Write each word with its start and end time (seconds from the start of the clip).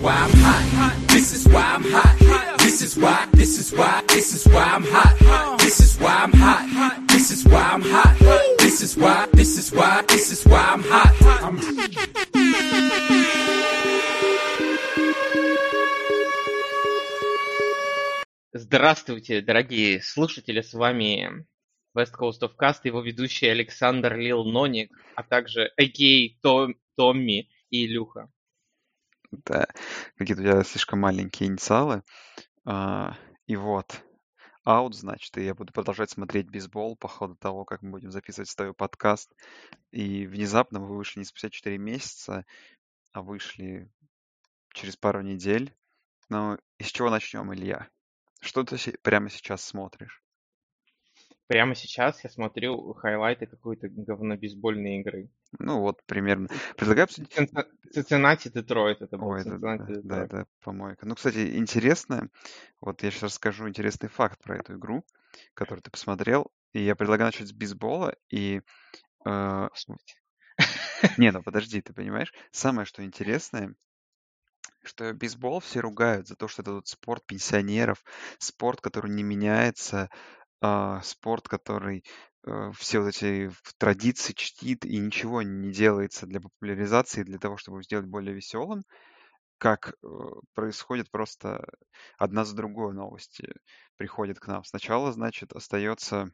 why 0.00 0.14
I'm 0.14 0.30
hot. 0.30 1.08
This 1.08 1.32
is 1.34 1.48
why 1.48 1.62
I'm 1.62 1.84
hot. 1.84 2.58
This 2.58 2.82
is 2.82 2.96
why, 2.96 3.26
this 3.32 3.58
is 3.58 3.72
why, 3.72 4.02
this 4.08 4.34
is 4.34 4.46
why 4.52 4.62
I'm 4.62 4.84
hot. 4.84 5.58
This 5.58 5.80
is 5.80 5.98
why 5.98 6.14
I'm 6.24 6.32
hot. 6.32 7.08
This 7.08 7.30
is 7.30 7.44
why 7.44 7.62
I'm 7.62 7.82
hot. 7.82 8.14
This 8.58 8.82
is 8.82 8.96
why, 8.96 9.26
this 9.32 9.58
is 9.58 9.72
why, 9.72 10.02
this 10.08 10.30
is 10.32 10.44
why 10.44 10.60
I'm 10.60 10.82
hot. 10.82 11.14
I'm 11.42 11.58
Здравствуйте, 18.52 19.40
дорогие 19.40 20.02
слушатели, 20.02 20.60
с 20.60 20.74
вами 20.74 21.46
West 21.94 22.14
Coast 22.18 22.42
of 22.42 22.52
Cast, 22.60 22.80
его 22.84 23.00
ведущий 23.00 23.50
Александр 23.50 24.16
Лил 24.16 24.44
Ноник, 24.44 24.90
а 25.16 25.22
также 25.22 25.70
Эгей 25.76 26.38
Том, 26.42 26.74
Томми 26.96 27.48
и 27.70 27.86
Илюха. 27.86 28.28
Да, 29.30 29.66
какие-то 30.16 30.42
у 30.42 30.44
тебя 30.44 30.64
слишком 30.64 31.00
маленькие 31.00 31.48
инициалы. 31.48 32.02
А, 32.64 33.16
и 33.46 33.56
вот, 33.56 34.02
аут, 34.64 34.94
значит, 34.94 35.36
и 35.36 35.44
я 35.44 35.54
буду 35.54 35.72
продолжать 35.72 36.10
смотреть 36.10 36.48
бейсбол 36.48 36.96
по 36.96 37.08
ходу 37.08 37.36
того, 37.36 37.64
как 37.64 37.82
мы 37.82 37.90
будем 37.90 38.10
записывать 38.10 38.48
с 38.48 38.72
подкаст. 38.74 39.32
И 39.90 40.26
внезапно 40.26 40.80
вы 40.80 40.96
вышли 40.96 41.20
не 41.20 41.24
спустя 41.24 41.50
4 41.50 41.76
месяца, 41.78 42.44
а 43.12 43.22
вышли 43.22 43.90
через 44.72 44.96
пару 44.96 45.22
недель. 45.22 45.74
Ну, 46.28 46.58
из 46.78 46.86
чего 46.88 47.10
начнем, 47.10 47.52
Илья? 47.52 47.88
Что 48.40 48.62
ты 48.64 48.76
прямо 49.02 49.30
сейчас 49.30 49.64
смотришь? 49.64 50.22
Прямо 51.48 51.74
сейчас 51.74 52.22
я 52.24 52.30
смотрю 52.30 52.92
хайлайты 52.92 53.46
какой-то 53.46 53.88
говнобейсбольной 53.88 55.00
игры. 55.00 55.30
Ну, 55.58 55.80
вот 55.80 56.04
примерно. 56.04 56.48
Предлагаю 56.76 57.04
обсудить... 57.04 57.34
Цинци- 57.34 57.66
Цинциннати 57.90 58.48
Детройт 58.48 59.00
это 59.00 59.16
был. 59.16 59.28
Ой, 59.28 59.42
да, 59.44 59.78
да, 59.78 60.26
да, 60.26 60.46
помойка. 60.62 61.06
Ну, 61.06 61.14
кстати, 61.14 61.56
интересно, 61.56 62.28
вот 62.82 63.02
я 63.02 63.10
сейчас 63.10 63.22
расскажу 63.22 63.66
интересный 63.66 64.10
факт 64.10 64.42
про 64.42 64.58
эту 64.58 64.76
игру, 64.76 65.06
которую 65.54 65.82
ты 65.82 65.90
посмотрел, 65.90 66.52
и 66.74 66.82
я 66.82 66.94
предлагаю 66.94 67.28
начать 67.28 67.48
с 67.48 67.52
бейсбола, 67.52 68.14
и... 68.28 68.60
э, 69.24 69.68
не, 71.16 71.32
ну 71.32 71.42
подожди, 71.42 71.80
ты 71.80 71.94
понимаешь? 71.94 72.34
Самое, 72.50 72.84
что 72.84 73.02
интересное, 73.02 73.74
что 74.84 75.12
бейсбол 75.12 75.60
все 75.60 75.80
ругают 75.80 76.28
за 76.28 76.36
то, 76.36 76.48
что 76.48 76.62
это 76.62 76.72
вот 76.72 76.88
спорт 76.88 77.24
пенсионеров, 77.26 78.04
спорт, 78.38 78.80
который 78.80 79.10
не 79.10 79.22
меняется, 79.22 80.10
а, 80.60 81.00
спорт, 81.02 81.48
который 81.48 82.04
э, 82.46 82.70
все 82.76 83.00
вот 83.00 83.08
эти 83.08 83.50
традиции 83.78 84.32
чтит 84.32 84.84
и 84.84 84.98
ничего 84.98 85.42
не 85.42 85.72
делается 85.72 86.26
для 86.26 86.40
популяризации, 86.40 87.22
для 87.22 87.38
того, 87.38 87.56
чтобы 87.56 87.82
сделать 87.82 88.06
более 88.06 88.34
веселым, 88.34 88.84
как 89.58 89.90
э, 89.90 90.08
происходит 90.54 91.10
просто 91.10 91.64
одна 92.18 92.44
за 92.44 92.56
другой 92.56 92.94
новости 92.94 93.52
приходят 93.96 94.38
к 94.40 94.46
нам. 94.46 94.64
Сначала, 94.64 95.12
значит, 95.12 95.52
остается 95.52 96.30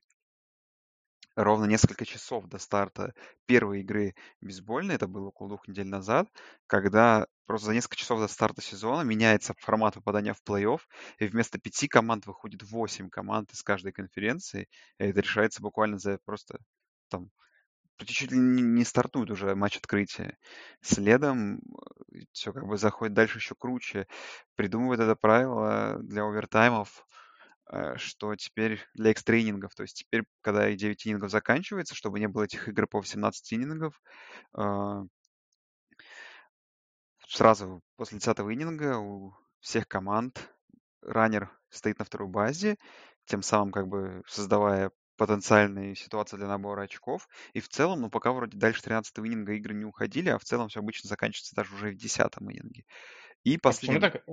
ровно 1.36 1.64
несколько 1.64 2.04
часов 2.04 2.46
до 2.46 2.58
старта 2.58 3.14
первой 3.46 3.80
игры 3.80 4.14
бейсбольной, 4.40 4.94
это 4.96 5.06
было 5.06 5.28
около 5.28 5.48
двух 5.48 5.68
недель 5.68 5.88
назад, 5.88 6.28
когда 6.66 7.26
просто 7.46 7.66
за 7.66 7.74
несколько 7.74 7.96
часов 7.96 8.20
до 8.20 8.28
старта 8.28 8.62
сезона 8.62 9.02
меняется 9.02 9.54
формат 9.58 9.94
попадания 9.94 10.34
в 10.34 10.42
плей-офф, 10.48 10.80
и 11.18 11.26
вместо 11.26 11.58
пяти 11.58 11.88
команд 11.88 12.26
выходит 12.26 12.62
восемь 12.62 13.10
команд 13.10 13.52
из 13.52 13.62
каждой 13.62 13.92
конференции, 13.92 14.68
и 14.98 15.04
это 15.04 15.20
решается 15.20 15.60
буквально 15.62 15.98
за 15.98 16.18
просто 16.24 16.58
там 17.08 17.30
чуть 17.98 18.32
ли 18.32 18.38
не 18.38 18.84
стартует 18.84 19.30
уже 19.30 19.54
матч 19.54 19.76
открытия. 19.76 20.36
Следом 20.80 21.60
все 22.32 22.52
как 22.52 22.66
бы 22.66 22.76
заходит 22.76 23.14
дальше 23.14 23.38
еще 23.38 23.54
круче. 23.54 24.06
Придумывают 24.56 25.00
это 25.00 25.14
правило 25.16 25.98
для 26.00 26.22
овертаймов, 26.24 27.06
э, 27.08 27.13
что 27.96 28.34
теперь 28.36 28.80
для 28.94 29.12
экстра-иннингов, 29.12 29.74
то 29.74 29.82
есть 29.82 29.96
теперь, 29.98 30.24
когда 30.42 30.68
их 30.68 30.76
9 30.76 31.06
иннингов 31.06 31.30
заканчивается, 31.30 31.94
чтобы 31.94 32.20
не 32.20 32.28
было 32.28 32.44
этих 32.44 32.68
игр 32.68 32.86
по 32.86 33.00
18 33.00 33.54
иннингов, 33.54 34.00
а, 34.52 35.02
сразу 37.28 37.82
после 37.96 38.18
10 38.18 38.52
иннинга 38.52 38.98
у 38.98 39.34
всех 39.60 39.88
команд 39.88 40.50
раннер 41.02 41.50
стоит 41.70 41.98
на 41.98 42.04
второй 42.04 42.28
базе, 42.28 42.76
тем 43.26 43.42
самым 43.42 43.72
как 43.72 43.88
бы 43.88 44.22
создавая 44.26 44.90
потенциальные 45.16 45.94
ситуации 45.94 46.36
для 46.36 46.48
набора 46.48 46.82
очков. 46.82 47.28
И 47.52 47.60
в 47.60 47.68
целом, 47.68 48.00
ну, 48.00 48.10
пока 48.10 48.32
вроде 48.32 48.58
дальше 48.58 48.82
13 48.82 49.18
иннинга 49.20 49.52
игры 49.52 49.74
не 49.74 49.84
уходили, 49.84 50.28
а 50.28 50.38
в 50.38 50.44
целом 50.44 50.68
все 50.68 50.80
обычно 50.80 51.08
заканчивается 51.08 51.54
даже 51.54 51.74
уже 51.74 51.90
в 51.90 51.96
10 51.96 52.32
иннинге. 52.40 52.84
И 53.44 53.58
А 53.64 53.72
почему 53.72 54.00
последний... 54.00 54.00
так, 54.00 54.24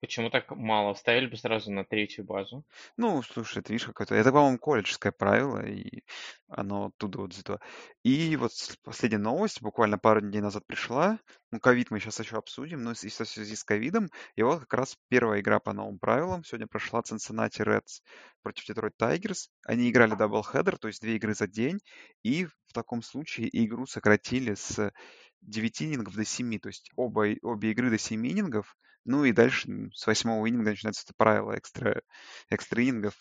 почему 0.00 0.30
так 0.30 0.50
мало? 0.50 0.94
Ставили 0.94 1.26
бы 1.26 1.36
сразу 1.36 1.72
на 1.72 1.84
третью 1.84 2.24
базу. 2.24 2.64
Ну, 2.96 3.22
слушай, 3.22 3.58
это 3.58 3.72
видишь 3.72 3.86
какое-то... 3.86 4.14
Это, 4.14 4.32
по-моему, 4.32 4.58
колледжское 4.58 5.12
правило, 5.12 5.64
и 5.66 6.02
оно 6.48 6.86
оттуда 6.86 7.18
вот 7.18 7.32
взято. 7.32 7.60
И 8.02 8.36
вот 8.36 8.52
последняя 8.82 9.18
новость 9.18 9.62
буквально 9.62 9.98
пару 9.98 10.20
дней 10.20 10.40
назад 10.40 10.66
пришла. 10.66 11.18
Ну, 11.50 11.60
ковид 11.60 11.90
мы 11.90 12.00
сейчас 12.00 12.20
еще 12.20 12.36
обсудим, 12.36 12.82
но 12.82 12.94
связи 12.94 13.22
в 13.22 13.28
связи 13.28 13.56
с 13.56 13.64
ковидом. 13.64 14.08
И 14.34 14.42
вот 14.42 14.60
как 14.60 14.74
раз 14.74 14.96
первая 15.08 15.40
игра 15.40 15.60
по 15.60 15.72
новым 15.72 15.98
правилам. 15.98 16.44
Сегодня 16.44 16.66
прошла 16.66 17.00
Cincinnati 17.00 17.64
Reds 17.64 18.02
против 18.42 18.68
Detroit 18.68 18.92
Tigers. 19.00 19.48
Они 19.64 19.90
играли 19.90 20.14
doubleheader, 20.14 20.78
то 20.78 20.88
есть 20.88 21.00
две 21.00 21.16
игры 21.16 21.34
за 21.34 21.46
день. 21.46 21.78
И 22.22 22.44
в 22.44 22.72
таком 22.72 23.02
случае 23.02 23.48
игру 23.64 23.86
сократили 23.86 24.54
с 24.54 24.92
9 25.42 25.82
иннингов 25.82 26.14
до 26.14 26.24
7. 26.24 26.58
То 26.58 26.68
есть 26.68 26.90
оба, 26.96 27.26
обе 27.42 27.70
игры 27.70 27.90
до 27.90 27.98
7 27.98 28.26
иннингов. 28.26 28.76
Ну 29.06 29.24
и 29.24 29.32
дальше 29.32 29.68
с 29.94 30.06
восьмого 30.06 30.48
иннинга 30.48 30.70
начинается 30.70 31.04
это 31.06 31.14
правило 31.16 31.56
extra, 31.56 32.02
extra 32.50 32.82
иннингов. 32.82 33.14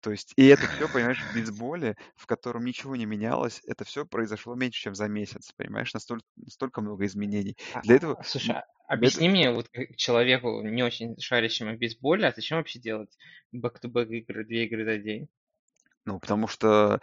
То 0.00 0.10
есть, 0.10 0.32
и 0.36 0.46
это 0.46 0.66
все, 0.66 0.88
понимаешь, 0.88 1.24
в 1.24 1.30
бейсболе, 1.30 1.96
в 2.16 2.26
котором 2.26 2.64
ничего 2.64 2.94
не 2.96 3.06
менялось, 3.06 3.62
это 3.66 3.84
все 3.84 4.04
произошло 4.04 4.54
меньше, 4.54 4.82
чем 4.82 4.94
за 4.94 5.08
месяц, 5.08 5.52
понимаешь, 5.56 5.94
настолько, 5.94 6.26
настолько 6.36 6.80
много 6.82 7.06
изменений. 7.06 7.56
А, 7.72 7.80
Для 7.82 7.96
этого, 7.96 8.16
а, 8.18 8.24
Слушай, 8.24 8.56
а 8.56 8.64
объясни 8.86 9.28
мне, 9.30 9.50
вот 9.50 9.70
человеку, 9.96 10.60
не 10.62 10.82
очень 10.82 11.18
шарящему 11.18 11.74
в 11.74 11.78
бейсболе, 11.78 12.28
а 12.28 12.32
зачем 12.34 12.58
вообще 12.58 12.78
делать 12.78 13.16
back-to-back 13.52 14.08
игры, 14.10 14.44
две 14.44 14.66
игры 14.66 14.84
за 14.84 14.98
день? 14.98 15.28
ну, 16.04 16.20
потому 16.20 16.46
что 16.46 17.00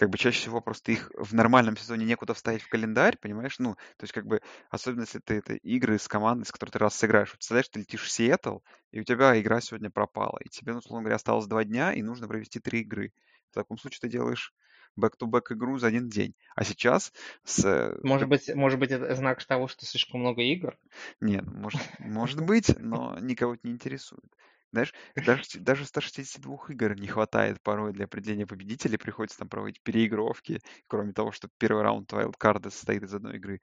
как 0.00 0.08
бы 0.08 0.16
чаще 0.16 0.40
всего 0.40 0.62
просто 0.62 0.92
их 0.92 1.12
в 1.14 1.34
нормальном 1.34 1.76
сезоне 1.76 2.06
некуда 2.06 2.32
вставить 2.32 2.62
в 2.62 2.70
календарь, 2.70 3.18
понимаешь? 3.18 3.58
Ну, 3.58 3.74
то 3.74 4.04
есть 4.04 4.14
как 4.14 4.26
бы, 4.26 4.40
особенно 4.70 5.02
если 5.02 5.18
ты 5.18 5.34
это 5.34 5.52
игры 5.56 5.98
с 5.98 6.08
командой, 6.08 6.46
с 6.46 6.52
которой 6.52 6.70
ты 6.70 6.78
раз 6.78 6.94
сыграешь. 6.96 7.32
Представляешь, 7.32 7.68
ты 7.68 7.80
летишь 7.80 8.04
в 8.04 8.10
Сиэтл, 8.10 8.60
и 8.92 9.00
у 9.00 9.04
тебя 9.04 9.38
игра 9.38 9.60
сегодня 9.60 9.90
пропала, 9.90 10.38
и 10.42 10.48
тебе, 10.48 10.72
ну, 10.72 10.78
условно 10.78 11.02
говоря, 11.02 11.16
осталось 11.16 11.46
два 11.46 11.64
дня, 11.64 11.92
и 11.92 12.00
нужно 12.00 12.28
провести 12.28 12.60
три 12.60 12.80
игры. 12.80 13.12
В 13.50 13.54
таком 13.54 13.76
случае 13.76 14.00
ты 14.00 14.08
делаешь 14.08 14.54
back-to-back 14.96 15.52
игру 15.52 15.78
за 15.78 15.88
один 15.88 16.08
день. 16.08 16.34
А 16.54 16.64
сейчас 16.64 17.12
с... 17.44 17.62
э, 17.66 17.98
Может 18.02 18.26
быть, 18.26 18.54
может 18.54 18.78
быть, 18.80 18.92
это 18.92 19.14
знак 19.14 19.44
того, 19.44 19.68
что 19.68 19.84
слишком 19.84 20.20
много 20.20 20.40
игр? 20.40 20.78
Нет, 21.20 21.44
ну, 21.44 21.60
может, 21.60 21.80
может 21.98 22.40
быть, 22.40 22.74
но 22.78 23.18
никого 23.20 23.52
это 23.52 23.66
не 23.66 23.74
интересует. 23.74 24.24
Знаешь, 24.72 24.92
даже, 25.16 25.42
даже 25.60 25.84
162 25.84 26.70
игр 26.70 26.94
не 26.94 27.08
хватает 27.08 27.60
порой 27.62 27.92
для 27.92 28.04
определения 28.04 28.46
победителей, 28.46 28.98
приходится 28.98 29.38
там 29.38 29.48
проводить 29.48 29.82
переигровки, 29.82 30.60
кроме 30.86 31.12
того, 31.12 31.32
что 31.32 31.48
первый 31.58 31.82
раунд 31.82 32.12
wild 32.12 32.38
card 32.38 32.64
а 32.64 32.70
состоит 32.70 33.02
из 33.02 33.12
одной 33.14 33.36
игры. 33.36 33.60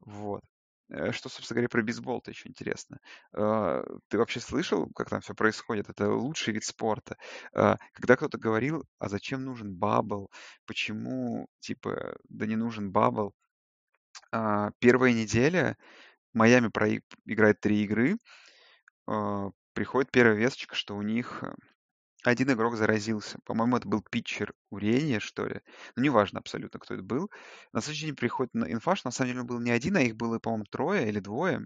Вот. 0.00 0.42
Э, 0.90 1.12
Что, 1.12 1.28
собственно 1.28 1.56
говоря, 1.56 1.68
про 1.68 1.82
бейсбол-то 1.82 2.30
еще 2.30 2.48
интересно. 2.48 2.98
Э, 3.34 3.82
Ты 4.08 4.18
вообще 4.18 4.40
слышал, 4.40 4.88
как 4.94 5.10
там 5.10 5.20
все 5.20 5.34
происходит? 5.34 5.88
Это 5.90 6.10
лучший 6.12 6.54
вид 6.54 6.64
спорта. 6.64 7.16
Э, 7.54 7.76
Когда 7.92 8.16
кто-то 8.16 8.38
говорил, 8.38 8.84
а 8.98 9.08
зачем 9.08 9.44
нужен 9.44 9.74
bubble, 9.74 10.30
почему, 10.66 11.48
типа, 11.60 12.16
да 12.28 12.46
не 12.46 12.56
нужен 12.56 12.90
бабл, 12.90 13.34
а, 14.32 14.70
первая 14.78 15.12
неделя 15.12 15.76
Майами 16.34 16.68
прои- 16.68 17.02
три 17.60 17.84
игры, 17.84 18.18
а, 19.06 19.50
приходит 19.78 20.10
первая 20.10 20.34
весточка, 20.34 20.74
что 20.74 20.96
у 20.96 21.02
них 21.02 21.38
э, 21.44 21.54
один 22.24 22.50
игрок 22.50 22.74
заразился. 22.74 23.38
По-моему, 23.44 23.76
это 23.76 23.86
был 23.86 24.02
питчер 24.02 24.52
Уренья, 24.70 25.20
что 25.20 25.46
ли. 25.46 25.60
Ну, 25.94 26.02
неважно 26.02 26.40
абсолютно, 26.40 26.80
кто 26.80 26.94
это 26.94 27.04
был. 27.04 27.30
На 27.72 27.80
следующий 27.80 28.06
день 28.06 28.16
приходит 28.16 28.56
инфа, 28.56 28.96
что 28.96 29.06
на 29.06 29.12
самом 29.12 29.28
деле 29.28 29.40
он 29.42 29.46
был 29.46 29.60
не 29.60 29.70
один, 29.70 29.96
а 29.96 30.00
их 30.02 30.16
было, 30.16 30.40
по-моему, 30.40 30.64
трое 30.64 31.08
или 31.08 31.20
двое 31.20 31.60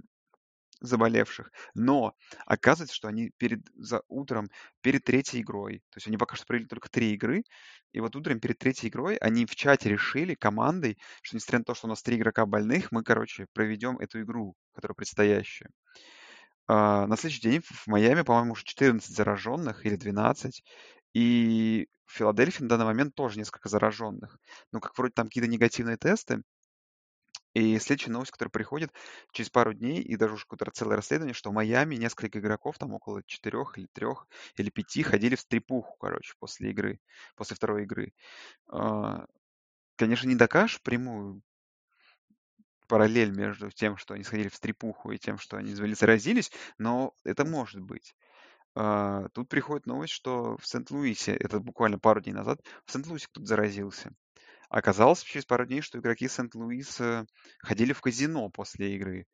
заболевших. 0.80 1.50
Но 1.74 2.14
оказывается, 2.44 2.94
что 2.94 3.08
они 3.08 3.30
перед, 3.38 3.60
за 3.76 4.02
утром, 4.08 4.50
перед 4.82 5.04
третьей 5.04 5.40
игрой, 5.40 5.78
то 5.88 5.96
есть 5.96 6.06
они 6.06 6.18
пока 6.18 6.36
что 6.36 6.44
провели 6.44 6.66
только 6.66 6.90
три 6.90 7.14
игры, 7.14 7.44
и 7.92 8.00
вот 8.00 8.14
утром 8.14 8.40
перед 8.40 8.58
третьей 8.58 8.90
игрой 8.90 9.16
они 9.16 9.46
в 9.46 9.56
чате 9.56 9.88
решили 9.88 10.34
командой, 10.34 10.98
что 11.22 11.36
несмотря 11.36 11.60
на 11.60 11.64
то, 11.64 11.74
что 11.74 11.86
у 11.86 11.90
нас 11.90 12.02
три 12.02 12.16
игрока 12.18 12.44
больных, 12.44 12.92
мы, 12.92 13.04
короче, 13.04 13.46
проведем 13.54 13.98
эту 14.00 14.20
игру, 14.20 14.54
которая 14.74 14.96
предстоящая. 14.96 15.70
А, 16.72 17.06
на 17.06 17.16
следующий 17.16 17.42
день 17.42 17.60
в 17.62 17.86
Майами, 17.86 18.22
по-моему, 18.22 18.52
уже 18.52 18.64
14 18.64 19.14
зараженных 19.14 19.84
или 19.86 19.96
12. 19.96 20.64
И 21.14 21.88
в 22.06 22.12
Филадельфии 22.16 22.62
на 22.62 22.70
данный 22.70 22.86
момент 22.86 23.14
тоже 23.14 23.38
несколько 23.38 23.68
зараженных. 23.68 24.38
Ну, 24.72 24.80
как 24.80 24.96
вроде 24.96 25.12
там 25.12 25.26
какие-то 25.26 25.50
негативные 25.50 25.96
тесты, 25.98 26.42
И 27.54 27.78
следующая 27.78 28.10
новость, 28.12 28.30
которая 28.30 28.50
приходит 28.50 28.92
через 29.32 29.50
пару 29.50 29.74
дней, 29.74 30.00
и 30.00 30.16
даже 30.16 30.34
уже 30.34 30.44
какое-то 30.46 30.70
целое 30.70 30.96
расследование, 30.96 31.34
что 31.34 31.50
в 31.50 31.52
Майами 31.52 31.96
несколько 31.96 32.38
игроков, 32.38 32.78
там 32.78 32.94
около 32.94 33.22
четырех 33.26 33.76
или 33.76 33.86
трех 33.92 34.26
или 34.56 34.70
пяти, 34.70 35.02
ходили 35.02 35.34
в 35.34 35.40
стрипуху, 35.40 35.94
короче, 35.98 36.32
после 36.38 36.70
игры, 36.70 36.98
после 37.36 37.54
второй 37.56 37.82
игры. 37.82 38.14
А, 38.68 39.26
конечно, 39.96 40.28
не 40.28 40.36
докажешь 40.36 40.82
прямую 40.82 41.42
параллель 42.92 43.30
между 43.30 43.70
тем, 43.70 43.96
что 43.96 44.12
они 44.12 44.22
сходили 44.22 44.50
в 44.50 44.54
стрипуху, 44.54 45.12
и 45.12 45.18
тем, 45.18 45.38
что 45.38 45.56
они 45.56 45.72
заразились, 45.72 46.52
но 46.76 47.14
это 47.24 47.46
может 47.46 47.80
быть. 47.80 48.14
А, 48.74 49.28
тут 49.30 49.48
приходит 49.48 49.86
новость, 49.86 50.12
что 50.12 50.58
в 50.58 50.66
Сент-Луисе, 50.66 51.34
это 51.34 51.58
буквально 51.58 51.98
пару 51.98 52.20
дней 52.20 52.34
назад, 52.34 52.60
в 52.84 52.92
Сент-Луисе 52.92 53.28
кто-то 53.30 53.46
заразился. 53.46 54.12
Оказалось 54.68 55.22
через 55.22 55.46
пару 55.46 55.64
дней, 55.64 55.80
что 55.80 56.00
игроки 56.00 56.28
Сент-Луиса 56.28 57.24
ходили 57.60 57.94
в 57.94 58.02
казино 58.02 58.50
после 58.50 58.94
игры. 58.94 59.24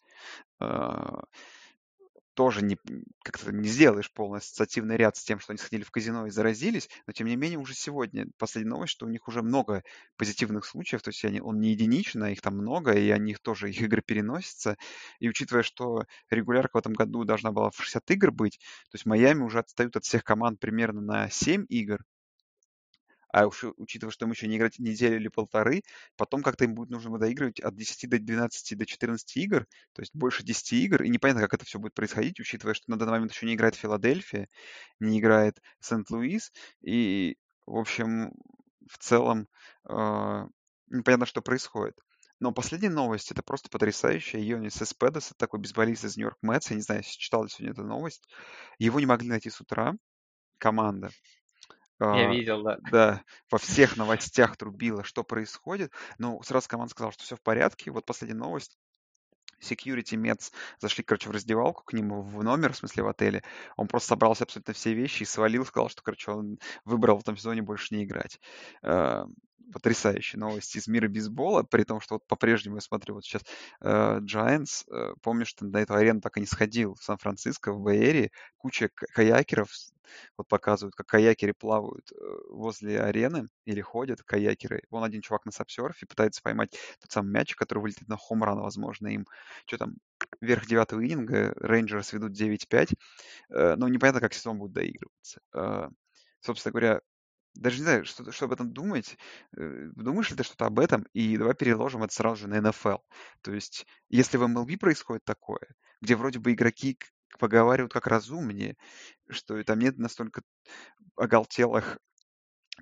Тоже 2.39 2.63
не, 2.63 2.79
как-то 3.25 3.51
не 3.51 3.69
сделаешь 3.69 4.13
полный 4.13 4.39
ассоциативный 4.39 4.97
ряд 4.97 5.17
с 5.17 5.25
тем, 5.25 5.41
что 5.41 5.51
они 5.51 5.59
сходили 5.59 5.83
в 5.83 5.91
казино 5.91 6.25
и 6.29 6.31
заразились, 6.31 6.89
но 7.09 7.13
тем 7.13 7.27
не 7.27 7.35
менее 7.35 7.59
уже 7.59 7.75
сегодня 7.75 8.27
последняя 8.39 8.71
новость, 8.71 8.93
что 8.93 9.07
у 9.07 9.09
них 9.09 9.27
уже 9.27 9.43
много 9.43 9.83
позитивных 10.17 10.65
случаев, 10.65 11.03
то 11.03 11.09
есть 11.09 11.25
они, 11.25 11.41
он 11.41 11.59
не 11.59 11.71
единичный, 11.71 12.29
а 12.29 12.31
их 12.31 12.41
там 12.41 12.57
много, 12.57 12.93
и 12.93 13.11
они 13.11 13.35
тоже, 13.35 13.71
их 13.71 13.83
игры 13.83 14.03
переносятся. 14.07 14.77
И 15.19 15.29
учитывая, 15.29 15.65
что 15.65 16.05
регулярка 16.31 16.77
в 16.77 16.79
этом 16.79 16.93
году 16.93 17.25
должна 17.25 17.51
была 17.51 17.73
в 17.73 17.83
60 17.83 18.09
игр 18.13 18.31
быть, 18.31 18.59
то 18.59 18.95
есть 18.95 19.05
Майами 19.05 19.43
уже 19.43 19.59
отстают 19.59 19.97
от 19.97 20.05
всех 20.05 20.23
команд 20.23 20.61
примерно 20.61 21.01
на 21.01 21.29
7 21.31 21.67
игр, 21.69 22.05
а 23.29 23.47
уж 23.47 23.65
учитывая, 23.77 24.13
что 24.13 24.25
им 24.25 24.33
еще 24.33 24.47
не 24.49 24.57
играть 24.57 24.79
неделю 24.79 25.17
или 25.17 25.29
полторы, 25.29 25.83
потом 26.17 26.43
как-то 26.43 26.65
им 26.65 26.75
будет 26.75 26.91
нужно 26.91 27.19
доигрывать 27.19 27.61
от 27.61 27.75
10 27.77 28.09
до 28.09 28.19
12 28.19 28.79
до 28.79 28.87
14 28.87 29.37
игр, 29.37 29.67
то 29.93 30.03
есть 30.03 30.15
больше 30.15 30.43
10 30.43 30.73
игр, 30.73 31.03
и 31.03 31.09
непонятно, 31.09 31.43
как 31.43 31.55
это 31.55 31.65
все 31.65 31.79
будет 31.79 31.95
происходить, 31.95 32.41
учитывая, 32.41 32.75
что 32.75 32.91
на 32.91 32.99
данный 32.99 33.13
момент 33.13 33.33
еще 33.33 33.47
не 33.47 33.55
играет 33.55 33.75
Филадельфия, 33.75 34.49
не 35.01 35.21
играет 35.21 35.61
Сент-Луис, 35.81 36.53
и, 36.83 37.37
в 37.67 37.77
общем, 37.77 38.33
в 38.89 38.99
целом 38.99 39.49
э, 39.89 40.47
непонятно, 40.89 41.27
что 41.27 41.43
происходит. 41.43 41.97
Но 42.41 42.53
последняя 42.53 42.91
новость, 42.91 43.33
это 43.33 43.43
просто 43.43 43.69
потрясающая. 43.69 44.41
Йонис 44.41 44.81
Эспедес, 44.81 45.33
такой 45.37 45.59
бейсболист 45.59 46.05
из 46.05 46.17
Нью-Йорк 46.17 46.39
Мэтс, 46.41 46.71
я 46.71 46.77
не 46.77 46.83
знаю, 46.83 47.03
читал 47.03 47.49
сегодня 47.49 47.73
эту 47.73 47.83
новость. 47.83 48.29
Его 48.79 49.01
не 49.01 49.07
могли 49.07 49.29
найти 49.29 49.51
с 49.51 49.61
утра, 49.61 49.95
команда. 50.59 51.11
Я 52.11 52.27
А, 52.27 52.29
видел, 52.29 52.63
да. 52.65 52.79
да, 52.79 53.25
во 53.51 53.59
всех 53.59 53.97
новостях 53.97 54.57
трубило, 54.57 55.05
что 55.05 55.25
происходит. 55.25 55.93
Но 56.19 56.41
сразу 56.43 56.69
команда 56.69 56.91
сказала, 56.93 57.13
что 57.13 57.25
все 57.25 57.37
в 57.37 57.43
порядке. 57.43 57.91
Вот 57.91 58.07
последняя 58.07 58.39
новость. 58.39 58.79
Security 59.61 60.17
Mets 60.17 60.53
зашли, 60.81 61.03
короче, 61.05 61.29
в 61.29 61.33
раздевалку 61.33 61.83
к 61.85 61.93
нему 61.93 62.23
в 62.23 62.45
номер, 62.45 62.73
в 62.73 62.77
смысле 62.77 63.03
в 63.05 63.09
отеле. 63.09 63.43
Он 63.77 63.89
просто 63.89 64.09
собрался 64.11 64.45
абсолютно 64.45 64.75
все 64.75 64.95
вещи 64.95 65.23
и 65.23 65.27
свалил, 65.27 65.67
сказал, 65.67 65.89
что, 65.89 66.03
короче, 66.03 66.31
он 66.31 66.59
выбрал 66.85 67.19
в 67.19 67.23
этом 67.23 67.37
сезоне 67.37 67.63
больше 67.63 67.95
не 67.95 68.05
играть. 68.05 68.41
Потрясающие 69.73 70.41
новости 70.41 70.79
из 70.79 70.89
мира 70.89 71.09
бейсбола, 71.09 71.63
при 71.63 71.85
том, 71.85 72.01
что 72.01 72.17
вот 72.17 72.27
по-прежнему 72.27 72.77
я 72.77 72.81
смотрю 72.81 73.15
вот 73.15 73.25
сейчас 73.25 73.43
э, 73.81 74.21
Giants, 74.21 74.87
э, 74.91 75.15
помню, 75.23 75.45
что 75.45 75.67
до 75.67 75.79
этого 75.81 75.99
арены 75.99 76.21
так 76.21 76.37
и 76.37 76.41
не 76.41 76.47
сходил 76.47 76.95
в 76.95 77.03
Сан-Франциско, 77.03 77.73
в 77.73 77.81
Бэйэре, 77.81 78.31
куча 78.57 78.89
каякеров 78.89 79.69
вот 80.37 80.49
показывают, 80.49 80.95
как 80.95 81.07
каякеры 81.07 81.55
плавают 81.55 82.11
э, 82.13 82.17
возле 82.51 83.01
арены 83.01 83.49
или 83.65 83.81
ходят 83.81 84.23
каякеры. 84.23 84.83
Вон 84.91 85.05
один 85.05 85.21
чувак 85.21 85.45
на 85.45 85.53
сапсерфе 85.53 86.07
пытается 86.07 86.43
поймать 86.43 86.77
тот 87.01 87.11
самый 87.11 87.31
мяч, 87.33 87.55
который 87.55 87.81
вылетит 87.81 88.09
на 88.09 88.17
хомран, 88.17 88.61
возможно, 88.61 89.09
им. 89.09 89.27
Что 89.67 89.79
там, 89.79 89.95
вверх 90.41 90.67
девятого 90.67 91.05
ининга, 91.05 91.53
Рейнджерс 91.57 92.13
ведут 92.13 92.33
9-5, 92.33 92.95
э, 93.51 93.75
но 93.77 93.89
непонятно, 93.89 94.21
как 94.21 94.35
сезон 94.35 94.59
будет 94.59 94.73
доигрываться. 94.73 95.41
Э, 95.55 95.89
собственно 96.41 96.73
говоря, 96.73 97.01
даже 97.55 97.79
не 97.79 97.83
знаю, 97.83 98.05
что, 98.05 98.31
что 98.31 98.45
об 98.47 98.53
этом 98.53 98.73
думать. 98.73 99.17
Думаешь 99.53 100.31
ли 100.31 100.37
ты 100.37 100.43
что-то 100.45 100.67
об 100.67 100.79
этом? 100.79 101.07
И 101.13 101.37
давай 101.37 101.55
переложим 101.55 102.05
это 102.05 102.15
сразу 102.15 102.37
же 102.37 102.49
на 102.49 102.61
НФЛ. 102.61 102.99
То 103.43 103.53
есть, 103.53 103.87
если 104.09 104.37
в 104.37 104.43
MLB 104.45 104.79
происходит 104.79 105.25
такое, 105.25 105.67
где 106.01 106.17
вроде 106.17 106.39
бы 106.39 106.53
игроки 106.53 106.99
поговаривают 107.39 107.93
как 107.93 108.07
разумнее, 108.07 108.77
что 109.29 109.63
там 109.65 109.79
нет 109.81 109.99
настолько 109.99 110.43
оголтелых 111.17 111.99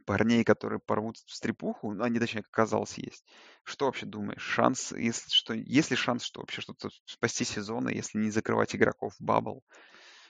парней, 0.04 0.44
которые 0.44 0.78
порвут 0.78 1.16
в 1.16 1.34
стрипуху, 1.34 1.92
ну, 1.94 2.04
они, 2.04 2.20
точнее, 2.20 2.42
как 2.42 2.50
оказалось, 2.52 2.98
есть. 2.98 3.24
Что 3.64 3.86
вообще 3.86 4.06
думаешь? 4.06 4.42
Шанс, 4.42 4.92
если 4.92 5.30
что, 5.30 5.54
есть 5.54 5.90
ли 5.90 5.96
шанс, 5.96 6.22
что 6.22 6.40
вообще 6.40 6.60
что-то 6.60 6.90
спасти 7.06 7.44
сезона, 7.44 7.88
если 7.88 8.18
не 8.18 8.30
закрывать 8.30 8.76
игроков 8.76 9.14
в 9.18 9.24
бабл, 9.24 9.64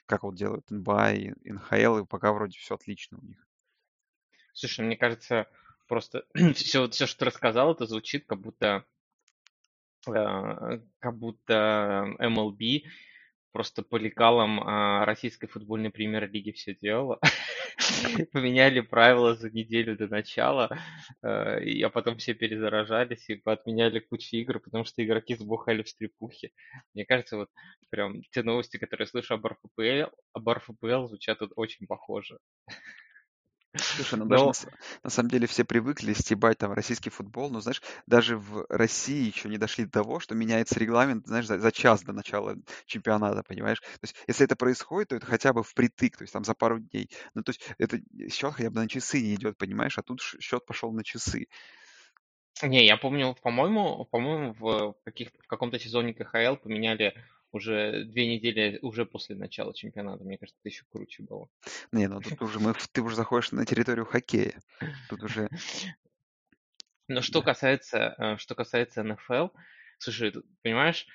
как 0.06 0.22
вот 0.22 0.36
делают 0.36 0.70
НБА 0.70 1.12
и 1.14 1.34
НХЛ, 1.50 1.98
и 1.98 2.06
пока 2.06 2.32
вроде 2.32 2.56
все 2.58 2.76
отлично 2.76 3.18
у 3.18 3.26
них? 3.26 3.45
Слушай, 4.56 4.87
мне 4.87 4.97
кажется, 4.97 5.47
просто 5.87 6.25
все, 6.55 6.88
все, 6.88 7.06
что 7.06 7.19
ты 7.19 7.25
рассказал, 7.26 7.73
это 7.73 7.85
звучит 7.85 8.25
как 8.26 8.41
будто 8.41 8.87
э, 10.08 10.81
как 10.99 11.19
будто 11.19 12.17
MLB 12.19 12.85
просто 13.53 13.82
по 13.82 13.97
лекалам 13.97 14.61
а, 14.61 15.05
российской 15.05 15.47
футбольной 15.47 15.91
премьер-лиги 15.91 16.53
все 16.53 16.75
делало. 16.75 17.20
Поменяли 18.32 18.81
правила 18.81 19.35
за 19.35 19.50
неделю 19.50 19.94
до 19.94 20.08
начала, 20.08 20.70
э, 21.23 21.82
а 21.82 21.91
потом 21.91 22.17
все 22.17 22.32
перезаражались 22.32 23.29
и 23.29 23.41
отменяли 23.44 23.99
кучу 23.99 24.37
игр, 24.37 24.58
потому 24.58 24.85
что 24.87 25.05
игроки 25.05 25.35
сбухали 25.35 25.82
в 25.82 25.88
стрипухе. 25.91 26.53
Мне 26.94 27.05
кажется, 27.05 27.37
вот 27.37 27.50
прям 27.91 28.23
те 28.31 28.43
новости, 28.43 28.79
которые 28.79 29.05
я 29.05 29.11
слышу 29.11 29.35
об 29.35 29.47
РФПЛ, 29.47 30.11
об 30.32 30.49
РФПЛ 30.49 31.08
звучат 31.08 31.41
тут 31.41 31.53
очень 31.56 31.87
похоже. 31.87 32.38
Слушай, 33.78 34.19
ну 34.19 34.26
даже 34.26 34.44
на, 34.44 34.52
на 35.05 35.11
самом 35.11 35.31
деле 35.31 35.46
все 35.46 35.64
привыкли 35.64 36.12
стебать 36.12 36.58
там 36.58 36.73
российский 36.73 37.11
футбол, 37.11 37.50
но 37.50 37.61
знаешь, 37.61 37.82
даже 38.06 38.37
в 38.37 38.67
России 38.69 39.26
еще 39.26 39.49
не 39.49 39.58
дошли 39.58 39.84
до 39.84 39.90
того, 39.90 40.20
что 40.20 40.34
меняется 40.34 40.78
регламент, 40.78 41.26
знаешь, 41.26 41.46
за, 41.46 41.58
за 41.58 41.73
час 41.73 42.02
до 42.02 42.12
начала 42.12 42.56
чемпионата, 42.87 43.43
понимаешь? 43.43 43.81
То 43.81 44.00
есть, 44.02 44.17
если 44.26 44.44
это 44.44 44.56
происходит, 44.56 45.08
то 45.08 45.17
это 45.17 45.26
хотя 45.26 45.52
бы 45.52 45.62
впритык, 45.62 46.17
то 46.17 46.25
есть 46.25 46.32
там 46.32 46.44
за 46.44 46.55
пару 46.55 46.78
дней. 46.78 47.11
Ну, 47.34 47.43
то 47.43 47.50
есть, 47.50 47.62
это 47.79 47.98
счет 48.31 48.55
хотя 48.55 48.70
бы 48.70 48.81
на 48.81 48.89
часы 48.89 49.20
не 49.20 49.34
идет, 49.34 49.56
понимаешь, 49.58 49.98
а 49.98 50.03
тут 50.03 50.20
счет 50.20 50.65
пошел 50.67 50.93
на 50.93 51.05
часы. 51.05 51.48
Не, 52.62 52.86
я 52.86 52.96
помню, 52.96 53.36
по-моему, 53.43 54.06
по-моему, 54.06 54.55
в, 54.55 54.94
каких, 55.05 55.29
в 55.43 55.46
каком-то 55.46 55.79
сезоне 55.79 56.15
КХЛ 56.15 56.56
поменяли 56.56 57.15
уже 57.53 58.05
две 58.05 58.26
недели 58.26 58.79
уже 58.82 59.06
после 59.06 59.36
начала 59.36 59.74
чемпионата. 59.74 60.24
Мне 60.24 60.38
кажется, 60.38 60.58
это 60.60 60.69
еще 60.69 60.84
круче 60.91 61.22
было. 61.22 61.48
Не, 61.93 62.08
ну 62.08 62.20
тут 62.20 62.41
уже 62.43 62.60
мы, 62.60 62.74
ты 62.93 63.03
уже 63.03 63.17
заходишь 63.17 63.53
на 63.53 63.65
территорию 63.65 64.05
хоккея. 64.05 64.60
Тут 65.08 65.22
уже... 65.22 65.48
Но 67.08 67.22
что 67.22 67.41
касается, 67.41 68.15
э, 68.19 68.36
что 68.36 68.55
касается 68.56 69.05
НФЛ, 69.05 69.48
слушай, 69.98 70.32
понимаешь, 70.62 71.06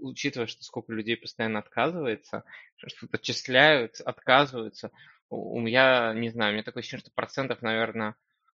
учитывая, 0.00 0.46
что 0.46 0.62
сколько 0.62 0.92
людей 0.92 1.16
постоянно 1.16 1.58
отказывается, 1.58 2.44
что 2.76 3.06
отчисляют, 3.12 4.00
отказываются, 4.00 4.90
у 5.28 5.60
меня, 5.60 6.12
не 6.14 6.30
знаю, 6.30 6.52
у 6.52 6.54
меня 6.54 6.62
такое 6.62 6.80
ощущение, 6.80 7.02
что 7.02 7.10
процентов, 7.14 7.62
наверное, 7.62 8.14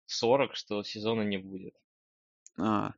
40, 0.06 0.54
что 0.54 0.82
сезона 0.82 1.22
не 1.22 1.38
будет. 1.38 1.74
А, 2.58 2.92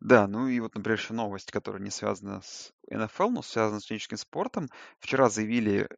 да, 0.00 0.26
ну 0.26 0.48
и 0.48 0.60
вот, 0.60 0.74
например, 0.74 0.98
еще 0.98 1.14
новость, 1.14 1.50
которая 1.50 1.82
не 1.82 1.90
связана 1.90 2.40
с 2.42 2.72
НФЛ, 2.90 3.30
но 3.30 3.42
связана 3.42 3.80
с 3.80 3.84
студенческим 3.84 4.16
спортом. 4.16 4.68
Вчера 5.00 5.28
заявили 5.30 5.88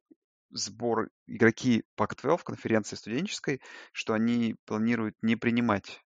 сбор 0.50 1.08
игроки 1.26 1.84
Pac-12 1.96 2.42
конференции 2.44 2.96
студенческой, 2.96 3.60
что 3.92 4.12
они 4.12 4.56
планируют 4.66 5.16
не 5.22 5.36
принимать 5.36 6.02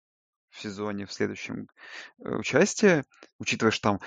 в 0.51 0.61
сезоне 0.61 1.07
в 1.07 1.13
следующем 1.13 1.69
э, 2.25 2.37
участие, 2.37 3.05
учитывая, 3.39 3.73
что 3.73 3.99
там, 3.99 4.01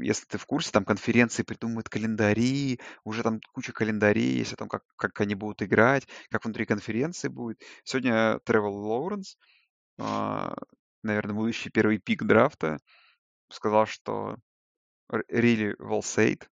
если 0.00 0.26
ты 0.26 0.38
в 0.38 0.46
курсе, 0.46 0.70
там 0.70 0.84
конференции 0.84 1.42
придумывают 1.42 1.88
календари, 1.88 2.78
уже 3.04 3.22
там 3.22 3.40
куча 3.52 3.72
календарей 3.72 4.36
есть 4.36 4.52
о 4.52 4.56
том, 4.56 4.68
как, 4.68 4.84
как 4.96 5.20
они 5.20 5.34
будут 5.34 5.62
играть, 5.62 6.06
как 6.30 6.44
внутри 6.44 6.66
конференции 6.66 7.28
будет. 7.28 7.60
Сегодня 7.84 8.38
Тревел 8.44 8.74
Лоуренс, 8.74 9.36
а, 9.98 10.54
наверное, 11.02 11.34
будущий 11.34 11.70
первый 11.70 11.98
пик 11.98 12.22
драфта, 12.24 12.78
сказал, 13.48 13.86
что 13.86 14.36
really 15.10 15.76
well 15.78 16.00
said, 16.00 16.46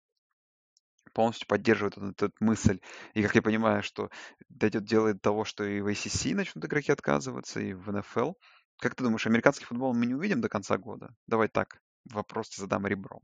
полностью 1.12 1.49
поддерживает 1.49 1.97
эту, 1.97 2.26
эту 2.26 2.35
мысль. 2.41 2.81
И, 3.15 3.23
как 3.23 3.35
я 3.35 3.43
понимаю, 3.43 3.83
что 3.83 4.11
дойдет 4.49 4.85
дело 4.85 5.15
до 5.15 5.19
того, 5.19 5.45
что 5.45 5.65
и 5.65 5.81
в 5.81 5.87
ACC 5.87 6.35
начнут 6.35 6.65
игроки 6.65 6.93
отказываться, 6.93 7.61
и 7.61 7.73
в 7.73 7.91
НФЛ. 7.91 8.33
Как 8.79 8.95
ты 8.95 9.05
думаешь, 9.05 9.26
американский 9.26 9.65
футбол 9.65 9.95
мы 9.95 10.05
не 10.05 10.15
увидим 10.15 10.43
до 10.43 10.50
конца 10.50 10.76
года? 10.76 11.15
Давай 11.26 11.49
так, 11.49 11.81
вопрос 12.05 12.55
задам 12.55 12.87
ребром. 12.87 13.23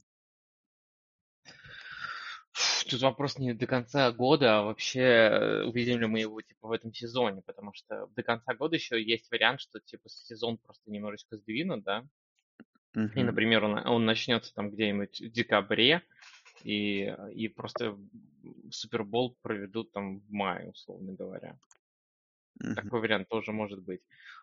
Тут 2.92 3.00
вопрос 3.00 3.38
не 3.38 3.54
до 3.54 3.66
конца 3.66 4.12
года, 4.12 4.58
а 4.58 4.62
вообще 4.64 5.00
э, 5.00 5.64
увидим 5.64 5.98
ли 5.98 6.06
мы 6.06 6.20
его 6.20 6.42
типа 6.42 6.68
в 6.68 6.72
этом 6.72 6.92
сезоне, 6.92 7.40
потому 7.40 7.72
что 7.72 8.06
до 8.08 8.22
конца 8.22 8.54
года 8.54 8.76
еще 8.76 9.02
есть 9.02 9.30
вариант, 9.30 9.60
что 9.62 9.80
типа 9.80 10.10
сезон 10.10 10.58
просто 10.58 10.90
немножечко 10.90 11.38
сдвинут, 11.38 11.84
да, 11.84 12.06
И, 13.14 13.22
Мгм. 13.22 13.22
например, 13.22 13.64
он, 13.64 13.86
он 13.86 14.04
начнется 14.06 14.54
там 14.54 14.70
где-нибудь 14.70 15.20
в 15.20 15.30
декабре, 15.30 16.02
и, 16.64 17.14
и 17.34 17.48
просто 17.48 17.98
Супербол 18.70 19.36
проведут 19.42 19.92
там 19.92 20.20
в 20.20 20.30
мае, 20.30 20.70
условно 20.70 21.12
говоря. 21.12 21.58
Мгм. 22.60 22.74
Такой 22.74 23.00
вариант 23.00 23.28
тоже 23.28 23.52
может 23.52 23.82
быть. 23.82 24.00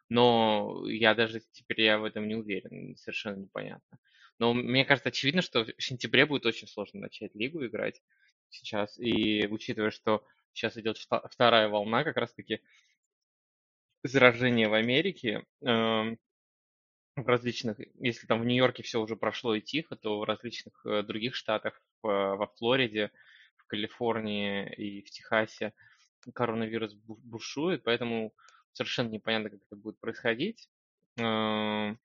Но 0.08 0.84
я 0.88 1.16
даже 1.16 1.42
теперь 1.52 1.82
я 1.82 1.98
в 1.98 2.04
этом 2.04 2.28
не 2.28 2.36
уверен, 2.36 2.96
совершенно 2.96 3.38
непонятно. 3.38 3.98
Но 4.38 4.54
мне 4.54 4.86
кажется, 4.86 5.10
очевидно, 5.10 5.42
что 5.42 5.66
в 5.66 5.84
сентябре 5.84 6.26
будет 6.26 6.46
очень 6.46 6.68
сложно 6.68 7.00
начать 7.02 7.34
лигу 7.36 7.66
играть 7.66 8.02
сейчас. 8.52 8.98
И 9.00 9.48
учитывая, 9.48 9.92
что 9.92 10.24
сейчас 10.54 10.78
идет 10.78 10.98
вторая 11.30 11.70
волна 11.70 12.04
как 12.04 12.18
раз-таки 12.18 12.62
заражения 14.04 14.68
в 14.70 14.74
Америке, 14.74 15.46
эм, 15.62 16.18
в 17.16 17.28
различных, 17.28 17.78
если 18.00 18.28
там 18.28 18.42
в 18.42 18.46
Нью-Йорке 18.46 18.84
все 18.84 19.02
уже 19.02 19.16
прошло 19.16 19.56
и 19.56 19.62
тихо, 19.62 19.96
то 19.96 20.20
в 20.20 20.24
различных 20.24 20.86
э, 20.86 21.04
других 21.04 21.36
штатах, 21.36 21.82
в- 22.02 22.36
во 22.38 22.48
Флориде, 22.58 23.12
в 23.58 23.66
Калифорнии 23.68 24.74
и 24.76 25.02
в 25.04 25.10
Техасе 25.12 25.74
коронавирус 26.34 26.94
бу- 26.96 27.20
бушует, 27.24 27.84
поэтому 27.84 28.34
совершенно 28.74 29.10
непонятно, 29.10 29.50
как 29.50 29.60
это 29.68 29.76
будет 29.76 30.00
происходить. 30.00 30.70
Эм, 31.18 32.00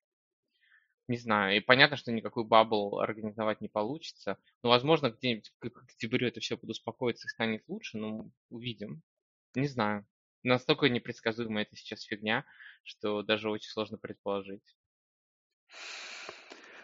Не 1.07 1.19
знаю, 1.19 1.57
и 1.57 1.61
понятно, 1.61 1.97
что 1.97 2.13
никакой 2.13 2.45
бабл 2.45 2.99
организовать 2.99 3.61
не 3.61 3.69
получится. 3.69 4.39
Но, 4.63 4.71
возможно, 4.71 5.11
где-нибудь 5.11 5.53
к 5.59 5.67
октябрю 5.67 6.29
это 6.29 6.41
все 6.41 6.57
подуспокоится 6.57 7.27
и 7.27 7.31
станет 7.31 7.63
лучше, 7.69 7.99
но 7.99 8.31
увидим. 8.49 9.03
Не 9.55 9.69
знаю. 9.69 10.07
Настолько 10.43 10.89
непредсказуемо 10.89 11.63
это 11.63 11.77
сейчас 11.77 12.03
фигня, 12.05 12.45
что 12.85 13.23
даже 13.23 13.51
очень 13.51 13.71
сложно 13.71 13.99
предположить. 13.99 14.63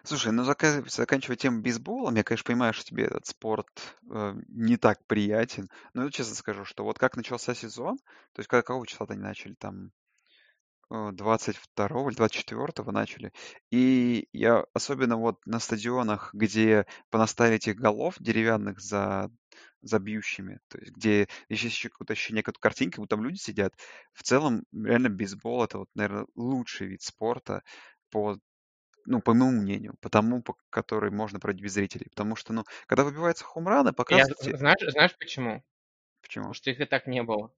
Слушай, 0.03 0.33
ну 0.33 0.45
зака- 0.45 0.83
заканчивая 0.89 1.37
тему 1.37 1.61
бейсболом, 1.61 2.17
я, 2.17 2.25
конечно, 2.25 2.47
понимаю, 2.47 2.73
что 2.73 2.85
тебе 2.85 3.05
этот 3.05 3.27
спорт 3.27 3.69
э, 4.11 4.35
не 4.49 4.77
так 4.77 5.05
приятен. 5.07 5.69
Но 5.93 6.05
я 6.05 6.11
честно 6.11 6.35
скажу, 6.35 6.65
что 6.65 6.85
вот 6.85 6.99
как 6.99 7.17
начался 7.17 7.55
сезон, 7.55 7.99
то 8.33 8.41
есть 8.41 8.49
как- 8.49 8.67
какого 8.67 8.87
числа-то 8.87 9.13
они 9.13 9.23
начали, 9.23 9.55
там 9.55 9.93
22 10.91 12.09
или 12.09 12.17
24 12.17 12.91
начали. 12.93 13.33
И 13.71 14.29
я 14.33 14.65
особенно 14.75 15.17
вот 15.17 15.39
на 15.47 15.61
стадионах, 15.61 16.31
где 16.35 16.87
понаставили 17.11 17.57
этих 17.57 17.77
голов 17.77 18.17
деревянных 18.21 18.81
за, 18.81 19.31
за 19.83 19.99
бьющими, 19.99 20.61
то 20.69 20.79
есть 20.79 20.93
где 20.93 21.29
еще, 21.49 21.69
еще 21.69 21.89
какое-то 21.91 22.13
ощущение, 22.15 22.43
как 22.43 22.59
картинка, 22.59 23.01
будто 23.01 23.17
там 23.17 23.25
люди 23.25 23.39
сидят. 23.39 23.75
В 24.13 24.23
целом, 24.23 24.65
реально 24.73 25.09
бейсбол 25.11 25.65
это 25.65 25.79
вот, 25.79 25.89
наверное, 25.95 26.27
лучший 26.35 26.89
вид 26.89 27.03
спорта 27.03 27.63
по 28.11 28.37
ну, 29.07 29.21
по 29.23 29.35
моему 29.35 29.63
мнению, 29.63 29.97
по 30.01 30.11
тому, 30.11 30.43
по 30.43 30.57
который 30.71 31.11
можно 31.11 31.41
проводить 31.41 31.63
без 31.65 31.73
зрителей. 31.75 32.09
Потому 32.11 32.37
что, 32.37 32.53
ну, 32.53 32.65
когда 32.87 33.05
выбиваются 33.05 33.45
хумраны, 33.45 33.93
Я, 34.11 34.27
показывают 34.27 34.39
те- 34.39 34.55
знаешь, 34.59 34.93
знаешь 34.93 35.17
почему? 35.17 35.65
Почему? 36.23 36.45
Потому 36.45 36.55
что 36.55 36.71
их 36.71 36.81
и 36.81 36.85
так 36.87 37.07
не 37.07 37.23
было. 37.23 37.55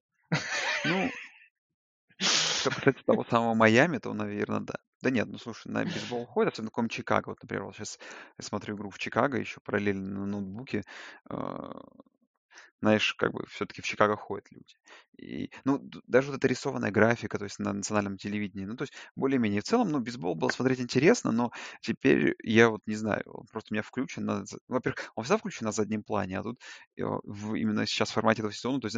Ну, 0.83 1.13
что 2.63 2.71
касается 2.71 3.03
того 3.05 3.25
самого 3.29 3.53
Майами, 3.55 3.97
то, 3.99 4.13
наверное, 4.13 4.59
да. 4.61 4.75
Да 5.01 5.09
нет, 5.09 5.27
ну 5.27 5.37
слушай, 5.37 5.67
на 5.69 5.85
бейсбол 5.85 6.25
ходят, 6.25 6.53
особенно 6.53 6.69
в 6.69 6.71
каком 6.73 6.89
Чикаго. 6.89 7.29
Вот, 7.29 7.41
например, 7.43 7.65
вот 7.65 7.75
сейчас 7.75 7.99
я 8.37 8.43
смотрю 8.45 8.75
игру 8.75 8.89
в 8.89 8.97
Чикаго 8.99 9.37
еще 9.37 9.59
параллельно 9.61 10.19
на 10.21 10.25
ноутбуке. 10.25 10.83
э, 11.29 11.35
Знаешь, 12.81 13.13
как 13.13 13.31
бы 13.31 13.45
все-таки 13.47 13.81
в 13.81 13.85
Чикаго 13.85 14.17
ходят 14.17 14.51
люди. 14.51 14.75
И, 15.17 15.51
ну, 15.63 15.79
даже 16.05 16.27
вот 16.31 16.37
эта 16.37 16.47
рисованная 16.49 16.91
графика, 16.91 17.37
то 17.37 17.45
есть 17.45 17.59
на 17.59 17.71
национальном 17.71 18.17
телевидении, 18.17 18.65
ну, 18.65 18.75
то 18.75 18.83
есть 18.83 18.93
более-менее. 19.15 19.61
В 19.61 19.63
целом, 19.63 19.89
ну, 19.89 19.99
бейсбол 19.99 20.35
было 20.35 20.49
смотреть 20.49 20.81
интересно, 20.81 21.31
но 21.31 21.51
теперь 21.81 22.35
я 22.43 22.69
вот 22.69 22.81
не 22.85 22.95
знаю, 22.95 23.23
он 23.25 23.45
просто 23.47 23.73
у 23.73 23.75
меня 23.75 23.83
включен 23.83 24.25
на... 24.25 24.43
Во-первых, 24.67 25.11
он 25.15 25.23
всегда 25.23 25.37
включен 25.37 25.65
на 25.65 25.71
заднем 25.71 26.03
плане, 26.03 26.39
а 26.39 26.43
тут 26.43 26.59
э, 26.97 27.03
в- 27.23 27.55
именно 27.55 27.85
сейчас 27.85 28.09
в 28.09 28.13
формате 28.13 28.41
этого 28.41 28.53
сезона, 28.53 28.81
то 28.81 28.87
есть, 28.87 28.97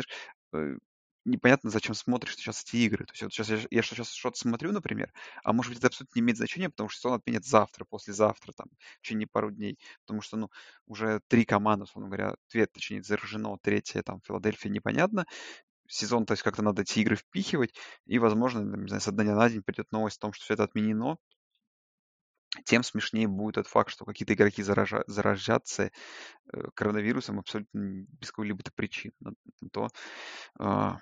знаешь, 0.51 0.75
э, 0.75 0.79
непонятно, 1.25 1.69
зачем 1.69 1.95
смотришь 1.95 2.35
сейчас 2.35 2.63
эти 2.63 2.77
игры. 2.77 3.05
То 3.05 3.11
есть 3.13 3.23
вот 3.23 3.33
сейчас 3.33 3.49
я, 3.49 3.59
я 3.69 3.81
сейчас 3.81 4.11
что-то 4.11 4.37
смотрю, 4.37 4.71
например, 4.71 5.11
а 5.43 5.53
может 5.53 5.71
быть 5.71 5.79
это 5.79 5.87
абсолютно 5.87 6.19
не 6.19 6.21
имеет 6.21 6.37
значения, 6.37 6.69
потому 6.69 6.89
что 6.89 6.99
сезон 7.01 7.13
отменят 7.13 7.45
завтра, 7.45 7.85
послезавтра, 7.85 8.53
там, 8.53 8.67
в 8.69 9.01
течение 9.01 9.27
пару 9.27 9.51
дней. 9.51 9.77
Потому 10.01 10.21
что, 10.21 10.37
ну, 10.37 10.49
уже 10.85 11.21
три 11.27 11.45
команды, 11.45 11.83
условно 11.83 12.09
говоря, 12.09 12.35
две, 12.51 12.67
точнее, 12.67 13.03
заражено, 13.03 13.57
третья, 13.61 14.01
там, 14.03 14.21
Филадельфия, 14.25 14.71
непонятно. 14.71 15.25
Сезон, 15.87 16.25
то 16.25 16.33
есть 16.33 16.43
как-то 16.43 16.63
надо 16.63 16.81
эти 16.83 16.99
игры 16.99 17.15
впихивать, 17.15 17.73
и, 18.05 18.17
возможно, 18.19 18.61
не 18.61 18.87
знаю, 18.87 19.01
со 19.01 19.11
дня 19.11 19.35
на 19.35 19.49
день 19.49 19.61
придет 19.63 19.91
новость 19.91 20.17
о 20.17 20.21
том, 20.21 20.33
что 20.33 20.43
все 20.45 20.55
это 20.55 20.63
отменено, 20.63 21.17
тем 22.63 22.83
смешнее 22.83 23.27
будет 23.27 23.55
тот 23.55 23.67
факт, 23.67 23.91
что 23.91 24.05
какие-то 24.05 24.33
игроки 24.33 24.61
заража- 24.61 25.03
заражатся 25.07 25.91
э, 26.53 26.61
коронавирусом 26.73 27.39
абсолютно 27.39 28.05
без 28.19 28.29
какой-либо 28.31 28.63
то 28.63 28.71
причины. 28.73 29.13
На- 29.19 29.33
на 29.61 29.69
то, 29.69 29.89
а, 30.59 30.97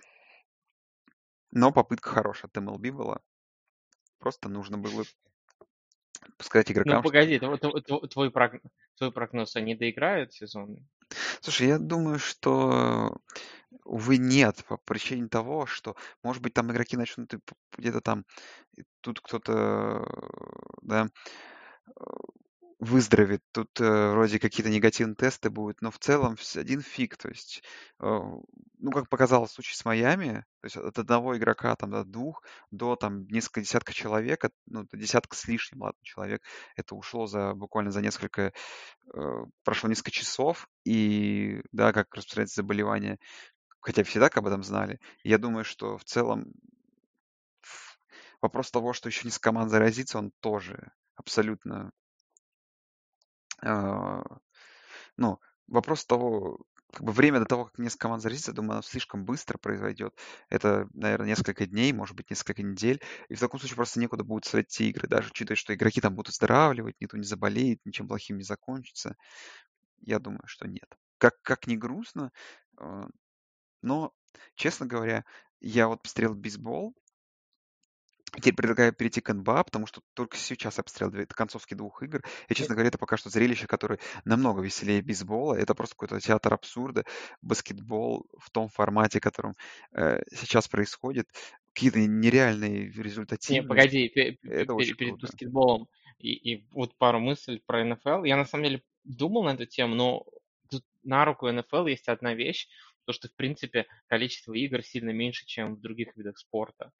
но 1.53 1.71
попытка 1.71 2.09
хорошая 2.09 2.49
от 2.49 2.57
MLB 2.57 2.91
была. 2.91 3.19
Просто 4.19 4.49
нужно 4.49 4.77
было 4.77 5.03
сказать 6.39 6.69
Ну, 6.69 6.73
игрокам, 6.73 7.03
что... 7.03 7.09
погоди, 7.09 7.39
тв- 7.39 8.07
твой, 8.07 8.31
прог- 8.31 8.61
твой 8.97 9.11
прогноз, 9.11 9.55
они 9.55 9.75
доиграют 9.75 10.33
сезон? 10.33 10.77
Слушай, 11.41 11.67
я 11.67 11.79
думаю, 11.79 12.19
что, 12.19 13.17
увы, 13.83 14.17
нет, 14.17 14.63
по 14.67 14.77
причине 14.77 15.27
того, 15.27 15.65
что, 15.65 15.95
может 16.23 16.41
быть, 16.41 16.53
там 16.53 16.71
игроки 16.71 16.97
начнут 16.97 17.33
где-то 17.77 18.01
там, 18.01 18.25
тут 19.01 19.19
кто-то, 19.19 20.07
да, 20.81 21.09
выздоровеет, 22.83 23.41
тут 23.51 23.79
э, 23.79 24.11
вроде 24.11 24.39
какие-то 24.39 24.69
негативные 24.69 25.15
тесты 25.15 25.49
будут, 25.49 25.81
но 25.81 25.91
в 25.91 25.99
целом 25.99 26.37
один 26.55 26.81
фиг, 26.81 27.17
то 27.17 27.29
есть, 27.29 27.63
э, 27.99 28.05
ну, 28.05 28.91
как 28.91 29.09
показал 29.09 29.47
случай 29.47 29.75
с 29.75 29.85
Майами, 29.85 30.45
то 30.61 30.65
есть 30.65 30.77
от 30.77 30.99
одного 30.99 31.37
игрока 31.37 31.75
там 31.75 31.91
до 31.91 32.03
двух, 32.03 32.43
до 32.71 32.95
там 32.95 33.27
несколько 33.27 33.61
десятка 33.61 33.93
человек, 33.93 34.45
ну, 34.65 34.85
десятка 34.93 35.35
с 35.35 35.47
лишним, 35.47 35.81
ладно, 35.81 35.99
человек, 36.03 36.43
это 36.75 36.95
ушло 36.95 37.25
за 37.25 37.53
буквально 37.53 37.91
за 37.91 38.01
несколько, 38.01 38.53
э, 39.13 39.45
прошло 39.63 39.89
несколько 39.89 40.11
часов, 40.11 40.67
и, 40.85 41.61
да, 41.71 41.93
как 41.93 42.13
распространяется 42.13 42.61
заболевание, 42.61 43.17
хотя 43.79 44.03
все 44.03 44.19
так 44.19 44.37
об 44.37 44.47
этом 44.47 44.63
знали, 44.63 44.99
я 45.23 45.37
думаю, 45.37 45.65
что 45.65 45.97
в 45.97 46.03
целом 46.03 46.53
вопрос 48.41 48.71
того, 48.71 48.93
что 48.93 49.09
еще 49.09 49.25
несколько 49.25 49.49
команд 49.49 49.71
заразится, 49.71 50.19
он 50.19 50.31
тоже 50.41 50.91
абсолютно 51.15 51.91
ну, 53.63 55.39
вопрос 55.67 56.05
того, 56.05 56.59
как 56.93 57.03
бы 57.03 57.11
время 57.11 57.39
до 57.39 57.45
того, 57.45 57.65
как 57.65 57.79
несколько 57.79 58.03
команд 58.03 58.21
заразится, 58.21 58.53
думаю, 58.53 58.73
оно 58.73 58.81
слишком 58.83 59.25
быстро 59.25 59.57
произойдет. 59.57 60.13
Это, 60.49 60.87
наверное, 60.93 61.27
несколько 61.27 61.65
дней, 61.65 61.91
может 61.91 62.15
быть, 62.15 62.29
несколько 62.29 62.61
недель. 62.61 63.01
И 63.29 63.35
в 63.35 63.39
таком 63.39 63.59
случае 63.59 63.77
просто 63.77 63.99
некуда 63.99 64.23
будет 64.23 64.45
смотреть 64.45 64.79
игры, 64.81 65.07
даже 65.07 65.29
учитывая, 65.29 65.55
что 65.55 65.73
игроки 65.73 66.01
там 66.01 66.13
будут 66.13 66.27
выздоравливать, 66.27 66.95
никто 66.99 67.17
не 67.17 67.23
заболеет, 67.23 67.79
ничем 67.83 68.07
плохим 68.07 68.37
не 68.37 68.43
закончится. 68.43 69.15
Я 70.01 70.19
думаю, 70.19 70.43
что 70.45 70.67
нет. 70.67 70.87
Как, 71.17 71.41
как 71.41 71.65
ни 71.65 71.75
грустно, 71.75 72.31
а, 72.77 73.07
но, 73.81 74.13
честно 74.55 74.85
говоря, 74.85 75.25
я 75.61 75.87
вот 75.87 76.03
посмотрел 76.03 76.35
бейсбол, 76.35 76.93
Теперь 78.35 78.55
предлагаю 78.55 78.93
перейти 78.93 79.21
к 79.21 79.31
НБА, 79.31 79.63
потому 79.63 79.85
что 79.85 80.01
только 80.13 80.37
сейчас 80.37 80.79
обстрел 80.79 81.11
две- 81.11 81.25
концовки 81.27 81.75
двух 81.75 82.01
игр. 82.01 82.21
И, 82.49 82.55
честно 82.55 82.73
говоря, 82.75 82.87
это 82.89 82.97
пока 82.97 83.15
что 83.17 83.29
зрелище, 83.29 83.67
которое 83.67 83.99
намного 84.25 84.61
веселее 84.61 85.01
бейсбола. 85.01 85.53
Это 85.55 85.75
просто 85.75 85.95
какой-то 85.95 86.19
театр 86.19 86.53
абсурда. 86.53 87.03
Баскетбол 87.41 88.25
в 88.39 88.49
том 88.49 88.69
формате, 88.69 89.19
котором 89.19 89.53
э, 89.95 90.21
сейчас 90.31 90.67
происходит. 90.67 91.27
Какие-то 91.73 91.99
нереальные 91.99 92.87
Не, 92.87 93.03
результативные. 93.03 93.67
погоди, 93.67 94.09
пе- 94.09 94.37
Это 94.43 94.75
перед 94.75 94.97
круто. 94.97 95.27
баскетболом 95.27 95.87
и, 96.17 96.33
и 96.33 96.65
вот 96.71 96.95
пару 96.97 97.19
мыслей 97.19 97.61
про 97.65 97.83
НФЛ. 97.83 98.23
Я 98.23 98.37
на 98.37 98.45
самом 98.45 98.65
деле 98.65 98.83
думал 99.03 99.43
на 99.43 99.53
эту 99.53 99.65
тему, 99.65 99.95
но 99.95 100.25
тут 100.69 100.83
на 101.03 101.25
руку 101.25 101.51
НФЛ 101.51 101.85
есть 101.87 102.07
одна 102.07 102.33
вещь, 102.33 102.67
то 103.05 103.13
что 103.13 103.27
в 103.27 103.35
принципе 103.35 103.85
количество 104.07 104.53
игр 104.53 104.83
сильно 104.83 105.11
меньше, 105.11 105.45
чем 105.45 105.75
в 105.75 105.81
других 105.81 106.15
видах 106.15 106.37
спорта. 106.37 106.91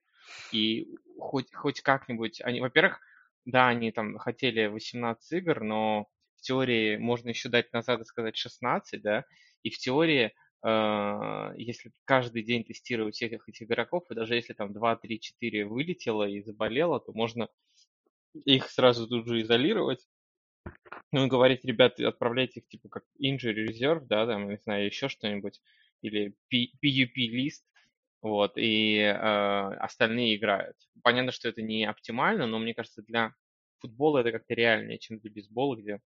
И 0.52 0.96
хоть, 1.18 1.54
хоть 1.54 1.82
как-нибудь, 1.82 2.42
они, 2.42 2.62
во-первых, 2.62 3.00
да, 3.46 3.68
они 3.68 3.92
там 3.92 4.18
хотели 4.18 4.68
18 4.68 5.32
игр, 5.34 5.64
но 5.64 6.08
в 6.38 6.42
теории 6.42 6.98
можно 6.98 7.30
еще 7.30 7.50
дать 7.50 7.72
назад 7.74 8.02
и 8.02 8.06
сказать 8.06 8.36
16, 8.38 9.02
да, 9.02 9.26
и 9.64 9.70
в 9.70 9.78
теории, 9.78 10.34
э, 10.64 11.54
если 11.58 11.92
каждый 12.06 12.44
день 12.44 12.64
тестировать 12.64 13.16
всех 13.16 13.34
этих 13.34 13.62
игроков, 13.64 14.04
и 14.10 14.16
даже 14.16 14.36
если 14.36 14.54
там 14.54 14.74
2, 14.74 14.96
3, 14.98 15.20
4 15.20 15.66
вылетело 15.66 16.28
и 16.28 16.42
заболело, 16.42 17.00
то 17.00 17.14
можно 17.14 17.50
их 18.34 18.70
сразу 18.70 19.08
тут 19.08 19.28
же 19.28 19.42
изолировать, 19.42 20.06
ну 21.12 21.26
и 21.26 21.30
говорить, 21.30 21.64
ребят, 21.64 22.00
отправляйте 22.00 22.62
их 22.62 22.68
типа 22.68 22.90
как 22.90 23.04
injury 23.22 23.68
reserve, 23.68 24.06
да, 24.06 24.26
там, 24.26 24.50
не 24.50 24.58
знаю, 24.58 24.86
еще 24.86 25.10
что-нибудь, 25.10 25.62
или 26.02 26.36
PUP-лист, 26.52 27.66
вот, 28.24 28.58
и 28.58 28.98
э, 29.00 29.12
остальные 29.12 30.38
играют. 30.38 30.78
Понятно, 31.04 31.34
что 31.34 31.50
это 31.50 31.62
не 31.64 31.86
оптимально, 31.86 32.48
но 32.48 32.60
мне 32.60 32.76
кажется, 32.76 33.04
для 33.04 33.36
футбола 33.80 34.20
это 34.20 34.32
как-то 34.34 34.56
реальнее, 34.56 35.00
чем 35.00 35.20
для 35.20 35.32
бейсбола, 35.32 35.76
где 35.78 36.02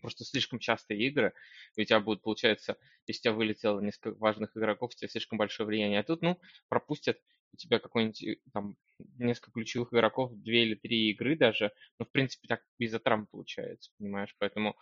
просто 0.00 0.24
слишком 0.24 0.58
частые 0.58 1.00
игры, 1.08 1.32
и 1.74 1.82
у 1.82 1.84
тебя 1.84 2.00
будет, 2.00 2.22
получается, 2.22 2.76
если 3.06 3.20
у 3.20 3.22
тебя 3.22 3.32
вылетело 3.32 3.80
несколько 3.80 4.16
важных 4.18 4.56
игроков, 4.56 4.92
у 4.92 4.96
тебя 4.96 5.08
слишком 5.08 5.38
большое 5.38 5.66
влияние. 5.66 6.00
А 6.00 6.04
тут, 6.04 6.22
ну, 6.22 6.38
пропустят 6.68 7.18
у 7.52 7.56
тебя 7.56 7.78
какой-нибудь 7.78 8.22
э, 8.22 8.36
там 8.52 8.76
несколько 9.18 9.52
ключевых 9.52 9.92
игроков, 9.92 10.32
две 10.34 10.64
или 10.64 10.74
три 10.74 11.10
игры 11.10 11.36
даже, 11.36 11.72
ну, 11.98 12.04
в 12.04 12.10
принципе, 12.10 12.46
так 12.48 12.62
из-за 12.78 12.98
травм 13.00 13.26
получается, 13.26 13.90
понимаешь, 13.98 14.34
поэтому 14.38 14.76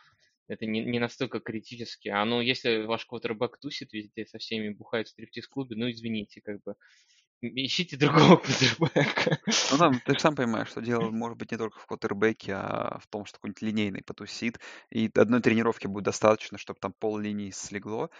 это 0.48 0.66
не, 0.66 0.84
не 0.84 0.98
настолько 0.98 1.40
критически. 1.40 2.08
А 2.08 2.24
ну, 2.24 2.40
если 2.40 2.84
ваш 2.84 3.06
квотербек 3.06 3.58
тусит 3.58 3.92
везде 3.92 4.26
со 4.26 4.38
всеми, 4.38 4.70
бухает 4.70 5.08
в 5.08 5.10
стриптиз-клубе, 5.10 5.76
ну, 5.76 5.90
извините, 5.90 6.40
как 6.42 6.62
бы, 6.62 6.74
ищите 7.40 7.96
другого 7.96 8.36
квотербека. 8.36 9.38
Ну, 9.72 9.78
там, 9.78 10.00
ты 10.00 10.14
же 10.14 10.20
сам 10.20 10.34
понимаешь, 10.34 10.68
что 10.68 10.80
дело 10.80 11.10
может 11.10 11.38
быть 11.38 11.50
не 11.50 11.58
только 11.58 11.78
в 11.78 11.86
квотербеке, 11.86 12.54
а 12.54 12.98
в 12.98 13.06
том, 13.08 13.24
что 13.24 13.38
какой-нибудь 13.38 13.62
линейный 13.62 14.02
потусит, 14.02 14.60
и 14.90 15.10
одной 15.14 15.40
тренировки 15.40 15.86
будет 15.86 16.04
достаточно, 16.04 16.58
чтобы 16.58 16.78
там 16.80 16.92
пол 16.98 17.18
линии 17.18 17.50
слегло. 17.50 18.10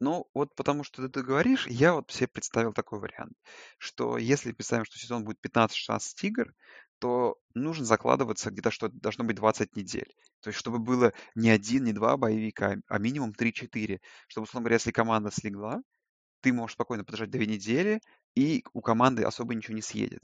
Ну, 0.00 0.26
вот 0.32 0.54
потому 0.54 0.82
что 0.82 1.06
ты 1.08 1.22
говоришь, 1.22 1.66
я 1.66 1.92
вот 1.92 2.10
себе 2.10 2.28
представил 2.28 2.72
такой 2.72 3.00
вариант, 3.00 3.34
что 3.76 4.16
если 4.16 4.52
представим, 4.52 4.86
что 4.86 4.98
сезон 4.98 5.24
будет 5.24 5.38
15-16 5.44 6.00
игр, 6.22 6.54
то 7.00 7.36
нужно 7.54 7.84
закладываться 7.86 8.50
где-то, 8.50 8.70
что 8.72 8.88
должно 8.90 9.24
быть 9.24 9.36
20 9.36 9.76
недель. 9.76 10.14
То 10.42 10.50
есть, 10.50 10.60
чтобы 10.60 10.78
было 10.80 11.12
не 11.34 11.50
один, 11.50 11.84
не 11.84 11.92
два 11.94 12.16
боевика, 12.18 12.76
а 12.88 12.98
минимум 13.00 13.34
3-4. 13.34 14.00
Чтобы, 14.28 14.44
условно 14.44 14.64
говоря, 14.66 14.76
если 14.76 14.92
команда 14.92 15.30
слегла, 15.32 15.82
ты 16.42 16.52
можешь 16.52 16.74
спокойно 16.74 17.04
подождать 17.04 17.30
две 17.30 17.46
недели, 17.46 18.00
и 18.36 18.64
у 18.74 18.82
команды 18.82 19.24
особо 19.24 19.54
ничего 19.54 19.74
не 19.76 19.82
съедет. 19.82 20.22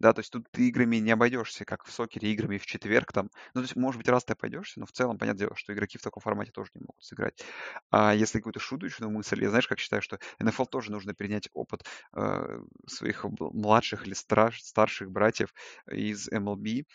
Да, 0.00 0.12
то 0.12 0.20
есть 0.20 0.32
тут 0.32 0.46
ты 0.50 0.68
играми 0.68 0.96
не 0.96 1.12
обойдешься, 1.12 1.64
как 1.64 1.84
в 1.84 1.92
сокере, 1.92 2.32
играми 2.32 2.58
в 2.58 2.66
четверг 2.66 3.12
там. 3.12 3.30
Ну, 3.54 3.60
то 3.60 3.62
есть, 3.62 3.76
может 3.76 3.98
быть, 3.98 4.08
раз 4.08 4.24
ты 4.24 4.32
обойдешься, 4.32 4.80
но 4.80 4.86
в 4.86 4.92
целом, 4.92 5.18
понятное 5.18 5.46
дело, 5.46 5.56
что 5.56 5.72
игроки 5.72 5.98
в 5.98 6.02
таком 6.02 6.20
формате 6.20 6.50
тоже 6.52 6.70
не 6.74 6.80
могут 6.80 7.02
сыграть. 7.02 7.42
А 7.90 8.14
если 8.14 8.38
какую-то 8.38 8.60
шуточную 8.60 9.10
мысль, 9.10 9.42
я 9.42 9.50
знаешь, 9.50 9.68
как 9.68 9.78
считаю, 9.78 10.02
что 10.02 10.18
НФЛ 10.40 10.64
тоже 10.64 10.90
нужно 10.90 11.14
перенять 11.14 11.48
опыт 11.52 11.84
э, 12.16 12.58
своих 12.86 13.24
младших 13.24 14.06
или 14.06 14.14
страш, 14.14 14.60
старших 14.62 15.10
братьев 15.10 15.54
из 15.90 16.28
MLB, 16.28 16.86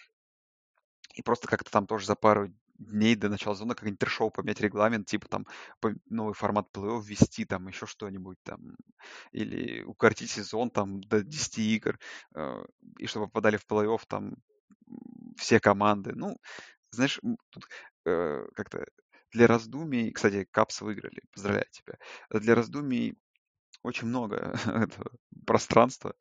и 1.15 1.21
просто 1.21 1.47
как-то 1.47 1.71
там 1.71 1.87
тоже 1.87 2.05
за 2.05 2.15
пару 2.15 2.49
дней 2.79 3.15
до 3.15 3.29
начала 3.29 3.55
сезона 3.55 3.75
как 3.75 3.87
интершоу 3.89 4.31
поменять 4.31 4.61
регламент, 4.61 5.07
типа 5.07 5.27
там 5.27 5.45
новый 6.09 6.33
формат 6.33 6.67
плей-офф 6.73 7.03
ввести, 7.03 7.45
там 7.45 7.67
еще 7.67 7.85
что-нибудь 7.85 8.37
там, 8.43 8.75
или 9.31 9.83
укоротить 9.83 10.31
сезон 10.31 10.69
там 10.69 11.01
до 11.01 11.23
10 11.23 11.57
игр, 11.59 11.99
э, 12.35 12.63
и 12.97 13.05
чтобы 13.07 13.27
попадали 13.27 13.57
в 13.57 13.65
плей-офф 13.65 14.01
там 14.07 14.35
все 15.37 15.59
команды. 15.59 16.13
Ну, 16.15 16.37
знаешь, 16.91 17.19
тут 17.49 17.67
э, 18.05 18.47
как-то 18.55 18.85
для 19.31 19.47
раздумий, 19.47 20.11
кстати, 20.11 20.47
Капс 20.51 20.81
выиграли, 20.81 21.21
поздравляю 21.33 21.67
тебя, 21.71 21.97
для 22.39 22.55
раздумий 22.55 23.17
очень 23.83 24.07
много 24.07 24.53
пространства 25.45 26.15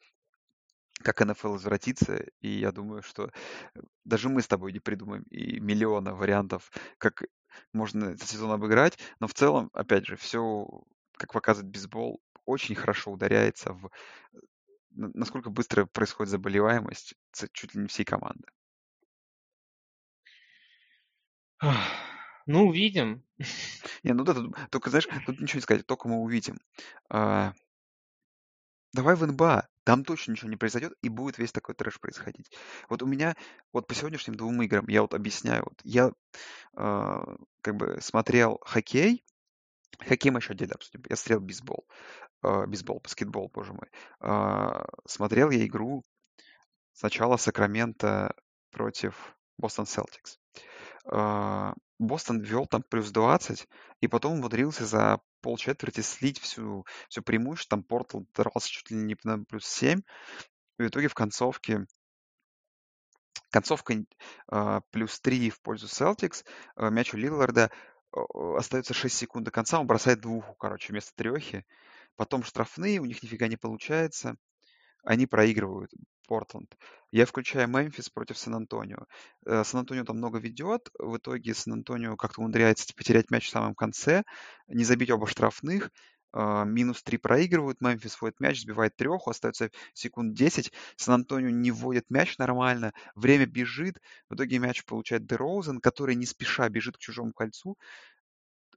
как 1.03 1.21
НФЛ 1.21 1.57
извратится, 1.57 2.25
и 2.41 2.49
я 2.49 2.73
думаю, 2.73 3.03
что 3.03 3.31
э, 3.75 3.81
даже 4.05 4.29
мы 4.29 4.43
с 4.43 4.49
тобой 4.49 4.73
не 4.73 4.81
придумаем 4.81 5.23
и 5.31 5.61
миллиона 5.61 6.15
вариантов, 6.15 6.71
как 6.99 7.25
можно 7.73 8.07
этот 8.07 8.29
сезон 8.29 8.53
обыграть, 8.53 8.99
но 9.21 9.27
в 9.27 9.35
целом, 9.35 9.71
опять 9.73 10.07
же, 10.07 10.17
все, 10.17 10.67
как 11.17 11.33
показывает 11.33 11.71
бейсбол, 11.71 12.21
очень 12.45 12.75
хорошо 12.75 13.13
ударяется 13.13 13.73
в 13.73 13.87
э, 13.87 14.39
насколько 14.91 15.51
быстро 15.51 15.87
происходит 15.87 16.31
заболеваемость 16.31 17.15
чуть 17.53 17.75
ли 17.75 17.83
не 17.83 17.89
всей 17.89 18.05
команды. 18.05 18.49
Ну, 22.47 22.67
увидим. 22.67 23.23
Не, 24.03 24.15
ну 24.15 24.25
да, 24.25 24.33
тут, 24.33 24.57
только, 24.71 24.91
знаешь, 24.91 25.07
тут 25.27 25.39
ничего 25.39 25.59
не 25.59 25.63
сказать, 25.63 25.87
только 25.87 26.09
мы 26.09 26.17
увидим. 26.17 26.59
А, 27.11 27.53
давай 28.95 29.17
в 29.17 29.27
НБА, 29.27 29.69
там 29.89 30.05
точно 30.05 30.33
ничего 30.33 30.51
не 30.51 30.57
произойдет, 30.57 30.93
и 31.01 31.09
будет 31.09 31.39
весь 31.39 31.51
такой 31.51 31.75
трэш 31.75 31.99
происходить. 31.99 32.53
Вот 32.91 33.03
у 33.03 33.07
меня, 33.07 33.35
вот 33.73 33.87
по 33.87 33.95
сегодняшним 33.95 34.35
двум 34.35 34.61
играм, 34.61 34.85
я 34.87 35.01
вот 35.01 35.15
объясняю, 35.15 35.65
вот 35.65 35.81
я 35.83 36.13
э, 36.77 37.37
как 37.63 37.75
бы 37.75 37.99
смотрел 38.03 38.61
хоккей, 38.67 39.25
хоккей 39.99 40.31
мы 40.31 40.41
еще 40.41 40.53
отдельно 40.53 40.75
обсудим, 40.75 41.03
я 41.09 41.17
смотрел 41.17 41.41
бейсбол, 41.41 41.87
э, 42.43 42.67
бейсбол, 42.67 43.01
баскетбол, 43.01 43.51
боже 43.55 43.73
мой. 43.73 43.89
Э, 44.21 44.85
смотрел 45.07 45.49
я 45.49 45.65
игру 45.65 46.05
сначала 46.93 47.39
Сакрамента 47.39 48.35
против 48.71 49.39
Бостон 49.57 49.87
Селтикс. 49.87 50.39
Бостон 51.99 52.41
вел 52.41 52.67
там 52.67 52.83
плюс 52.83 53.11
20, 53.11 53.67
и 54.01 54.09
потом 54.09 54.35
умудрился 54.35 54.87
за 54.87 55.21
полчетверти 55.41 56.01
слить 56.01 56.39
всю, 56.39 56.87
все 57.09 57.23
преимущество. 57.23 57.77
Там 57.77 57.85
Портл 57.85 58.21
дрался 58.35 58.69
чуть 58.69 58.91
ли 58.91 58.97
не 58.97 59.17
на 59.25 59.45
плюс 59.45 59.67
7. 59.67 60.01
И 60.79 60.83
в 60.83 60.87
итоге 60.87 61.09
в 61.09 61.15
концовке 61.15 61.87
концовка 63.51 63.95
э, 63.95 64.81
плюс 64.91 65.21
3 65.21 65.51
в 65.51 65.61
пользу 65.61 65.87
Celtics. 65.87 66.45
Э, 66.77 66.91
мяч 66.91 67.15
у 67.15 67.17
Лилларда 67.17 67.71
э, 68.15 68.21
остается 68.57 68.95
6 68.95 69.17
секунд 69.17 69.45
до 69.45 69.51
конца, 69.51 69.81
он 69.81 69.87
бросает 69.87 70.21
двуху, 70.21 70.55
короче, 70.55 70.93
вместо 70.93 71.15
трехи. 71.15 71.65
Потом 72.17 72.43
штрафные, 72.43 73.01
у 73.01 73.05
них 73.05 73.23
нифига 73.23 73.49
не 73.49 73.57
получается. 73.57 74.37
Они 75.05 75.27
проигрывают. 75.27 75.91
Портленд. 76.29 76.77
Я 77.11 77.25
включаю 77.25 77.69
Мемфис 77.69 78.11
против 78.11 78.39
Сан-Антонио. 78.39 79.07
Э, 79.47 79.65
Сан-Антонио 79.65 80.05
там 80.05 80.19
много 80.19 80.39
ведет. 80.39 80.91
В 80.99 81.17
итоге 81.17 81.55
Сан-Антонио 81.55 82.17
как-то 82.17 82.43
умудряется 82.43 82.95
потерять 82.95 83.31
мяч 83.31 83.47
в 83.49 83.51
самом 83.51 83.75
конце, 83.75 84.23
не 84.69 84.85
забить 84.85 85.11
оба 85.11 85.27
штрафных. 85.27 85.91
А, 86.31 86.65
минус 86.65 87.03
3 87.03 87.17
проигрывают, 87.17 87.81
Мемфис 87.81 88.21
вводит 88.21 88.39
мяч, 88.39 88.61
сбивает 88.61 88.95
треху, 88.95 89.31
остается 89.31 89.71
секунд 89.95 90.35
10. 90.35 90.71
Сан-Антонио 90.97 91.49
не 91.49 91.71
вводит 91.71 92.11
мяч 92.11 92.37
нормально, 92.37 92.93
время 93.15 93.47
бежит. 93.47 93.99
В 94.29 94.35
итоге 94.35 94.59
мяч 94.59 94.85
получает 94.85 95.27
Дерозен, 95.27 95.81
который 95.81 96.15
не 96.15 96.27
спеша 96.27 96.69
бежит 96.69 96.99
к 96.99 97.01
чужому 97.01 97.33
кольцу 97.33 97.79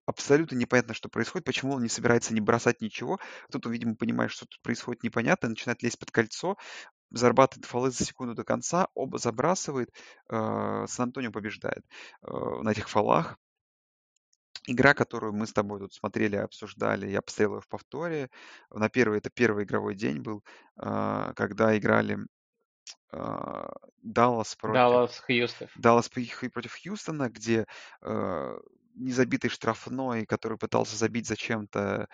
абсолютно 0.06 0.56
непонятно, 0.56 0.94
что 0.94 1.10
происходит, 1.10 1.46
почему 1.46 1.74
он 1.74 1.84
не 1.84 1.90
собирается 1.90 2.34
не 2.34 2.42
бросать 2.42 2.82
ничего. 2.82 3.20
Тут 3.52 3.66
он, 3.66 3.72
видимо, 3.72 3.96
понимает, 3.96 4.32
что 4.32 4.46
тут 4.46 4.62
происходит 4.62 5.04
непонятно, 5.04 5.50
начинает 5.50 5.82
лезть 5.84 6.00
под 6.00 6.12
кольцо, 6.12 6.58
зарабатывает 7.12 7.66
фолы 7.66 7.92
за 7.92 8.04
секунду 8.06 8.34
до 8.36 8.44
конца, 8.44 8.88
оба 8.94 9.18
забрасывает, 9.18 9.90
э, 10.30 10.86
Сан-Антонио 10.88 11.32
побеждает 11.32 11.86
э, 12.24 12.32
на 12.32 12.72
этих 12.72 12.90
фолах. 12.90 13.38
Игра, 14.68 14.94
которую 14.94 15.34
мы 15.34 15.48
с 15.48 15.54
тобой 15.54 15.80
тут 15.80 15.94
смотрели, 15.94 16.36
обсуждали, 16.36 17.08
я 17.08 17.22
посмотрел 17.22 17.56
ее 17.56 17.62
в 17.62 17.68
повторе. 17.68 18.30
На 18.70 18.90
первый, 18.90 19.18
это 19.18 19.30
первый 19.30 19.64
игровой 19.64 19.96
день 19.96 20.22
был, 20.22 20.44
э, 20.78 21.34
когда 21.36 21.78
играли 21.78 22.20
Даллас 23.12 24.56
против... 24.56 24.74
Даллас 24.74 25.20
Хьюстон. 25.20 25.68
Даллас 25.76 26.10
против 26.10 26.74
Хьюстона, 26.82 27.30
где 27.30 27.66
незабитый 28.96 29.50
штрафной, 29.50 30.26
который 30.26 30.58
пытался 30.58 30.96
забить 30.96 31.28
зачем-то 31.28 32.08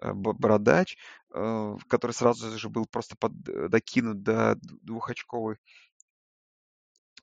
э, 0.00 0.12
Бородач, 0.12 0.96
э, 1.34 1.76
который 1.88 2.12
сразу 2.12 2.58
же 2.58 2.68
был 2.68 2.86
просто 2.86 3.16
под, 3.16 3.32
э, 3.48 3.68
докинут 3.68 4.22
до 4.22 4.56
двухочковой 4.82 5.56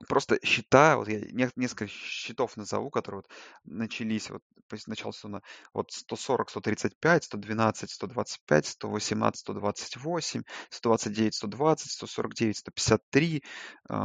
просто 0.08 0.40
счета, 0.44 0.98
вот 0.98 1.08
я 1.08 1.20
несколько 1.56 1.88
счетов 1.88 2.56
назову, 2.58 2.90
которые 2.90 3.20
вот 3.20 3.32
начались, 3.66 4.30
вот 4.30 4.42
начало 4.88 5.12
сезона, 5.12 5.42
вот 5.74 5.92
140, 5.92 6.50
135, 6.50 7.24
112, 7.26 7.90
125, 7.92 8.66
118, 8.66 9.40
128, 9.42 10.44
129, 10.70 11.36
120, 11.36 11.92
149, 11.92 12.58
153, 12.58 13.44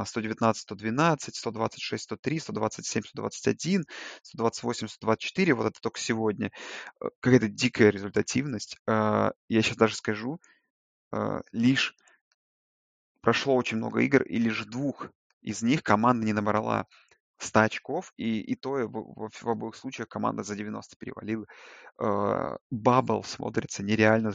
119, 0.05 0.63
112, 0.63 1.37
126, 1.37 2.05
103, 2.05 2.39
127, 2.41 3.03
121, 3.05 3.85
128, 4.23 4.89
124, 4.89 5.55
вот 5.55 5.67
это 5.67 5.81
только 5.81 6.01
сегодня. 6.01 6.51
Э, 7.01 7.07
какая-то 7.21 7.49
дикая 7.49 7.91
результативность. 7.91 8.77
Э, 8.87 9.31
я 9.49 9.63
сейчас 9.63 9.77
даже 9.77 9.95
скажу, 9.95 10.41
э, 11.13 11.41
лишь 11.53 11.95
прошло 13.21 13.57
очень 13.57 13.79
много 13.79 14.01
игр, 14.01 14.23
и 14.23 14.39
лишь 14.39 14.65
двух 14.65 15.09
из 15.45 15.63
них 15.63 15.83
команда 15.83 16.27
не 16.27 16.33
набрала 16.33 16.87
100 17.39 17.61
очков, 17.61 18.13
и, 18.17 18.41
и 18.41 18.57
то 18.57 18.71
в, 18.89 19.29
в, 19.29 19.31
в 19.31 19.49
обоих 19.49 19.77
случаях 19.77 20.09
команда 20.09 20.43
за 20.43 20.57
90 20.57 20.97
перевалила. 20.97 21.47
Э, 22.01 22.57
бабл 22.71 23.23
смотрится 23.25 23.83
нереально. 23.83 24.33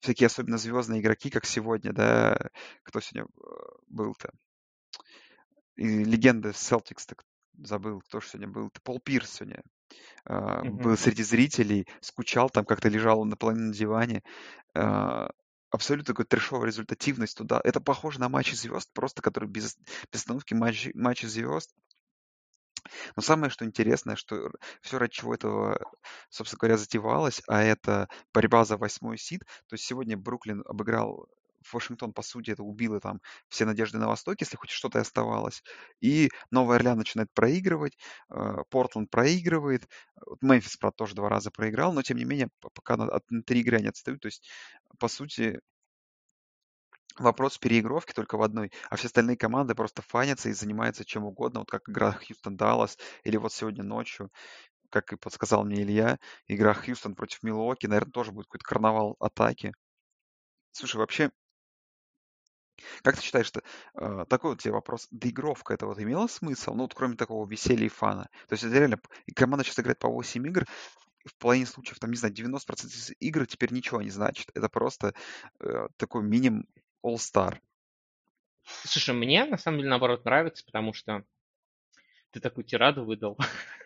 Всякие 0.00 0.26
особенно 0.26 0.58
звездные 0.58 1.00
игроки, 1.00 1.30
как 1.30 1.46
сегодня, 1.46 1.92
да, 1.92 2.36
кто 2.82 3.00
сегодня 3.00 3.26
э, 3.26 3.50
был-то? 3.88 4.30
И 5.76 5.86
легенда 6.04 6.50
Celtics, 6.50 7.04
так 7.06 7.22
забыл, 7.58 8.00
кто 8.00 8.20
же 8.20 8.28
сегодня 8.28 8.48
был. 8.48 8.70
Пол 8.82 9.00
Пирс 9.00 9.30
сегодня 9.30 9.62
uh, 10.28 10.68
был 10.70 10.96
среди 10.96 11.22
зрителей, 11.22 11.86
скучал 12.00 12.50
там, 12.50 12.64
как-то 12.64 12.88
лежал 12.88 13.20
он 13.20 13.28
наполовину 13.28 13.68
на 13.68 13.74
диване. 13.74 14.22
Uh, 14.76 15.30
абсолютно 15.70 16.12
такой 16.12 16.24
трешовая 16.24 16.66
результативность 16.66 17.36
туда. 17.36 17.60
Это 17.64 17.80
похоже 17.80 18.20
на 18.20 18.28
матчи 18.28 18.54
звезд, 18.54 18.90
просто 18.92 19.22
который 19.22 19.48
без, 19.48 19.76
без 20.12 20.20
остановки 20.20 20.54
матчи, 20.54 20.90
матчи 20.94 21.26
звезд. 21.26 21.74
Но 23.16 23.22
самое, 23.22 23.50
что 23.50 23.64
интересное, 23.64 24.16
что 24.16 24.50
все, 24.80 24.98
ради 24.98 25.12
чего 25.12 25.34
этого, 25.34 25.78
собственно 26.28 26.58
говоря, 26.60 26.76
затевалось, 26.76 27.42
а 27.48 27.62
это 27.62 28.08
борьба 28.32 28.64
за 28.64 28.76
восьмой 28.76 29.18
сид. 29.18 29.40
То 29.68 29.74
есть 29.74 29.84
сегодня 29.84 30.16
Бруклин 30.16 30.62
обыграл 30.66 31.28
Вашингтон, 31.72 32.12
по 32.12 32.22
сути, 32.22 32.50
это 32.50 32.62
убило 32.62 33.00
там 33.00 33.20
все 33.48 33.64
надежды 33.64 33.98
на 33.98 34.08
Востоке, 34.08 34.44
если 34.44 34.56
хоть 34.56 34.70
что-то 34.70 35.00
оставалось. 35.00 35.62
И 36.00 36.30
Новый 36.50 36.76
Орлеан 36.76 36.98
начинает 36.98 37.32
проигрывать, 37.34 37.96
э, 38.30 38.56
Портленд 38.70 39.10
проигрывает, 39.10 39.88
Мемфис, 40.40 40.76
правда, 40.76 40.96
тоже 40.96 41.14
два 41.14 41.28
раза 41.28 41.50
проиграл, 41.50 41.92
но 41.92 42.02
тем 42.02 42.16
не 42.16 42.24
менее 42.24 42.48
пока 42.74 42.96
на, 42.96 43.20
на 43.30 43.42
три 43.42 43.60
игры 43.60 43.78
они 43.78 43.88
отстают. 43.88 44.20
То 44.20 44.26
есть, 44.26 44.48
по 44.98 45.08
сути, 45.08 45.60
вопрос 47.18 47.58
переигровки 47.58 48.12
только 48.12 48.36
в 48.36 48.42
одной, 48.42 48.72
а 48.90 48.96
все 48.96 49.06
остальные 49.06 49.36
команды 49.36 49.74
просто 49.74 50.02
фанятся 50.02 50.48
и 50.48 50.52
занимаются 50.52 51.04
чем 51.04 51.24
угодно, 51.24 51.60
вот 51.60 51.70
как 51.70 51.88
игра 51.88 52.12
Хьюстон-Даллас 52.12 52.98
или 53.24 53.36
вот 53.36 53.52
сегодня 53.52 53.82
ночью, 53.82 54.30
как 54.90 55.12
и 55.12 55.16
подсказал 55.16 55.64
мне 55.64 55.82
Илья, 55.82 56.18
игра 56.46 56.74
Хьюстон 56.74 57.14
против 57.14 57.42
Милуоки, 57.42 57.86
наверное, 57.86 58.12
тоже 58.12 58.32
будет 58.32 58.46
какой-то 58.46 58.64
карнавал 58.64 59.16
атаки. 59.20 59.72
Слушай, 60.72 60.96
вообще, 60.96 61.30
как 63.02 63.16
ты 63.16 63.22
считаешь, 63.22 63.46
что 63.46 63.62
э, 63.94 64.24
такой 64.28 64.50
вот 64.50 64.60
тебе 64.60 64.72
вопрос, 64.72 65.08
доигровка 65.10 65.74
это 65.74 65.86
вот 65.86 65.98
имела 65.98 66.26
смысл? 66.26 66.74
Ну, 66.74 66.82
вот 66.82 66.94
кроме 66.94 67.16
такого 67.16 67.48
веселья 67.48 67.86
и 67.86 67.88
фана. 67.88 68.28
То 68.48 68.54
есть 68.54 68.64
это 68.64 68.78
реально, 68.78 69.00
команда 69.34 69.64
сейчас 69.64 69.80
играет 69.80 69.98
по 69.98 70.08
8 70.08 70.46
игр, 70.46 70.66
в 71.24 71.34
половине 71.38 71.66
случаев, 71.66 71.98
там, 71.98 72.10
не 72.10 72.16
знаю, 72.16 72.34
90% 72.34 72.86
из 72.86 73.12
игр 73.20 73.46
теперь 73.46 73.72
ничего 73.72 74.00
не 74.00 74.10
значит. 74.10 74.50
Это 74.54 74.68
просто 74.68 75.14
э, 75.60 75.88
такой 75.96 76.22
минимум 76.22 76.66
All-Star. 77.04 77.58
Слушай, 78.84 79.14
мне 79.14 79.44
на 79.44 79.58
самом 79.58 79.78
деле 79.78 79.90
наоборот 79.90 80.24
нравится, 80.24 80.64
потому 80.64 80.92
что 80.92 81.24
ты 82.30 82.40
такую 82.40 82.64
тираду 82.64 83.04
выдал. 83.04 83.38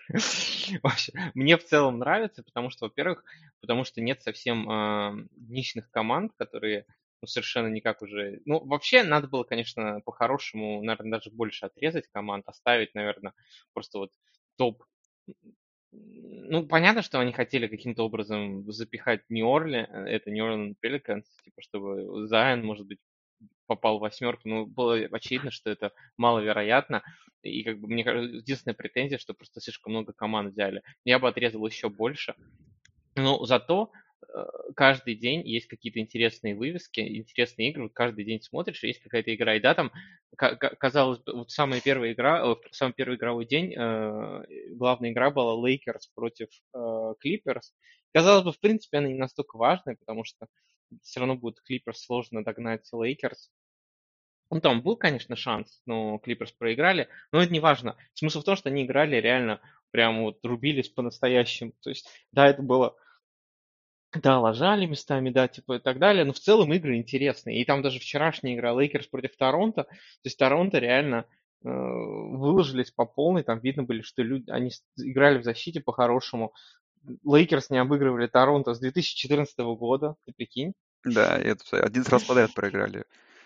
Вообще, 0.83 1.13
мне 1.35 1.57
в 1.57 1.65
целом 1.65 1.99
нравится, 1.99 2.43
потому 2.43 2.71
что, 2.71 2.87
во-первых, 2.87 3.25
потому 3.61 3.85
что 3.85 4.01
нет 4.01 4.23
совсем 4.23 4.69
э, 4.69 5.27
ничных 5.37 5.91
команд, 5.91 6.33
которые 6.37 6.87
ну, 7.23 7.27
совершенно 7.27 7.69
никак 7.69 8.03
уже... 8.03 8.41
Ну, 8.47 8.65
вообще, 8.65 9.03
надо 9.03 9.29
было, 9.29 9.45
конечно, 9.45 10.01
по-хорошему, 10.05 10.83
наверное, 10.83 11.19
даже 11.19 11.31
больше 11.31 11.67
отрезать 11.67 12.09
команд, 12.09 12.49
оставить, 12.49 12.95
наверное, 12.95 13.35
просто 13.73 13.99
вот 13.99 14.13
топ... 14.57 14.83
Ну, 15.93 16.67
понятно, 16.67 17.03
что 17.03 17.21
они 17.21 17.33
хотели 17.33 17.67
каким-то 17.67 18.05
образом 18.05 18.71
запихать 18.73 19.23
Нью-Орли, 19.29 19.87
э, 19.89 20.05
это 20.07 20.31
Нью-Орлен 20.31 20.77
Пеликанс, 20.77 21.27
типа, 21.45 21.61
чтобы 21.63 22.27
Зайн, 22.27 22.65
может 22.65 22.87
быть, 22.87 23.01
попал 23.67 23.99
в 23.99 24.01
восьмерку, 24.01 24.49
но 24.49 24.67
было 24.67 24.97
очевидно, 25.13 25.51
что 25.51 25.71
это 25.71 25.93
маловероятно. 26.17 27.03
И 27.43 27.63
как 27.63 27.79
бы 27.79 27.89
мне 27.89 28.05
кажется, 28.05 28.37
единственная 28.37 28.75
претензия, 28.75 29.19
что 29.19 29.35
просто 29.35 29.61
слишком 29.61 29.93
много 29.93 30.13
команд 30.13 30.53
взяли. 30.53 30.83
Я 31.05 31.19
бы 31.19 31.29
отрезал 31.29 31.67
еще 31.67 31.89
больше. 31.89 32.35
Но 33.15 33.45
зато 33.47 33.93
каждый 34.77 35.15
день 35.15 35.47
есть 35.47 35.67
какие-то 35.67 35.99
интересные 36.01 36.55
вывески, 36.55 37.01
интересные 37.01 37.71
игры, 37.71 37.89
каждый 37.89 38.25
день 38.25 38.41
смотришь, 38.43 38.83
есть 38.83 39.01
какая-то 39.01 39.35
игра. 39.35 39.57
И 39.57 39.61
да, 39.61 39.75
там, 39.75 39.93
казалось 40.37 41.19
бы, 41.21 41.33
вот 41.35 41.51
самая 41.51 41.81
первая 41.81 42.13
игра, 42.13 42.45
э, 42.45 42.57
самый 42.71 42.93
первый 42.93 43.17
игровой 43.17 43.47
день, 43.47 43.75
э, 43.77 44.45
главная 44.71 45.11
игра 45.11 45.31
была 45.31 45.55
Lakers 45.55 46.09
против 46.15 46.49
Clippers. 46.75 47.73
Казалось 48.13 48.45
бы, 48.45 48.53
в 48.53 48.61
принципе, 48.61 48.99
она 48.99 49.09
не 49.09 49.19
настолько 49.19 49.57
важная, 49.57 49.97
потому 49.97 50.25
что 50.25 50.47
все 51.03 51.21
равно 51.21 51.37
будет 51.37 51.61
Клиперс 51.63 52.05
сложно 52.05 52.45
догнать 52.45 52.89
Lakers. 52.93 53.51
Ну, 54.51 54.61
там 54.61 54.83
был, 54.83 54.97
конечно, 54.97 55.37
шанс, 55.37 55.81
но 55.87 56.19
Клиперс 56.19 56.51
проиграли. 56.51 57.09
Но 57.31 57.41
это 57.41 57.53
не 57.53 57.61
важно. 57.61 57.97
Смысл 58.15 58.41
в 58.41 58.45
том, 58.45 58.57
что 58.57 58.69
они 58.69 58.85
играли 58.85 59.17
реально 59.17 59.61
прям 59.93 60.23
вот 60.23 60.45
рубились 60.45 60.89
по-настоящему. 60.89 61.73
То 61.81 61.91
есть, 61.91 62.09
да, 62.33 62.49
это 62.49 62.63
было... 62.63 62.97
Да, 64.13 64.41
лажали 64.41 64.87
местами, 64.87 65.31
да, 65.31 65.47
типа 65.47 65.75
и 65.75 65.79
так 65.79 65.99
далее, 65.99 66.25
но 66.25 66.33
в 66.33 66.41
целом 66.41 66.73
игры 66.73 66.97
интересные. 66.97 67.61
И 67.61 67.65
там 67.65 67.81
даже 67.81 68.01
вчерашняя 68.01 68.55
игра 68.55 68.73
Lakers 68.73 69.07
против 69.07 69.37
Торонто, 69.37 69.85
то 69.85 69.91
есть 70.25 70.37
Торонто 70.37 70.79
реально 70.79 71.27
э, 71.63 71.69
выложились 71.69 72.91
по 72.91 73.05
полной, 73.05 73.45
там 73.45 73.61
видно 73.61 73.85
были, 73.85 74.03
что 74.03 74.23
люди, 74.23 74.51
они 74.51 74.73
играли 74.97 75.39
в 75.39 75.45
защите 75.45 75.81
по-хорошему, 75.81 76.53
Lakers 77.25 77.71
не 77.71 77.79
обыгрывали 77.79 78.27
Торонто 78.27 78.75
с 78.75 78.81
2014 78.81 79.57
года, 79.59 80.17
ты 80.27 80.33
прикинь? 80.33 80.75
Да, 81.05 81.39
это 81.39 81.83
11 81.83 82.13
раз 82.13 82.25
подряд 82.25 82.53
проиграли. 82.53 83.05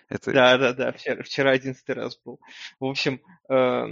Это... 0.09 0.33
Да, 0.33 0.59
да, 0.59 0.73
да, 0.73 0.93
вчера, 0.93 1.23
вчера 1.23 1.51
11 1.53 1.89
раз 1.91 2.21
был. 2.25 2.41
В 2.79 2.85
общем, 2.85 3.21
э, 3.49 3.87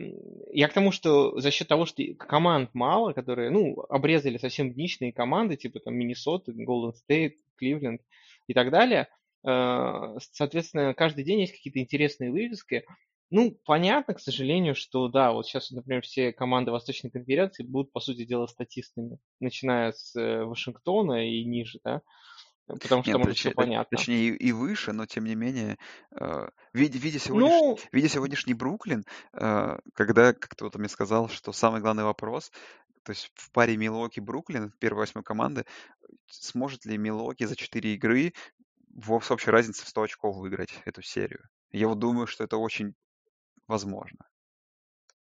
я 0.52 0.68
к 0.68 0.72
тому, 0.72 0.92
что 0.92 1.38
за 1.40 1.50
счет 1.50 1.68
того, 1.68 1.86
что 1.86 2.02
команд 2.18 2.70
мало, 2.74 3.12
которые, 3.12 3.50
ну, 3.50 3.80
обрезали 3.88 4.36
совсем 4.38 4.72
дничные 4.72 5.12
команды, 5.12 5.56
типа 5.56 5.80
там 5.80 5.94
Миннесота, 5.94 6.52
Голден 6.52 6.94
Стейт, 6.94 7.36
Кливленд 7.56 8.02
и 8.46 8.54
так 8.54 8.70
далее, 8.70 9.08
э, 9.46 10.16
соответственно, 10.32 10.94
каждый 10.94 11.24
день 11.24 11.40
есть 11.40 11.52
какие-то 11.52 11.78
интересные 11.78 12.30
вывески, 12.30 12.84
ну, 13.32 13.56
понятно, 13.64 14.12
к 14.12 14.20
сожалению, 14.20 14.74
что 14.74 15.08
да, 15.08 15.32
вот 15.32 15.46
сейчас, 15.46 15.70
например, 15.70 16.02
все 16.02 16.34
команды 16.34 16.70
Восточной 16.70 17.08
конференции 17.08 17.62
будут, 17.62 17.90
по 17.90 17.98
сути 17.98 18.26
дела, 18.26 18.46
статистами, 18.46 19.16
начиная 19.40 19.92
с 19.92 20.14
э, 20.14 20.44
Вашингтона 20.44 21.26
и 21.26 21.42
ниже, 21.42 21.80
да, 21.82 22.02
потому 22.80 23.02
что 23.02 23.10
Нет, 23.10 23.14
там 23.14 23.22
уже 23.22 23.32
точ- 23.32 23.38
все 23.38 23.50
э, 23.50 23.54
понятно. 23.54 23.96
точнее 23.96 24.28
и, 24.28 24.48
и 24.48 24.52
выше, 24.52 24.92
но 24.92 25.06
тем 25.06 25.24
не 25.24 25.34
менее, 25.34 25.78
э, 26.12 26.48
видя, 26.72 26.98
видя, 26.98 27.18
сегодняшний, 27.18 27.58
Ну, 27.58 27.78
видя 27.92 28.08
сегодняшний 28.08 28.54
Бруклин, 28.54 29.04
э, 29.32 29.78
когда 29.94 30.32
как-то 30.32 30.64
вот 30.64 30.76
мне 30.76 30.88
сказал, 30.88 31.28
что 31.28 31.52
самый 31.52 31.80
главный 31.80 32.04
вопрос, 32.04 32.50
то 33.04 33.10
есть 33.10 33.30
в 33.34 33.50
паре 33.50 33.76
Милуоки-Бруклин, 33.76 34.72
первой 34.78 34.98
восьмой 35.00 35.24
команды, 35.24 35.64
сможет 36.28 36.84
ли 36.84 36.96
Милуоки 36.98 37.44
за 37.44 37.56
четыре 37.56 37.94
игры 37.94 38.32
в 38.94 39.20
с 39.20 39.30
общей 39.30 39.50
разницы 39.50 39.84
в 39.84 39.88
100 39.88 40.02
очков 40.02 40.36
выиграть 40.36 40.72
эту 40.84 41.02
серию? 41.02 41.48
Я 41.70 41.88
вот 41.88 41.98
думаю, 41.98 42.26
что 42.26 42.44
это 42.44 42.56
очень 42.58 42.94
возможно. 43.66 44.18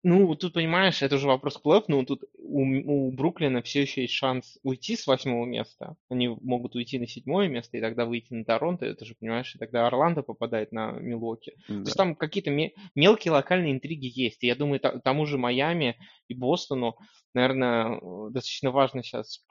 Ну, 0.02 0.34
тут, 0.36 0.52
понимаешь, 0.52 1.02
это 1.02 1.16
уже 1.16 1.26
вопрос 1.26 1.58
плей 1.58 1.82
но 1.88 2.04
тут 2.04 2.22
у, 2.34 2.62
у 2.62 3.10
Бруклина 3.10 3.60
все 3.62 3.82
еще 3.82 4.02
есть 4.02 4.14
шанс 4.14 4.58
уйти 4.62 4.96
с 4.96 5.06
восьмого 5.06 5.44
места. 5.46 5.96
Они 6.08 6.28
могут 6.28 6.76
уйти 6.76 6.98
на 6.98 7.08
седьмое 7.08 7.48
место 7.48 7.76
и 7.76 7.80
тогда 7.80 8.04
выйти 8.04 8.32
на 8.32 8.44
Торонто. 8.44 8.86
Это 8.86 9.04
же, 9.04 9.14
понимаешь, 9.14 9.54
и 9.54 9.58
тогда 9.58 9.86
Орландо 9.86 10.22
попадает 10.22 10.70
на 10.70 10.92
Милоки. 10.92 11.54
Да. 11.68 11.74
То 11.74 11.80
есть 11.80 11.96
там 11.96 12.14
какие-то 12.14 12.50
мелкие 12.94 13.32
локальные 13.32 13.72
интриги 13.72 14.10
есть. 14.14 14.44
И 14.44 14.46
я 14.46 14.54
думаю, 14.54 14.80
тому 14.80 15.26
же 15.26 15.38
Майами 15.38 15.96
и 16.28 16.34
Бостону, 16.34 16.96
наверное, 17.34 18.00
достаточно 18.30 18.70
важно 18.70 19.02
сейчас, 19.02 19.44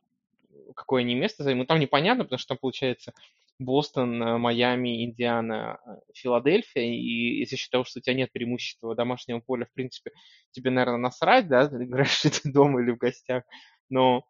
какое 0.73 1.01
они 1.01 1.15
место 1.15 1.43
займут. 1.43 1.67
Там 1.67 1.79
непонятно, 1.79 2.23
потому 2.23 2.39
что 2.39 2.49
там, 2.49 2.57
получается, 2.59 3.13
Бостон, 3.59 4.21
э, 4.21 4.37
Майами, 4.37 5.05
Индиана, 5.05 5.79
э, 5.85 5.91
Филадельфия, 6.13 6.83
и 6.83 7.45
счет 7.45 7.71
того, 7.71 7.83
что 7.83 7.99
у 7.99 8.01
тебя 8.01 8.15
нет 8.15 8.31
преимущества 8.31 8.95
домашнего 8.95 9.39
поля, 9.39 9.65
в 9.65 9.73
принципе, 9.73 10.11
тебе, 10.51 10.71
наверное, 10.71 10.97
насрать, 10.97 11.47
да, 11.47 11.65
играешь 11.65 12.21
ты 12.21 12.51
дома 12.51 12.81
или 12.81 12.91
в 12.91 12.97
гостях, 12.97 13.43
но 13.89 14.25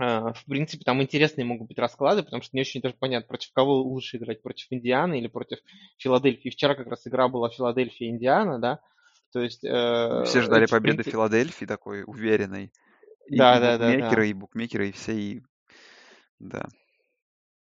э, 0.00 0.04
в 0.04 0.44
принципе, 0.48 0.82
там 0.84 1.00
интересные 1.00 1.44
могут 1.44 1.68
быть 1.68 1.78
расклады, 1.78 2.22
потому 2.22 2.42
что 2.42 2.56
не 2.56 2.62
очень 2.62 2.80
даже 2.80 2.96
понятно, 2.98 3.28
против 3.28 3.52
кого 3.52 3.82
лучше 3.82 4.16
играть, 4.16 4.42
против 4.42 4.66
Индианы 4.70 5.18
или 5.18 5.28
против 5.28 5.58
Филадельфии. 5.98 6.50
Вчера 6.50 6.74
как 6.74 6.88
раз 6.88 7.06
игра 7.06 7.28
была 7.28 7.50
Филадельфия-Индиана, 7.50 8.58
да, 8.58 8.80
то 9.32 9.40
есть... 9.40 9.64
Э, 9.64 10.24
Все 10.26 10.42
ждали 10.42 10.66
победы 10.66 10.96
принципе... 10.96 11.12
Филадельфии 11.12 11.64
такой 11.64 12.02
уверенной. 12.04 12.72
Да, 13.28 13.56
и, 13.56 13.60
да, 13.60 13.74
и 13.74 13.78
букмекеры, 13.78 14.10
да, 14.10 14.16
да. 14.16 14.24
и 14.24 14.32
букмекеры, 14.32 14.88
и 14.88 14.92
все, 14.92 15.12
и... 15.12 15.42
Да. 16.40 16.66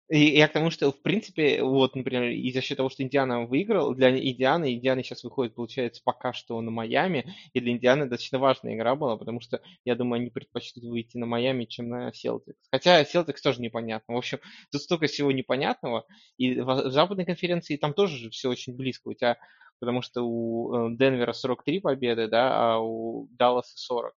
И 0.09 0.37
я 0.37 0.47
к 0.47 0.53
тому, 0.53 0.71
что, 0.71 0.91
в 0.91 1.01
принципе, 1.03 1.61
вот, 1.61 1.95
например, 1.95 2.29
и 2.29 2.51
за 2.51 2.61
счет 2.61 2.77
того, 2.77 2.89
что 2.89 3.03
Индиана 3.03 3.45
выиграл, 3.45 3.93
для 3.93 4.09
Индианы, 4.09 4.73
Индиана 4.73 5.03
сейчас 5.03 5.23
выходит, 5.23 5.53
получается, 5.53 6.01
пока 6.03 6.33
что 6.33 6.59
на 6.61 6.71
Майами, 6.71 7.35
и 7.53 7.59
для 7.59 7.73
Индианы 7.73 8.05
достаточно 8.05 8.39
важная 8.39 8.73
игра 8.73 8.95
была, 8.95 9.17
потому 9.17 9.39
что, 9.39 9.61
я 9.85 9.95
думаю, 9.95 10.21
они 10.21 10.31
предпочтут 10.31 10.83
выйти 10.83 11.17
на 11.17 11.27
Майами, 11.27 11.65
чем 11.65 11.89
на 11.89 12.11
Селтикс. 12.11 12.57
Хотя 12.71 13.05
Селтикс 13.05 13.39
тоже 13.41 13.61
непонятно. 13.61 14.15
В 14.15 14.17
общем, 14.17 14.39
тут 14.71 14.81
столько 14.81 15.05
всего 15.05 15.31
непонятного, 15.31 16.07
и 16.37 16.59
в 16.59 16.89
западной 16.89 17.25
конференции 17.25 17.77
там 17.77 17.93
тоже 17.93 18.31
все 18.31 18.49
очень 18.49 18.75
близко 18.75 19.09
у 19.09 19.13
тебя, 19.13 19.37
потому 19.79 20.01
что 20.01 20.23
у 20.23 20.91
э, 20.91 20.95
Денвера 20.97 21.33
43 21.33 21.81
победы, 21.81 22.27
да, 22.27 22.73
а 22.73 22.79
у 22.79 23.27
Далласа 23.31 23.77
40 23.77 24.15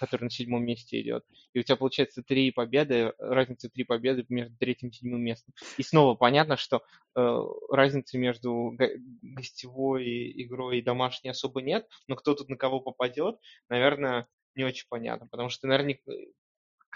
который 0.00 0.24
на 0.24 0.30
седьмом 0.30 0.64
месте 0.64 1.00
идет. 1.00 1.24
И 1.52 1.60
у 1.60 1.62
тебя 1.62 1.76
получается 1.76 2.22
три 2.22 2.50
победы, 2.50 3.12
разница 3.18 3.68
три 3.68 3.84
победы 3.84 4.24
между 4.28 4.56
третьим 4.56 4.88
и 4.88 4.92
седьмым 4.92 5.22
местом. 5.22 5.54
И 5.76 5.82
снова 5.82 6.14
понятно, 6.14 6.56
что 6.56 6.82
э, 7.14 7.38
разницы 7.70 8.18
между 8.18 8.76
гостевой 9.22 10.32
игрой 10.42 10.78
и 10.78 10.82
домашней 10.82 11.30
особо 11.30 11.62
нет, 11.62 11.88
но 12.08 12.16
кто 12.16 12.34
тут 12.34 12.48
на 12.48 12.56
кого 12.56 12.80
попадет, 12.80 13.36
наверное, 13.68 14.28
не 14.54 14.64
очень 14.64 14.86
понятно, 14.88 15.28
потому 15.28 15.50
что 15.50 15.66
наверное 15.66 15.98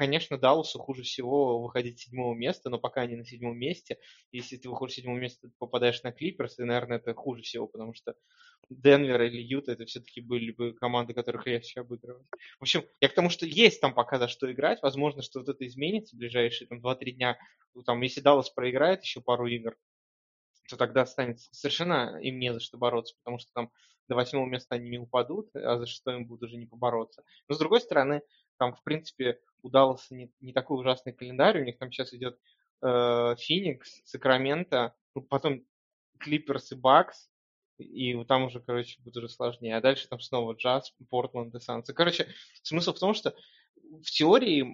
конечно, 0.01 0.39
Далласу 0.39 0.79
хуже 0.79 1.03
всего 1.03 1.61
выходить 1.61 2.01
с 2.01 2.05
седьмого 2.05 2.35
места, 2.35 2.71
но 2.71 2.79
пока 2.79 3.03
они 3.03 3.17
на 3.17 3.25
седьмом 3.27 3.59
месте. 3.59 3.99
Если 4.33 4.57
ты 4.57 4.71
выходишь 4.71 4.95
с 4.95 4.97
седьмого 4.97 5.19
места, 5.19 5.49
ты 5.49 5.55
попадаешь 5.59 6.03
на 6.03 6.11
Клиперс, 6.11 6.59
и, 6.59 6.65
наверное, 6.65 6.97
это 6.97 7.13
хуже 7.13 7.43
всего, 7.43 7.67
потому 7.67 7.93
что 7.93 8.15
Денвер 8.71 9.21
или 9.21 9.43
Юта 9.43 9.73
это 9.73 9.85
все-таки 9.85 10.23
были 10.23 10.53
бы 10.53 10.73
команды, 10.73 11.13
которых 11.13 11.47
легче 11.47 11.81
обыгрывать. 11.81 12.27
В 12.59 12.63
общем, 12.63 12.83
я 13.03 13.11
к 13.11 13.15
тому, 13.15 13.29
что 13.29 13.45
есть 13.45 13.83
там 13.83 13.93
пока 13.93 14.19
за 14.19 14.27
что 14.27 14.51
играть. 14.51 14.81
Возможно, 14.81 15.21
что 15.21 15.41
вот 15.41 15.51
это 15.51 15.67
изменится 15.67 16.17
в 16.17 16.19
ближайшие 16.19 16.67
там, 16.67 16.81
2-3 16.81 17.11
дня. 17.11 17.39
Ну, 17.75 17.83
там, 17.83 18.01
если 18.01 18.23
Даллас 18.23 18.49
проиграет 18.49 19.03
еще 19.03 19.21
пару 19.21 19.49
игр, 19.49 19.77
то 20.67 20.79
тогда 20.79 21.05
станет 21.05 21.41
совершенно 21.53 22.19
им 22.23 22.39
не 22.39 22.55
за 22.55 22.61
что 22.61 22.79
бороться, 22.79 23.17
потому 23.23 23.39
что 23.39 23.53
там 23.53 23.71
до 24.09 24.15
восьмого 24.15 24.47
места 24.47 24.77
они 24.77 24.89
не 24.89 24.99
упадут, 24.99 25.51
а 25.55 25.77
за 25.77 25.85
что 25.87 26.13
им 26.13 26.27
будут 26.27 26.45
уже 26.45 26.57
не 26.57 26.67
побороться. 26.67 27.23
Но 27.49 27.55
с 27.55 27.59
другой 27.59 27.83
стороны, 27.83 28.23
там, 28.61 28.75
в 28.75 28.83
принципе, 28.83 29.40
удался 29.62 30.14
не, 30.14 30.31
не 30.40 30.53
такой 30.53 30.79
ужасный 30.79 31.14
календарь. 31.14 31.62
У 31.62 31.64
них 31.64 31.79
там 31.79 31.90
сейчас 31.90 32.12
идет 32.12 32.38
э, 32.83 33.35
Феникс, 33.38 34.03
Сакраменто, 34.05 34.94
ну, 35.14 35.23
потом 35.23 35.64
Клиперс 36.18 36.70
и 36.73 36.75
Бакс, 36.75 37.31
и 37.79 38.23
там 38.25 38.44
уже, 38.44 38.61
короче, 38.61 39.01
будет 39.01 39.16
уже 39.16 39.31
сложнее. 39.31 39.79
А 39.79 39.81
дальше 39.81 40.07
там 40.09 40.20
снова 40.20 40.53
Джаз, 40.53 40.94
Портленд 41.09 41.55
и 41.55 41.59
Санс. 41.59 41.87
Короче, 41.87 42.29
смысл 42.62 42.92
в 42.92 42.99
том, 42.99 43.14
что 43.14 43.35
в 43.75 44.11
теории 44.11 44.66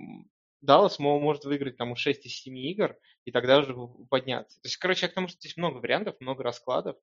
Даллас 0.62 0.98
может 0.98 1.44
выиграть 1.44 1.76
там 1.76 1.92
у 1.92 1.96
6 1.96 2.26
из 2.26 2.32
7 2.40 2.58
игр, 2.58 2.96
и 3.24 3.30
тогда 3.30 3.58
уже 3.58 3.72
подняться. 4.10 4.60
То 4.62 4.66
есть, 4.66 4.78
короче, 4.78 5.06
я 5.06 5.12
к 5.12 5.14
тому, 5.14 5.28
что 5.28 5.38
здесь 5.38 5.56
много 5.56 5.76
вариантов, 5.76 6.16
много 6.18 6.42
раскладов. 6.42 6.96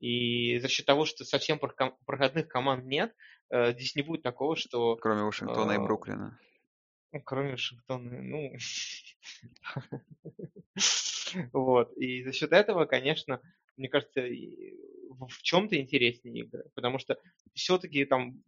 И 0.00 0.58
за 0.58 0.68
счет 0.68 0.86
того, 0.86 1.04
что 1.04 1.24
совсем 1.24 1.58
проходных 1.58 2.48
команд 2.48 2.84
нет, 2.84 3.14
э, 3.50 3.72
здесь 3.72 3.96
не 3.96 4.02
будет 4.02 4.22
такого, 4.22 4.56
что... 4.56 4.96
Кроме 4.96 5.22
Вашингтона 5.22 5.72
и 5.72 5.76
э, 5.76 5.80
Бруклина. 5.80 6.38
Ну, 7.12 7.22
кроме 7.22 7.52
Вашингтона, 7.52 8.22
ну... 8.22 8.52
Вот. 11.52 11.92
И 11.96 12.22
за 12.22 12.32
счет 12.32 12.52
этого, 12.52 12.84
конечно, 12.84 13.40
мне 13.76 13.88
кажется, 13.88 14.20
в 14.20 15.42
чем-то 15.42 15.76
интереснее 15.80 16.44
игры. 16.44 16.64
Потому 16.74 16.98
что 16.98 17.18
все-таки 17.54 18.04
там 18.04 18.42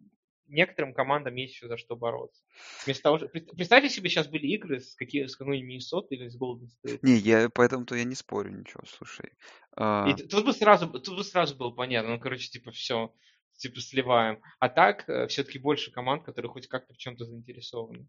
некоторым 0.49 0.95
командам 0.95 1.35
есть 1.35 1.55
еще 1.55 1.69
за 1.69 1.77
что 1.77 1.97
бороться. 1.97 2.43
Вместо 2.85 3.03
того, 3.05 3.19
что... 3.19 3.29
Представьте 3.29 3.89
себе, 3.89 4.11
сейчас 4.11 4.27
были 4.27 4.47
игры 4.49 4.81
с, 4.81 4.95
какие, 4.95 5.27
с 5.27 5.37
какой-нибудь 5.37 5.69
Миннесотой 5.69 6.19
или 6.19 6.29
с 6.29 6.41
Golden 6.41 6.67
State. 6.67 6.99
Не, 7.03 7.17
я 7.17 7.49
поэтому-то 7.49 7.95
я 7.95 8.05
не 8.05 8.15
спорю 8.15 8.51
ничего, 8.51 8.83
слушай. 8.87 9.33
А... 9.77 10.09
И 10.09 10.15
тут 10.15 10.45
бы 10.45 10.53
сразу, 10.53 10.89
тут 10.89 11.17
бы 11.17 11.25
сразу 11.25 11.57
было 11.57 11.71
понятно, 11.71 12.13
ну, 12.13 12.21
короче, 12.21 12.49
типа, 12.49 12.71
все, 12.73 13.15
типа, 13.57 13.81
сливаем. 13.81 14.41
А 14.59 14.69
так, 14.69 15.09
э, 15.09 15.27
все-таки 15.29 15.59
больше 15.59 15.91
команд, 15.91 16.25
которые 16.25 16.51
хоть 16.51 16.67
как-то 16.67 16.95
в 16.95 16.99
чем-то 16.99 17.25
заинтересованы. 17.25 18.07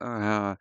А, 0.00 0.56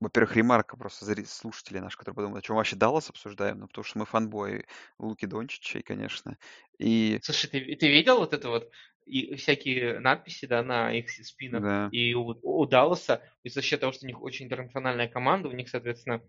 во-первых, 0.00 0.36
ремарка 0.36 0.76
просто 0.76 1.04
зри- 1.04 1.24
слушатели 1.24 1.78
наши, 1.78 1.96
которые 1.96 2.14
подумают, 2.14 2.44
о 2.44 2.46
чем 2.46 2.56
вообще 2.56 2.76
Даллас 2.76 3.10
обсуждаем, 3.10 3.58
ну, 3.58 3.66
потому 3.66 3.84
что 3.84 3.98
мы 3.98 4.06
фанбои 4.06 4.66
Луки 4.98 5.26
Дончича, 5.26 5.82
конечно. 5.82 6.38
И 6.78 7.18
Слушай, 7.22 7.50
ты, 7.50 7.76
ты 7.76 7.88
видел 7.88 8.18
вот 8.18 8.32
это 8.32 8.48
вот 8.48 8.70
и 9.08 9.36
всякие 9.36 9.98
надписи, 10.00 10.46
да, 10.46 10.62
на 10.62 10.92
их 10.92 11.10
спинах? 11.10 11.62
да, 11.62 11.88
И 11.92 12.14
у, 12.14 12.36
у 12.42 12.66
Далласа, 12.66 13.22
и 13.42 13.48
за 13.48 13.62
счет 13.62 13.80
того, 13.80 13.92
что 13.92 14.04
у 14.04 14.08
них 14.08 14.22
очень 14.22 14.46
интернациональная 14.46 15.08
команда, 15.08 15.48
у 15.48 15.52
них, 15.52 15.68
соответственно, 15.68 16.22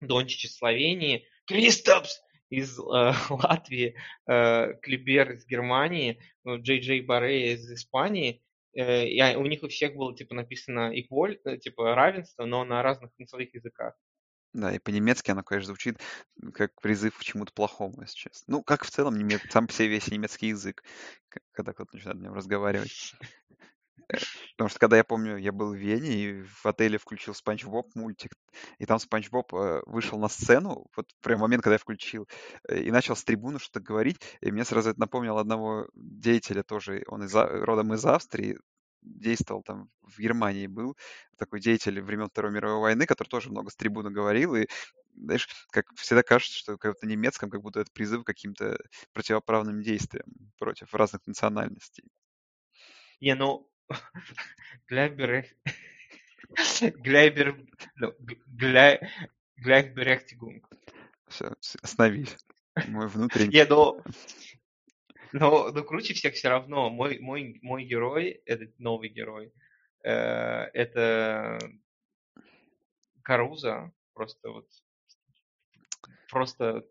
Дончич 0.00 0.46
из 0.46 0.56
Словении, 0.56 1.26
Кристопс 1.46 2.20
из 2.50 2.78
э, 2.78 2.82
Латвии, 3.30 3.96
э, 4.26 4.74
Клибер 4.82 5.32
из 5.32 5.46
Германии, 5.46 6.20
ну, 6.44 6.60
Джей 6.60 6.80
Джей 6.80 7.00
Барре 7.00 7.52
из 7.52 7.70
Испании, 7.70 8.42
Э, 8.78 9.06
и 9.06 9.36
у 9.36 9.46
них 9.46 9.62
у 9.62 9.68
всех 9.68 9.94
было 9.96 10.14
типа 10.14 10.34
написано 10.34 10.92
equal, 10.94 11.36
э, 11.44 11.56
типа 11.58 11.94
равенство, 11.94 12.44
но 12.44 12.64
на 12.64 12.82
разных 12.82 13.10
на 13.18 13.26
своих 13.26 13.54
языках. 13.54 13.94
Да, 14.52 14.74
и 14.74 14.78
по-немецки 14.78 15.30
оно, 15.30 15.42
конечно, 15.42 15.68
звучит 15.68 16.00
как 16.54 16.80
призыв 16.80 17.16
к 17.16 17.22
чему-то 17.22 17.52
плохому, 17.52 18.02
если 18.02 18.16
честно. 18.16 18.44
Ну, 18.56 18.62
как 18.62 18.84
в 18.84 18.90
целом 18.90 19.16
немец... 19.16 19.40
сам 19.50 19.66
по 19.66 19.72
себе 19.72 19.88
весь 19.88 20.08
немецкий 20.08 20.48
язык, 20.48 20.82
когда 21.52 21.72
кто-то 21.72 21.94
начинает 21.94 22.18
на 22.18 22.24
нем 22.24 22.34
разговаривать. 22.34 23.14
Э, 24.10 24.16
потому 24.52 24.70
что 24.70 24.78
когда 24.78 24.96
я 24.96 25.04
помню, 25.04 25.36
я 25.36 25.52
был 25.52 25.72
в 25.72 25.76
Вене 25.76 26.14
и 26.14 26.42
в 26.42 26.64
отеле 26.64 26.98
включил 26.98 27.34
Спанч 27.34 27.64
Боб 27.64 27.94
мультик, 27.94 28.32
и 28.78 28.86
там 28.86 28.98
Спанч 28.98 29.28
Боб 29.30 29.52
вышел 29.86 30.18
на 30.18 30.28
сцену, 30.28 30.86
вот 30.96 31.06
прям 31.20 31.40
момент, 31.40 31.62
когда 31.62 31.74
я 31.74 31.78
включил, 31.78 32.26
и 32.70 32.90
начал 32.90 33.16
с 33.16 33.24
трибуны 33.24 33.58
что-то 33.58 33.80
говорить, 33.80 34.18
и 34.40 34.50
мне 34.50 34.64
сразу 34.64 34.90
это 34.90 35.00
напомнило 35.00 35.40
одного 35.40 35.88
деятеля 35.94 36.62
тоже, 36.62 37.04
он 37.06 37.24
из, 37.24 37.34
родом 37.34 37.92
из 37.92 38.04
Австрии, 38.06 38.58
действовал 39.02 39.62
там 39.62 39.90
в 40.02 40.18
Германии 40.18 40.66
был, 40.66 40.96
такой 41.36 41.60
деятель 41.60 42.00
времен 42.00 42.28
Второй 42.28 42.52
мировой 42.52 42.80
войны, 42.80 43.06
который 43.06 43.28
тоже 43.28 43.50
много 43.50 43.70
с 43.70 43.76
трибуны 43.76 44.10
говорил, 44.10 44.54
и 44.54 44.66
знаешь, 45.14 45.48
как 45.70 45.86
всегда 45.96 46.22
кажется, 46.22 46.56
что 46.56 46.78
как-то 46.78 47.06
немецком, 47.06 47.50
как 47.50 47.62
будто 47.62 47.80
это 47.80 47.90
призыв 47.92 48.22
к 48.22 48.26
каким-то 48.26 48.78
противоправным 49.12 49.82
действиям 49.82 50.26
против 50.58 50.94
разных 50.94 51.26
национальностей. 51.26 52.04
Не, 53.20 53.34
ну, 53.34 53.68
Глайбер... 54.88 55.46
Глайбер... 56.96 57.56
Глайберехтигунг. 59.56 60.68
Все, 61.28 61.52
остановись. 61.82 62.36
Мой 62.86 63.08
внутренний... 63.08 63.54
Не, 63.54 63.64
ну, 63.64 64.00
но, 65.32 65.70
но 65.70 65.82
круче 65.82 66.14
всех 66.14 66.34
все 66.34 66.48
равно 66.48 66.90
мой, 66.90 67.18
мой, 67.18 67.58
мой 67.62 67.84
герой, 67.84 68.42
этот 68.46 68.78
новый 68.78 69.08
герой, 69.08 69.52
э, 70.04 70.10
это 70.10 71.58
Каруза, 73.22 73.92
просто 74.14 74.50
вот 74.50 74.66
просто, 76.28 76.84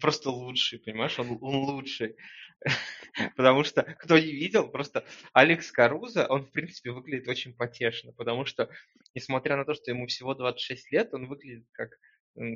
просто 0.00 0.30
лучший, 0.30 0.78
понимаешь, 0.78 1.18
он, 1.18 1.38
он 1.40 1.56
лучший. 1.56 2.16
Потому 3.36 3.64
что, 3.64 3.82
кто 3.82 4.18
не 4.18 4.32
видел, 4.32 4.68
просто 4.68 5.04
Алекс 5.32 5.70
Каруза, 5.70 6.26
он, 6.26 6.44
в 6.44 6.50
принципе, 6.50 6.90
выглядит 6.90 7.28
очень 7.28 7.54
потешно, 7.54 8.12
потому 8.12 8.44
что, 8.44 8.68
несмотря 9.14 9.56
на 9.56 9.64
то, 9.64 9.74
что 9.74 9.90
ему 9.90 10.06
всего 10.06 10.34
26 10.34 10.92
лет, 10.92 11.14
он 11.14 11.26
выглядит 11.26 11.66
как 11.72 11.90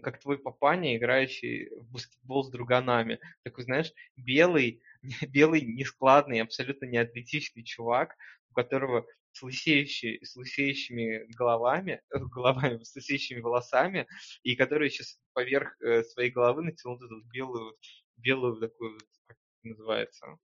как 0.03 0.21
твой 0.21 0.39
папаня, 0.39 0.97
играющий 0.97 1.71
в 1.71 1.91
баскетбол 1.91 2.45
с 2.45 2.51
друганами. 2.51 3.19
Такой, 3.43 3.65
знаешь, 3.65 3.93
белый, 4.17 4.83
белый, 5.29 5.63
нескладный, 5.63 6.41
абсолютно 6.41 6.87
неатлетичный 6.87 7.65
чувак, 7.65 8.15
у 8.51 8.55
которого 8.55 9.07
с, 9.33 9.43
лысеющими, 9.43 10.23
с 10.23 10.37
лысеющими 10.37 11.27
головами, 11.35 12.01
головами, 12.11 12.83
с 12.83 12.95
лысеющими 12.95 13.41
волосами, 13.41 14.07
и 14.43 14.57
который 14.57 14.91
сейчас 14.91 15.19
поверх 15.33 15.75
э, 15.81 16.03
своей 16.05 16.31
головы 16.31 16.63
натянул 16.63 16.97
эту 16.97 17.23
белую, 17.33 17.77
белую 18.17 18.57
такую, 18.61 18.99
как 19.27 19.37
это 19.37 19.69
называется, 19.69 20.39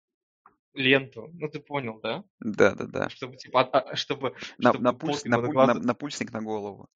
ленту. 0.75 1.31
Ну, 1.35 1.49
ты 1.49 1.61
понял, 1.61 2.01
да? 2.01 2.25
Да, 2.41 2.75
да, 2.75 2.87
да. 2.87 3.09
Чтобы, 3.09 3.37
типа, 3.37 3.63
а, 3.63 3.97
чтобы, 3.97 4.35
на, 4.59 4.71
чтобы 4.71 4.85
на, 4.85 4.93
пульс, 4.93 5.25
на, 5.25 5.41
пуль, 5.41 5.55
на, 5.55 5.75
на 5.75 5.95
пульсник 5.95 6.33
на 6.33 6.43
голову. 6.43 6.89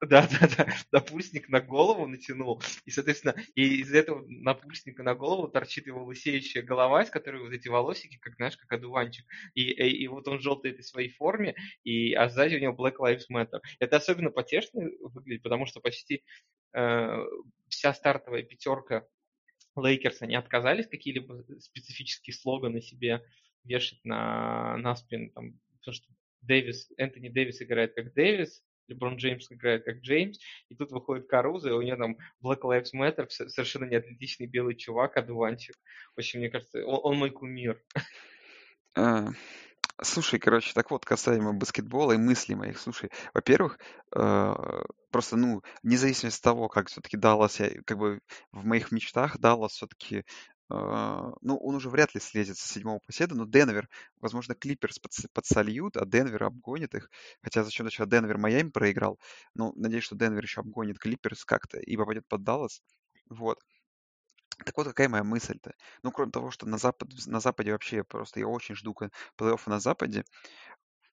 Да, 0.00 0.26
да, 0.28 0.48
да, 0.56 0.66
напульсник 0.92 1.50
на 1.50 1.60
голову 1.60 2.06
натянул, 2.06 2.62
и, 2.86 2.90
соответственно, 2.90 3.34
и 3.54 3.80
из 3.82 3.92
этого 3.92 4.24
напульсника 4.26 5.02
на 5.02 5.14
голову 5.14 5.46
торчит 5.48 5.86
его 5.86 6.02
лысеющая 6.04 6.62
голова, 6.62 7.02
из 7.02 7.10
которой 7.10 7.42
вот 7.42 7.52
эти 7.52 7.68
волосики, 7.68 8.16
как, 8.18 8.34
знаешь, 8.36 8.56
как 8.56 8.72
одуванчик, 8.72 9.26
и, 9.54 9.62
и, 9.62 10.02
и 10.04 10.08
вот 10.08 10.26
он 10.26 10.40
желтый 10.40 10.70
этой 10.70 10.84
своей 10.84 11.10
форме, 11.10 11.54
и, 11.84 12.14
а 12.14 12.30
сзади 12.30 12.56
у 12.56 12.60
него 12.60 12.74
Black 12.74 12.94
Lives 12.98 13.24
Matter. 13.30 13.60
Это 13.78 13.96
особенно 13.96 14.30
потешно 14.30 14.88
выглядит, 15.00 15.42
потому 15.42 15.66
что 15.66 15.80
почти 15.80 16.24
э, 16.72 17.16
вся 17.68 17.92
стартовая 17.92 18.42
пятерка 18.42 19.06
Lakers, 19.76 20.22
они 20.22 20.34
отказались 20.34 20.86
какие-либо 20.86 21.44
специфические 21.60 22.32
слоганы 22.34 22.80
себе 22.80 23.22
вешать 23.64 24.00
на, 24.04 24.78
на 24.78 24.96
спину, 24.96 25.30
там, 25.30 25.60
потому 25.78 25.94
что 25.94 26.08
Дэвис, 26.40 26.90
Энтони 26.96 27.28
Дэвис 27.28 27.60
играет 27.60 27.94
как 27.94 28.14
Дэвис, 28.14 28.62
Леброн 28.90 29.16
Джеймс 29.16 29.50
играет 29.50 29.84
как 29.84 30.00
Джеймс, 30.00 30.38
и 30.68 30.74
тут 30.74 30.90
выходит 30.90 31.28
Каруза, 31.28 31.70
и 31.70 31.72
у 31.72 31.82
него 31.82 31.96
там 31.96 32.16
Black 32.42 32.60
Lives 32.62 32.92
Matter, 32.94 33.28
совершенно 33.28 33.84
неатлетичный 33.84 34.46
белый 34.46 34.74
чувак, 34.74 35.16
одуванчик. 35.16 35.76
В 36.14 36.18
общем, 36.18 36.40
мне 36.40 36.50
кажется, 36.50 36.84
он, 36.84 37.00
он 37.02 37.18
мой 37.18 37.30
кумир. 37.30 37.82
А, 38.96 39.28
слушай, 40.02 40.38
короче, 40.38 40.72
так 40.74 40.90
вот, 40.90 41.04
касаемо 41.04 41.52
баскетбола 41.52 42.12
и 42.12 42.18
мыслей 42.18 42.56
моих. 42.56 42.78
Слушай, 42.78 43.10
во-первых, 43.32 43.78
э, 44.14 44.54
просто, 45.10 45.36
ну, 45.36 45.62
вне 45.82 45.96
зависимости 45.96 46.38
от 46.38 46.44
того, 46.44 46.68
как 46.68 46.88
все-таки 46.88 47.16
Даллас, 47.16 47.60
я, 47.60 47.70
как 47.84 47.98
бы 47.98 48.20
в 48.52 48.64
моих 48.66 48.90
мечтах 48.90 49.38
Даллас 49.38 49.72
все-таки 49.72 50.24
ну, 50.70 51.56
он 51.56 51.74
уже 51.74 51.90
вряд 51.90 52.14
ли 52.14 52.20
слезет 52.20 52.56
с 52.56 52.62
седьмого 52.62 53.00
по 53.00 53.34
но 53.34 53.44
Денвер, 53.44 53.88
возможно, 54.20 54.54
Клиперс 54.54 55.00
подсольют, 55.32 55.96
а 55.96 56.06
Денвер 56.06 56.44
обгонит 56.44 56.94
их. 56.94 57.10
Хотя 57.42 57.64
за 57.64 57.70
счет 57.70 57.78
того, 57.78 57.90
что 57.90 58.06
Денвер 58.06 58.38
Майами 58.38 58.70
проиграл, 58.70 59.18
ну, 59.54 59.72
надеюсь, 59.74 60.04
что 60.04 60.16
Денвер 60.16 60.42
еще 60.42 60.60
обгонит 60.60 60.98
Клиперс 60.98 61.44
как-то 61.44 61.78
и 61.78 61.96
попадет 61.96 62.26
под 62.28 62.44
Даллас. 62.44 62.82
Вот. 63.28 63.58
Так 64.64 64.76
вот, 64.76 64.86
какая 64.86 65.08
моя 65.08 65.24
мысль-то? 65.24 65.72
Ну, 66.02 66.12
кроме 66.12 66.30
того, 66.32 66.50
что 66.50 66.66
на, 66.68 66.78
запад, 66.78 67.08
на 67.26 67.40
Западе 67.40 67.72
вообще 67.72 68.04
просто 68.04 68.40
я 68.40 68.46
очень 68.46 68.74
жду 68.74 68.94
плей-оффа 69.38 69.70
на 69.70 69.80
Западе. 69.80 70.24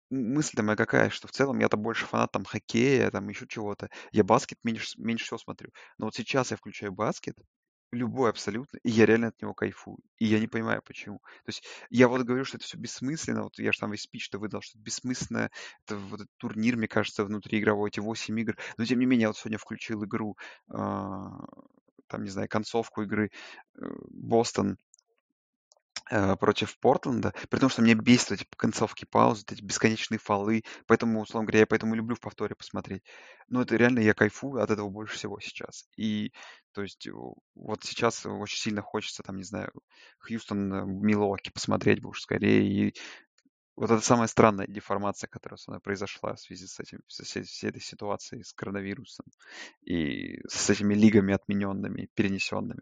мысль-то 0.09 0.63
моя 0.63 0.75
какая, 0.75 1.09
что 1.09 1.27
в 1.27 1.31
целом 1.31 1.59
я-то 1.59 1.77
больше 1.77 2.05
фанат 2.05 2.31
там 2.31 2.45
хоккея, 2.45 3.11
там 3.11 3.27
еще 3.29 3.47
чего-то. 3.47 3.89
Я 4.11 4.23
баскет 4.23 4.57
меньше, 4.63 4.93
меньше 4.97 5.25
всего 5.25 5.37
смотрю. 5.37 5.71
Но 5.97 6.05
вот 6.07 6.15
сейчас 6.15 6.51
я 6.51 6.57
включаю 6.57 6.91
баскет, 6.93 7.37
любой 7.91 8.29
абсолютно, 8.29 8.77
и 8.83 8.89
я 8.89 9.05
реально 9.05 9.27
от 9.27 9.41
него 9.41 9.53
кайфую. 9.53 9.99
И 10.17 10.25
я 10.25 10.39
не 10.39 10.47
понимаю, 10.47 10.81
почему. 10.85 11.19
То 11.19 11.49
есть 11.49 11.63
я 11.89 12.07
вот 12.07 12.23
говорю, 12.23 12.45
что 12.45 12.57
это 12.57 12.65
все 12.65 12.77
бессмысленно, 12.77 13.43
вот 13.43 13.57
я 13.59 13.71
же 13.71 13.79
там 13.79 13.91
весь 13.91 14.01
спич-то 14.01 14.39
выдал, 14.39 14.61
что 14.61 14.77
это 14.77 14.83
бессмысленно, 14.83 15.49
это 15.85 15.97
вот 15.97 16.21
этот 16.21 16.37
турнир, 16.37 16.75
мне 16.75 16.87
кажется, 16.87 17.23
внутриигровой, 17.23 17.89
эти 17.89 17.99
8 17.99 18.39
игр. 18.39 18.57
Но 18.77 18.85
тем 18.85 18.99
не 18.99 19.05
менее, 19.05 19.23
я 19.23 19.27
вот 19.29 19.37
сегодня 19.37 19.57
включил 19.57 20.03
игру, 20.03 20.37
а, 20.69 21.45
там, 22.07 22.23
не 22.23 22.29
знаю, 22.29 22.47
концовку 22.49 23.03
игры 23.03 23.31
э, 23.75 23.85
Бостон 24.09 24.77
Э, 24.77 24.86
против 26.39 26.77
Портленда, 26.79 27.33
при 27.49 27.59
том, 27.59 27.69
что 27.69 27.81
мне 27.81 27.93
бесит 27.93 28.31
эти 28.31 28.45
концовки 28.55 29.05
паузы, 29.05 29.43
эти 29.49 29.61
бесконечные 29.61 30.19
фолы, 30.19 30.63
поэтому, 30.85 31.21
условно 31.21 31.47
говоря, 31.47 31.59
я 31.59 31.67
поэтому 31.67 31.95
люблю 31.95 32.15
в 32.15 32.19
повторе 32.19 32.55
посмотреть. 32.55 33.03
Но 33.49 33.61
это 33.61 33.75
реально 33.75 33.99
я 33.99 34.13
кайфую 34.13 34.61
от 34.61 34.71
этого 34.71 34.89
больше 34.89 35.15
всего 35.15 35.39
сейчас. 35.39 35.87
И, 35.97 36.31
то 36.73 36.81
есть, 36.81 37.07
вот 37.55 37.83
сейчас 37.83 38.25
очень 38.25 38.59
сильно 38.59 38.81
хочется, 38.81 39.23
там, 39.23 39.37
не 39.37 39.43
знаю, 39.43 39.71
Хьюстон, 40.19 40.73
э, 40.73 40.85
Милуоки 40.85 41.49
посмотреть 41.49 42.01
бы 42.01 42.09
уж 42.09 42.21
скорее. 42.21 42.67
И 42.67 42.95
вот 43.75 43.91
это 43.91 44.01
самая 44.01 44.27
странная 44.27 44.67
деформация, 44.67 45.27
которая 45.27 45.57
со 45.57 45.71
мной 45.71 45.79
произошла 45.79 46.33
в 46.33 46.39
связи 46.39 46.65
с 46.65 46.79
этим, 46.79 46.99
с 47.07 47.23
всей, 47.23 47.43
всей 47.43 47.69
этой 47.69 47.81
ситуацией 47.81 48.43
с 48.43 48.51
коронавирусом 48.53 49.25
и 49.85 50.39
с 50.47 50.69
этими 50.69 50.95
лигами 50.95 51.33
отмененными, 51.33 52.09
перенесенными. 52.15 52.81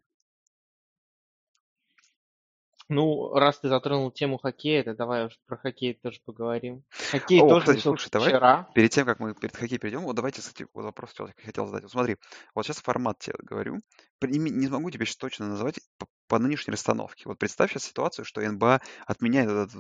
Ну, 2.88 3.34
раз 3.34 3.60
ты 3.60 3.68
затронул 3.68 4.12
тему 4.12 4.38
хоккея, 4.38 4.84
то 4.84 4.94
давай 4.94 5.26
уж 5.26 5.40
про 5.48 5.58
хоккей 5.58 5.96
тоже 5.96 6.20
поговорим. 6.24 6.84
Хоккей 7.12 7.42
О, 7.42 7.50
тоже 7.50 7.62
кстати, 7.62 7.80
слушай, 7.80 8.10
давай 8.12 8.30
вчера. 8.30 8.70
перед 8.76 8.92
тем, 8.92 9.06
как 9.08 9.20
мы 9.20 9.34
перед 9.34 9.56
хоккей 9.56 9.80
перейдем, 9.80 10.02
вот 10.02 10.16
давайте, 10.16 10.42
кстати, 10.42 10.68
вот 10.74 10.84
вопрос 10.84 11.14
хотел, 11.44 11.66
задать. 11.66 11.84
Вот 11.84 11.92
смотри, 11.92 12.18
вот 12.54 12.66
сейчас 12.66 12.78
формат 12.78 13.18
тебе 13.20 13.36
говорю. 13.40 13.82
Не, 14.22 14.38
не 14.38 14.68
смогу 14.68 14.92
тебе 14.92 15.06
сейчас 15.06 15.18
точно 15.18 15.48
назвать 15.48 15.80
по, 15.98 16.08
по 16.28 16.38
нынешней 16.38 16.74
расстановке. 16.74 17.24
Вот 17.26 17.40
представь 17.40 17.72
сейчас 17.72 17.86
ситуацию, 17.86 18.24
что 18.24 18.42
НБА 18.42 18.82
отменяет 19.08 19.50
этот 19.50 19.72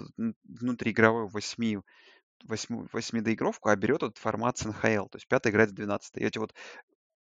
внутриигровой 0.43 1.27
8 1.27 1.81
8, 2.43 2.87
8 2.91 3.21
доигровку, 3.21 3.69
а 3.69 3.75
берет 3.75 4.03
этот 4.03 4.17
формат 4.17 4.57
с 4.57 4.65
НХЛ. 4.65 5.07
То 5.07 5.17
есть 5.17 5.27
пятый 5.27 5.51
играет 5.51 5.69
с 5.69 5.73
12 5.73 6.17
Я 6.17 6.27
эти 6.27 6.37
вот 6.37 6.53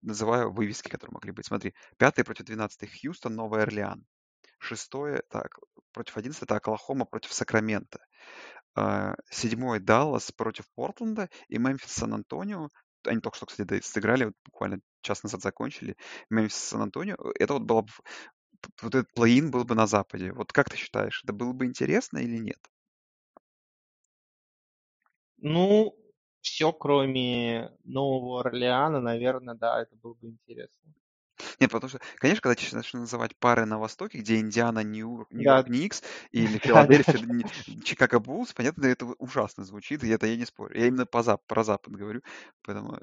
называю 0.02 0.52
вывески, 0.52 0.90
которые 0.90 1.14
могли 1.14 1.32
быть. 1.32 1.46
Смотри, 1.46 1.74
пятый 1.98 2.24
против 2.24 2.46
12 2.46 2.90
Хьюстон, 2.90 3.36
Новый 3.36 3.64
Орлеан. 3.64 4.06
Шестое, 4.60 5.22
так, 5.30 5.60
против 5.92 6.18
11 6.18 6.44
это 6.44 6.56
Оклахома 6.56 7.06
против 7.06 7.32
Сакрамента. 7.34 8.00
Седьмой 9.32 9.80
Даллас 9.80 10.32
против 10.32 10.66
Портленда 10.76 11.30
и 11.48 11.58
Мемфис 11.58 11.92
Сан-Антонио. 11.92 12.70
Они 13.06 13.22
только 13.22 13.38
что, 13.38 13.46
кстати, 13.46 13.82
сыграли, 13.82 14.26
вот 14.26 14.34
буквально 14.46 14.80
час 15.02 15.24
назад 15.24 15.42
закончили. 15.42 15.96
Мемфис 16.30 16.58
Сан-Антонио. 16.58 17.16
Это 17.40 17.54
вот 17.54 17.64
было 17.64 17.82
бы 17.82 17.90
вот 18.82 18.96
этот 18.96 19.12
плей-ин 19.16 19.52
был 19.52 19.64
бы 19.64 19.76
на 19.76 19.88
Западе. 19.88 20.32
Вот 20.34 20.52
как 20.52 20.70
ты 20.70 20.78
считаешь, 20.78 21.24
это 21.24 21.34
было 21.34 21.54
бы 21.54 21.66
интересно 21.66 22.18
или 22.18 22.38
нет? 22.38 22.60
Ну, 25.38 25.96
все, 26.42 26.74
кроме 26.74 27.72
Нового 27.84 28.42
Орлеана, 28.42 29.00
наверное, 29.00 29.56
да, 29.56 29.82
это 29.82 29.96
было 29.96 30.16
бы 30.16 30.30
интересно. 30.30 30.94
Нет, 31.60 31.72
потому 31.72 31.90
что, 31.90 32.00
конечно, 32.18 32.42
когда 32.42 32.56
ты 32.56 32.76
начнешь 32.76 32.94
называть 32.94 33.36
пары 33.38 33.66
на 33.66 33.78
Востоке, 33.80 34.20
где 34.20 34.38
Индиана, 34.40 34.84
Нью- 34.84 35.28
Да, 35.38 35.64
Нью-Йорк 35.64 35.70
Никс 35.70 36.04
или. 36.32 36.58
Филадельфия, 36.60 37.20
Ни- 37.22 37.46
Чикаго 37.84 38.20
Буллс, 38.20 38.54
понятно, 38.54 38.86
это 38.86 39.06
ужасно 39.20 39.64
звучит, 39.64 40.04
и 40.04 40.10
это 40.10 40.28
я 40.28 40.36
не 40.36 40.46
спорю. 40.46 40.78
Я 40.80 40.88
именно 40.88 41.06
по 41.06 41.20
зап- 41.20 41.42
про 41.48 41.64
Запад 41.64 41.94
говорю, 41.96 42.22
поэтому 42.64 43.00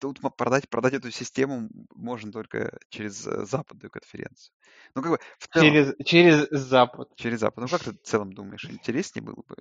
тут 0.00 0.22
м- 0.24 0.32
продать, 0.32 0.68
продать 0.70 0.94
эту 0.94 1.10
систему 1.10 1.70
можно 1.94 2.32
только 2.32 2.78
через 2.90 3.26
э, 3.26 3.44
западную 3.46 3.90
конференцию. 3.90 4.54
Ну, 4.94 5.02
как 5.02 5.12
бы 5.12 5.18
в 5.38 5.48
целом, 5.48 5.70
Через, 5.72 5.94
через 6.04 6.48
Запад. 6.50 7.08
через 7.16 7.40
Запад. 7.40 7.58
Ну, 7.62 7.68
как 7.68 7.82
ты 7.82 7.90
в 7.92 8.02
целом 8.02 8.32
думаешь, 8.32 8.70
интереснее 8.70 9.24
было 9.24 9.42
бы? 9.48 9.56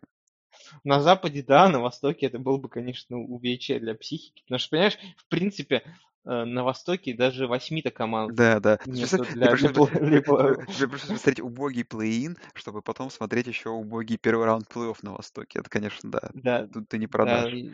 На 0.83 1.01
Западе, 1.01 1.43
да, 1.43 1.67
на 1.69 1.79
Востоке 1.79 2.27
это 2.27 2.39
было 2.39 2.57
бы, 2.57 2.69
конечно, 2.69 3.17
увечье 3.17 3.79
для 3.79 3.95
психики. 3.95 4.43
Потому 4.43 4.59
что, 4.59 4.69
понимаешь, 4.71 4.97
в 5.17 5.27
принципе, 5.27 5.83
на 6.25 6.63
Востоке 6.63 7.13
даже 7.13 7.47
восьми-то 7.47 7.91
команд 7.91 8.35
Да, 8.35 8.59
да. 8.59 8.77
Представь, 8.77 9.33
для, 9.33 9.51
пришлось 9.51 9.73
бы 9.73 10.97
смотреть 10.97 11.39
убогий 11.41 11.83
плей-ин, 11.83 12.37
чтобы 12.53 12.81
потом 12.81 13.09
смотреть 13.09 13.47
еще 13.47 13.69
убогий 13.69 14.17
первый 14.17 14.45
раунд 14.45 14.67
плей-офф 14.73 14.97
на 15.01 15.13
Востоке. 15.13 15.59
Это, 15.59 15.69
конечно, 15.69 16.11
да. 16.11 16.29
Да, 16.33 16.67
Тут 16.67 16.87
ты 16.89 16.97
не 16.97 17.07
да. 17.07 17.11
продашь. 17.11 17.53
и- 17.53 17.73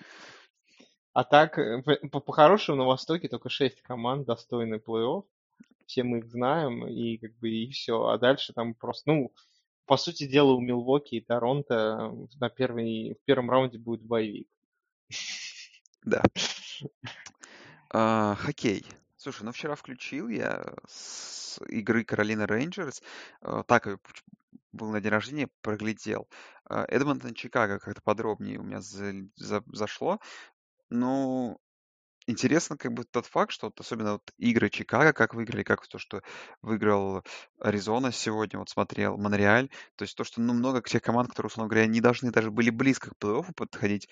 А 1.14 1.24
так, 1.24 1.58
э, 1.58 1.82
по- 1.84 2.08
по- 2.10 2.20
по-хорошему, 2.20 2.78
на 2.78 2.86
Востоке 2.86 3.28
только 3.28 3.50
шесть 3.50 3.82
команд 3.82 4.26
достойны 4.26 4.76
плей-офф. 4.76 5.26
Все 5.86 6.04
мы 6.04 6.20
их 6.20 6.28
знаем, 6.28 6.88
и 6.88 7.18
как 7.18 7.36
бы 7.38 7.50
и 7.50 7.72
все. 7.72 8.06
А 8.06 8.18
дальше 8.18 8.54
там 8.54 8.74
просто, 8.76 9.12
ну, 9.12 9.34
по 9.86 9.98
сути 9.98 10.28
дела, 10.28 10.54
у 10.54 10.62
Милвоки 10.62 11.16
и 11.16 11.22
Торонто 11.22 12.14
на 12.40 12.50
первый, 12.50 13.16
в 13.16 13.26
первом 13.26 13.50
раунде 13.50 13.80
будет 13.80 14.04
боевик. 14.04 14.48
Да. 16.04 16.24
А, 17.92 18.36
хоккей. 18.36 18.86
Слушай, 19.18 19.44
ну 19.44 19.52
вчера 19.52 19.76
включил 19.76 20.30
я 20.30 20.64
с 20.88 21.60
игры 21.68 22.04
Каролина 22.04 22.48
Рейнджерс. 22.48 23.02
А, 23.42 23.64
Так, 23.64 23.88
был 24.72 24.90
на 24.92 25.02
день 25.02 25.12
рождения, 25.12 25.50
проглядел. 25.62 26.28
А, 26.66 26.86
Эдмонтон, 26.88 27.34
Чикаго 27.34 27.80
как-то 27.80 28.02
подробнее 28.02 28.60
у 28.60 28.64
меня 28.64 28.82
за- 28.82 29.28
за- 29.36 29.64
зашло. 29.68 30.20
Ну, 30.90 31.60
интересно 32.28 32.78
как 32.78 32.94
бы 32.94 33.06
тот 33.06 33.26
факт, 33.28 33.52
что 33.54 33.68
вот 33.68 33.80
особенно 33.80 34.14
вот 34.14 34.32
игры 34.38 34.70
Чикаго, 34.70 35.14
как 35.14 35.34
выиграли, 35.36 35.64
как 35.64 35.88
то, 35.88 36.00
что 36.00 36.22
выиграл 36.62 37.24
Аризона 37.60 38.12
сегодня, 38.12 38.60
вот 38.60 38.70
смотрел, 38.70 39.18
Монреаль, 39.18 39.70
то 39.98 40.04
есть 40.04 40.16
то, 40.18 40.24
что 40.24 40.42
ну, 40.42 40.54
много 40.54 40.82
тех 40.84 41.02
команд, 41.02 41.30
которые, 41.30 41.50
условно 41.50 41.70
говоря, 41.70 41.88
не 41.88 42.02
должны 42.02 42.32
даже 42.32 42.52
были 42.52 42.70
близко 42.72 43.12
к 43.12 43.18
плей-оффу 43.20 43.54
подходить, 43.56 44.10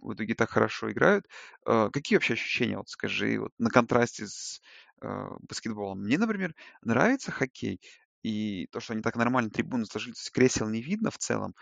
в 0.00 0.14
итоге 0.14 0.34
так 0.34 0.50
хорошо 0.50 0.90
играют. 0.90 1.26
Э, 1.66 1.88
Какие 1.92 2.16
вообще 2.16 2.34
ощущения, 2.34 2.76
вот 2.78 2.88
скажи, 2.88 3.38
вот 3.40 3.52
на 3.58 3.70
контрасте 3.70 4.26
с 4.26 4.60
э, 5.02 5.06
баскетболом? 5.48 6.00
Мне, 6.02 6.18
например, 6.18 6.54
нравится 6.82 7.32
хоккей, 7.32 7.80
и 8.22 8.66
то, 8.72 8.80
что 8.80 8.92
они 8.92 9.02
так 9.02 9.16
нормально 9.16 9.50
трибуны 9.50 9.86
сложили, 9.86 10.12
то 10.12 10.18
есть 10.18 10.30
кресел 10.32 10.68
не 10.68 10.82
видно 10.82 11.10
в 11.10 11.18
целом, 11.18 11.54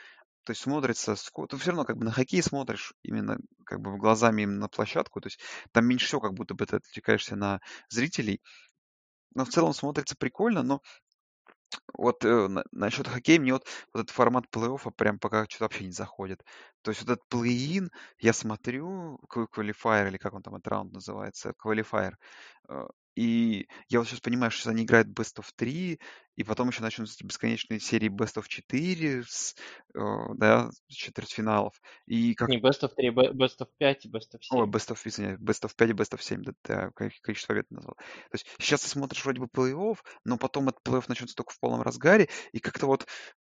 то 0.44 0.53
есть 0.53 0.62
смотрится, 0.62 1.14
ты 1.14 1.57
все 1.59 1.70
равно 1.70 1.85
как 1.85 1.98
бы 1.98 2.05
на 2.07 2.12
хоккей 2.12 2.42
смотришь 2.42 2.94
именно 3.03 3.38
как 3.66 3.81
бы 3.81 3.96
глазами 3.98 4.42
именно 4.42 4.61
на 4.61 4.68
площадку, 4.68 5.20
то 5.20 5.27
есть 5.29 5.40
там 5.72 5.87
меньше 5.87 6.07
всего 6.07 6.20
как 6.22 6.35
будто 6.35 6.55
бы 6.55 6.64
ты 6.66 6.77
отвлекаешься 6.77 7.37
на 7.37 7.61
зрителей, 7.90 8.40
но 9.35 9.44
в 9.44 9.48
целом 9.51 9.72
смотрится 9.74 10.16
прикольно, 10.16 10.62
но 10.62 10.83
вот 11.94 12.24
э, 12.24 12.48
на- 12.48 12.64
насчет 12.72 13.09
хоккея 13.09 13.40
мне 13.40 13.52
вот, 13.52 13.66
вот 13.92 14.00
этот 14.02 14.11
формат 14.14 14.44
плей-оффа 14.52 14.90
прям 14.92 15.18
пока 15.18 15.44
что-то 15.44 15.64
вообще 15.64 15.85
не 15.87 15.92
заходит. 15.92 16.44
То 16.83 16.90
есть 16.90 17.02
вот 17.02 17.11
этот 17.12 17.24
плей-ин, 17.28 17.90
я 18.18 18.33
смотрю, 18.33 19.18
квалифайер, 19.28 20.09
или 20.09 20.16
как 20.18 20.35
он 20.35 20.42
там, 20.42 20.54
этот 20.57 20.68
раунд 20.68 20.92
называется, 20.92 21.52
квалифайер, 21.59 22.16
э, 22.68 22.87
и 23.18 23.68
я 23.88 23.98
вот 23.98 24.09
сейчас 24.09 24.20
понимаю, 24.20 24.50
что 24.50 24.70
они 24.70 24.85
играют 24.85 25.09
best 25.09 25.38
of 25.38 25.46
3, 25.57 25.98
и 26.37 26.44
потом 26.44 26.68
еще 26.68 26.83
начнутся 26.83 27.24
бесконечные 27.26 27.81
серии 27.81 28.09
best 28.09 28.37
of 28.40 28.44
4, 28.46 29.24
с, 29.26 29.54
э, 29.94 29.98
да, 30.37 30.70
с 30.88 30.94
четвертьфиналов. 30.94 31.74
И 32.07 32.35
как 32.35 32.48
Не 32.48 32.59
best 32.59 32.83
of 32.83 32.90
3, 32.96 33.09
be- 33.11 33.33
best 33.33 33.59
of 33.61 33.68
5 33.78 34.04
и 34.07 34.09
best 34.09 34.35
of 34.35 34.40
Ой, 34.50 34.66
7. 34.66 34.70
Best 34.70 34.90
of, 34.92 35.00
извиняюсь, 35.04 35.40
Best 35.40 35.64
of 35.64 35.72
5 35.76 35.90
и 35.90 35.92
Best 35.94 36.14
of 36.14 36.22
7, 36.22 36.42
да, 36.42 36.52
да, 36.64 36.90
ко- 36.92 37.11
количество 37.22 37.54
побед 37.54 37.70
назвал. 37.70 37.94
То 37.96 38.35
есть 38.35 38.46
сейчас 38.59 38.83
ты 38.83 38.88
смотришь 38.88 39.24
вроде 39.24 39.40
бы 39.40 39.46
плей-офф, 39.46 39.96
но 40.24 40.38
потом 40.38 40.68
этот 40.68 40.81
плей-офф 40.87 41.04
начнется 41.09 41.35
только 41.35 41.52
в 41.52 41.59
полном 41.61 41.83
разгаре, 41.83 42.28
и 42.52 42.61
как-то 42.61 42.87
вот 42.87 43.07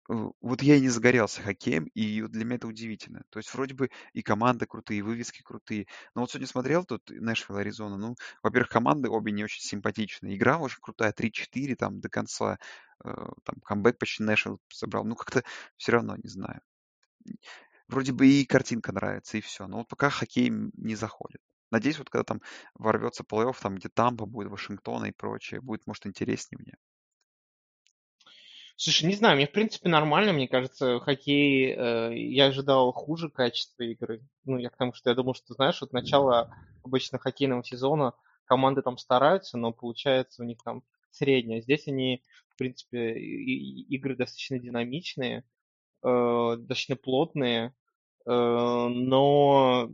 вот 0.08 0.62
я 0.62 0.76
и 0.76 0.80
не 0.80 0.88
загорелся 0.88 1.42
хоккеем, 1.42 1.84
и 1.94 2.22
вот 2.22 2.30
для 2.32 2.44
меня 2.44 2.56
это 2.56 2.66
удивительно. 2.66 3.22
То 3.30 3.38
есть 3.38 3.52
вроде 3.54 3.74
бы 3.74 3.90
и 4.12 4.22
команды 4.22 4.66
крутые, 4.66 4.98
и 4.98 5.02
вывески 5.02 5.42
крутые. 5.42 5.86
Но 6.14 6.22
вот 6.22 6.30
сегодня 6.30 6.46
смотрел 6.46 6.84
тут 6.84 7.08
Нэшвилл, 7.10 7.56
Аризона. 7.58 7.96
Ну, 7.96 8.14
во-первых, 8.42 8.70
команды 8.70 9.08
обе 9.08 9.32
не 9.32 9.44
очень 9.44 9.62
симпатичные. 9.62 10.36
Игра 10.36 10.58
уже 10.58 10.78
крутая, 10.80 11.12
3-4 11.12 11.74
там 11.76 12.00
до 12.00 12.08
конца. 12.10 12.58
э, 13.04 13.08
Там 13.44 13.56
камбэк 13.64 13.98
почти 13.98 14.22
Нэшвилл 14.22 14.60
собрал. 14.68 15.04
Ну, 15.04 15.14
как-то 15.16 15.42
все 15.76 15.92
равно, 15.92 16.16
не 16.16 16.28
знаю. 16.28 16.60
Вроде 17.88 18.12
бы 18.12 18.26
и 18.26 18.44
картинка 18.44 18.92
нравится, 18.92 19.38
и 19.38 19.40
все. 19.40 19.66
Но 19.66 19.78
вот 19.78 19.88
пока 19.88 20.10
хоккей 20.10 20.50
не 20.50 20.94
заходит. 20.96 21.40
Надеюсь, 21.70 21.98
вот 21.98 22.10
когда 22.10 22.24
там 22.24 22.40
ворвется 22.74 23.24
плей-офф, 23.24 23.56
там 23.60 23.76
где 23.76 23.88
Тампа 23.88 24.26
будет, 24.26 24.50
Вашингтон 24.50 25.04
и 25.06 25.12
прочее, 25.12 25.60
будет, 25.60 25.86
может, 25.86 26.06
интереснее 26.06 26.58
мне. 26.60 26.74
Слушай, 28.76 29.06
не 29.06 29.14
знаю, 29.14 29.36
мне 29.36 29.46
в 29.46 29.52
принципе 29.52 29.88
нормально, 29.88 30.32
мне 30.32 30.48
кажется, 30.48 30.98
хоккей, 30.98 31.72
э, 31.76 32.12
я 32.18 32.46
ожидал 32.46 32.92
хуже 32.92 33.30
качества 33.30 33.84
игры. 33.84 34.26
Ну, 34.44 34.58
я 34.58 34.68
к 34.70 34.76
тому, 34.76 34.92
что 34.92 35.10
я 35.10 35.16
думал, 35.16 35.34
что, 35.34 35.54
знаешь, 35.54 35.80
вот 35.80 35.92
начало 35.92 36.48
обычно 36.82 37.18
хоккейного 37.18 37.62
сезона 37.64 38.14
команды 38.46 38.82
там 38.82 38.98
стараются, 38.98 39.58
но 39.58 39.72
получается 39.72 40.42
у 40.42 40.44
них 40.46 40.58
там 40.64 40.82
среднее. 41.10 41.62
Здесь 41.62 41.86
они, 41.86 42.22
в 42.48 42.56
принципе, 42.58 43.14
и- 43.16 43.82
и- 43.82 43.94
игры 43.96 44.16
достаточно 44.16 44.58
динамичные, 44.58 45.44
э, 46.04 46.56
достаточно 46.58 46.96
плотные, 46.96 47.74
но 48.26 49.88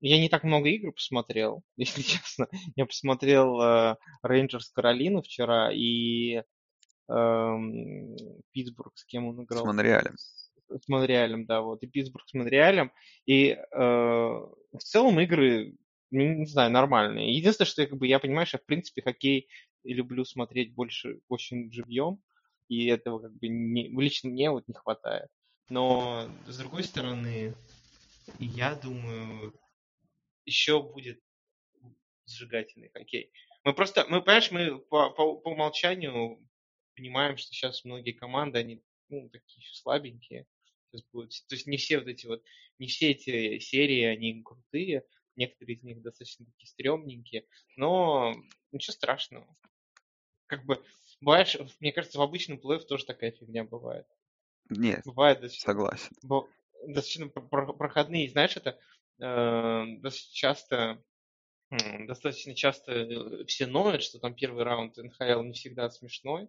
я 0.00 0.20
не 0.20 0.28
так 0.28 0.44
много 0.44 0.68
игр 0.68 0.92
посмотрел, 0.92 1.62
если 1.76 2.02
честно. 2.02 2.48
Я 2.76 2.86
посмотрел 2.86 3.96
Рейнджерс 4.22 4.70
Каролину 4.70 5.22
вчера 5.22 5.70
и 5.72 6.42
Питтсбург, 8.52 8.96
с 8.96 9.04
кем 9.04 9.26
он 9.26 9.42
играл? 9.42 9.62
С 9.62 9.66
Монреалем. 9.66 10.16
С 10.68 10.88
Монреалем, 10.88 11.46
да, 11.46 11.62
вот, 11.62 11.82
и 11.82 11.86
Питтсбург 11.86 12.28
с 12.28 12.34
Монреалем. 12.34 12.92
И 13.26 13.50
э, 13.50 13.58
в 13.76 14.78
целом 14.78 15.18
игры, 15.20 15.74
не, 16.10 16.28
не 16.28 16.46
знаю, 16.46 16.70
нормальные. 16.70 17.34
Единственное, 17.34 17.66
что 17.66 17.86
как 17.86 17.98
бы, 17.98 18.06
я 18.06 18.20
понимаю, 18.20 18.46
что 18.46 18.58
в 18.58 18.64
принципе 18.64 19.02
хоккей 19.02 19.48
люблю 19.82 20.24
смотреть 20.24 20.74
больше 20.74 21.20
очень 21.28 21.72
живьем, 21.72 22.22
и 22.68 22.86
этого 22.86 23.18
как 23.18 23.32
бы 23.32 23.48
не, 23.48 23.88
лично 23.88 24.30
мне 24.30 24.50
вот 24.50 24.68
не 24.68 24.74
хватает. 24.74 25.28
Но 25.68 26.28
с 26.46 26.58
другой 26.58 26.84
стороны, 26.84 27.54
я 28.38 28.74
думаю, 28.76 29.52
еще 30.44 30.82
будет 30.82 31.20
сжигательный 32.26 32.90
хоккей. 32.90 33.32
Мы 33.64 33.74
просто, 33.74 34.06
мы, 34.08 34.22
понимаешь, 34.22 34.50
мы 34.50 34.78
по, 34.78 35.10
по, 35.10 35.36
по 35.36 35.50
умолчанию 35.50 36.38
понимаем, 37.00 37.38
что 37.38 37.52
сейчас 37.52 37.84
многие 37.84 38.12
команды, 38.12 38.58
они 38.58 38.82
ну, 39.08 39.28
такие 39.30 39.58
еще 39.58 39.74
слабенькие. 39.74 40.46
Сейчас 40.90 41.02
будут, 41.12 41.30
то 41.48 41.54
есть 41.54 41.66
не 41.66 41.78
все 41.78 41.98
вот 41.98 42.08
эти 42.08 42.26
вот, 42.26 42.42
не 42.78 42.88
все 42.88 43.12
эти 43.12 43.58
серии, 43.58 44.02
они 44.04 44.42
крутые, 44.42 45.04
некоторые 45.36 45.76
из 45.76 45.82
них 45.82 46.02
достаточно 46.02 46.44
такие 46.44 46.68
стрёмненькие, 46.68 47.46
но 47.76 48.34
ничего 48.70 48.92
страшного. 48.92 49.56
Как 50.46 50.64
бы, 50.66 50.84
бываешь, 51.20 51.56
мне 51.78 51.92
кажется, 51.92 52.18
в 52.18 52.22
обычном 52.22 52.58
плей 52.58 52.80
тоже 52.80 53.06
такая 53.06 53.30
фигня 53.30 53.64
бывает. 53.64 54.06
Нет, 54.68 55.02
бывает 55.06 55.40
достаточно, 55.40 55.72
согласен. 55.72 56.16
Достаточно 56.86 57.28
проходные, 57.28 58.28
знаешь, 58.30 58.56
это 58.56 58.78
э, 59.20 59.84
достаточно 60.00 60.34
часто 60.34 61.04
достаточно 62.06 62.54
часто 62.54 62.92
э, 62.92 63.44
все 63.46 63.66
ноют, 63.66 64.02
что 64.02 64.18
там 64.18 64.34
первый 64.34 64.64
раунд 64.64 64.96
НХЛ 64.96 65.42
не 65.42 65.52
всегда 65.52 65.88
смешной, 65.88 66.48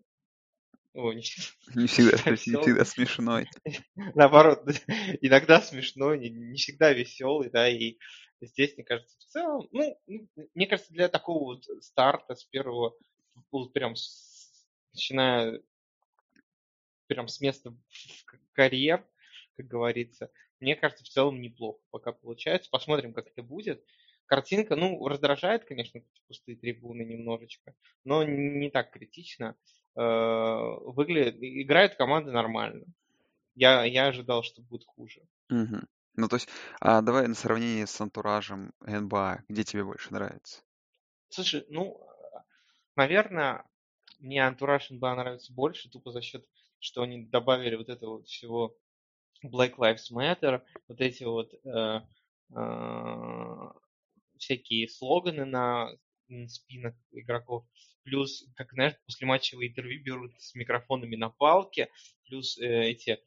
о, 0.93 1.13
не, 1.13 1.23
не 1.75 1.87
всегда, 1.87 2.17
не 2.31 2.35
всегда 2.35 2.85
смешной. 2.85 3.47
Наоборот, 3.95 4.63
иногда 5.21 5.61
смешной, 5.61 6.19
не, 6.19 6.29
не 6.29 6.57
всегда 6.57 6.91
веселый, 6.91 7.49
да, 7.49 7.69
и 7.69 7.97
здесь, 8.41 8.75
мне 8.75 8.83
кажется, 8.83 9.17
в 9.17 9.23
целом, 9.23 9.67
ну, 9.71 9.99
мне 10.53 10.67
кажется, 10.67 10.93
для 10.93 11.07
такого 11.07 11.55
вот 11.55 11.83
старта 11.83 12.35
с 12.35 12.43
первого, 12.43 12.95
вот 13.51 13.71
прям 13.71 13.95
с, 13.95 14.67
начиная 14.93 15.61
прям 17.07 17.27
с 17.27 17.39
места 17.39 17.71
в 17.71 18.53
карьер, 18.53 19.05
как 19.55 19.67
говорится, 19.67 20.29
мне 20.59 20.75
кажется, 20.75 21.03
в 21.03 21.09
целом 21.09 21.41
неплохо 21.41 21.79
пока 21.89 22.11
получается. 22.11 22.69
Посмотрим, 22.69 23.13
как 23.13 23.27
это 23.27 23.43
будет. 23.43 23.83
Картинка, 24.27 24.75
ну, 24.75 25.05
раздражает, 25.07 25.65
конечно, 25.65 26.01
пустые 26.27 26.55
трибуны 26.55 27.01
немножечко, 27.01 27.73
но 28.05 28.23
не 28.23 28.69
так 28.69 28.91
критично. 28.91 29.57
Э, 29.95 30.77
выглядит, 30.85 31.37
играет 31.41 31.95
команда 31.95 32.31
нормально. 32.31 32.85
Я, 33.55 33.83
я 33.83 34.07
ожидал, 34.07 34.43
что 34.43 34.61
будет 34.61 34.85
хуже. 34.85 35.21
Угу. 35.49 35.81
Ну, 36.15 36.27
то 36.27 36.35
есть, 36.35 36.49
а 36.79 37.01
давай 37.01 37.27
на 37.27 37.35
сравнение 37.35 37.87
с 37.87 37.99
антуражем 37.99 38.73
НБА, 38.81 39.43
где 39.49 39.63
тебе 39.63 39.83
больше 39.83 40.13
нравится? 40.13 40.61
Слушай, 41.29 41.65
ну, 41.69 42.01
наверное, 42.95 43.65
мне 44.19 44.45
антураж 44.45 44.89
НБА 44.89 45.15
нравится 45.15 45.53
больше, 45.53 45.89
тупо 45.89 46.11
за 46.11 46.21
счет, 46.21 46.45
что 46.79 47.01
они 47.01 47.25
добавили 47.25 47.75
вот 47.75 47.89
этого 47.89 48.17
вот 48.17 48.27
всего 48.27 48.75
Black 49.43 49.75
Lives 49.75 50.11
Matter, 50.11 50.61
вот 50.87 51.01
эти 51.01 51.23
вот 51.23 51.53
э, 51.65 52.01
э, 52.55 53.71
всякие 54.37 54.87
слоганы 54.87 55.45
на 55.45 55.89
спинах 56.47 56.95
игроков. 57.11 57.65
Плюс, 58.04 58.45
как 58.56 58.72
знаешь, 58.72 58.95
после 59.06 59.28
матчевые 59.28 59.70
интервью 59.70 60.04
берут 60.04 60.34
с 60.41 60.56
микрофонами 60.56 61.16
на 61.16 61.30
палке, 61.30 61.89
плюс 62.26 62.58
э, 62.58 62.89
эти 62.89 63.20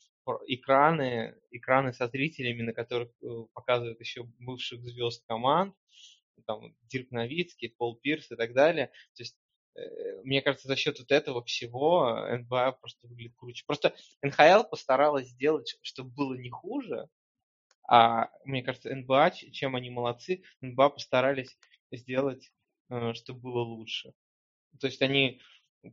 экраны, 0.47 1.37
экраны 1.51 1.93
со 1.93 2.09
зрителями, 2.09 2.63
на 2.63 2.73
которых 2.73 3.11
э, 3.23 3.27
показывают 3.53 4.01
еще 4.01 4.25
бывших 4.39 4.81
звезд 4.83 5.25
команд, 5.27 5.75
там 6.47 6.75
Дирк 6.83 7.11
Новицкий, 7.11 7.71
Пол 7.71 7.97
Пирс 7.97 8.31
и 8.31 8.37
так 8.37 8.53
далее. 8.53 8.89
То 9.15 9.23
есть 9.23 9.37
э, 9.77 10.23
мне 10.25 10.43
кажется, 10.43 10.69
за 10.69 10.77
счет 10.77 10.99
вот 10.99 11.13
этого 11.13 11.45
всего 11.45 12.27
НБА 12.29 12.73
просто 12.81 13.07
выглядит 13.07 13.37
круче. 13.37 13.65
Просто 13.67 13.95
НХЛ 14.23 14.65
постаралась 14.71 15.29
сделать, 15.29 15.77
чтобы 15.83 16.11
было 16.11 16.35
не 16.35 16.51
хуже, 16.51 17.09
а 17.87 18.31
мне 18.45 18.63
кажется, 18.63 18.95
НБА, 18.95 19.31
чем 19.53 19.77
они 19.77 19.91
молодцы, 19.91 20.43
НБА 20.63 20.91
постарались 20.91 21.57
сделать 21.93 22.51
Э, 22.91 23.15
чтобы 23.15 23.41
было 23.41 23.61
лучше. 23.61 24.13
То 24.81 24.87
есть 24.87 25.03
они, 25.03 25.41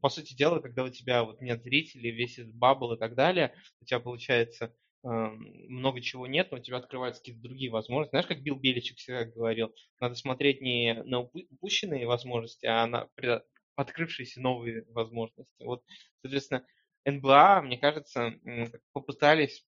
по 0.02 0.10
сути 0.10 0.34
дела, 0.34 0.60
когда 0.60 0.84
у 0.84 0.90
тебя 0.90 1.24
вот 1.24 1.42
нет 1.42 1.64
зрителей, 1.64 2.12
весь 2.12 2.40
этот 2.40 2.54
бабл 2.54 2.94
и 2.94 3.00
так 3.00 3.16
далее, 3.16 3.54
у 3.82 3.86
тебя 3.86 4.00
получается 4.00 4.76
эм, 5.04 5.40
много 5.70 6.02
чего 6.02 6.28
нет, 6.28 6.52
но 6.52 6.58
у 6.58 6.62
тебя 6.62 6.78
открываются 6.78 7.22
какие-то 7.22 7.42
другие 7.42 7.72
возможности. 7.72 8.12
Знаешь, 8.12 8.28
как 8.28 8.42
Билл 8.42 8.56
Беличек 8.58 8.98
всегда 8.98 9.26
говорил, 9.26 9.74
надо 10.00 10.16
смотреть 10.16 10.62
не 10.62 11.02
на 11.04 11.22
упущенные 11.22 12.06
возможности, 12.08 12.66
а 12.66 12.86
на 12.88 13.10
открывшиеся 13.76 14.42
новые 14.42 14.86
возможности. 14.90 15.64
Вот, 15.64 15.84
соответственно, 16.22 16.66
НБА, 17.06 17.62
мне 17.64 17.78
кажется, 17.78 18.34
попытались 18.94 19.66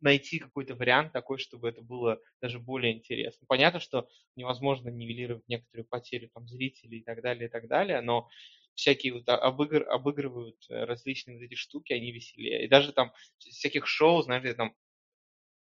найти 0.00 0.38
какой-то 0.38 0.74
вариант 0.74 1.12
такой, 1.12 1.38
чтобы 1.38 1.68
это 1.68 1.82
было 1.82 2.20
даже 2.40 2.58
более 2.58 2.94
интересно. 2.94 3.46
Понятно, 3.48 3.80
что 3.80 4.08
невозможно 4.34 4.88
нивелировать 4.88 5.48
некоторые 5.48 5.84
потери 5.84 6.30
там, 6.34 6.46
зрителей 6.48 6.98
и 6.98 7.04
так 7.04 7.22
далее, 7.22 7.48
и 7.48 7.50
так 7.50 7.68
далее, 7.68 8.00
но 8.00 8.28
всякие 8.74 9.14
вот 9.14 9.28
обыгр, 9.28 9.88
обыгрывают 9.88 10.56
э, 10.68 10.84
различные 10.84 11.38
вот 11.38 11.44
эти 11.44 11.54
штуки, 11.54 11.92
они 11.92 12.12
веселее. 12.12 12.64
И 12.64 12.68
даже 12.68 12.92
там 12.92 13.12
всяких 13.38 13.86
шоу, 13.86 14.22
знаешь, 14.22 14.42
где 14.42 14.54
там, 14.54 14.74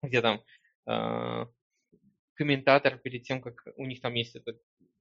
где 0.02 0.22
там 0.22 0.42
э, 0.88 1.46
комментатор 2.36 2.98
перед 2.98 3.24
тем, 3.24 3.42
как 3.42 3.68
у 3.76 3.86
них 3.86 4.02
там 4.02 4.14
есть 4.14 4.36
эта 4.36 4.58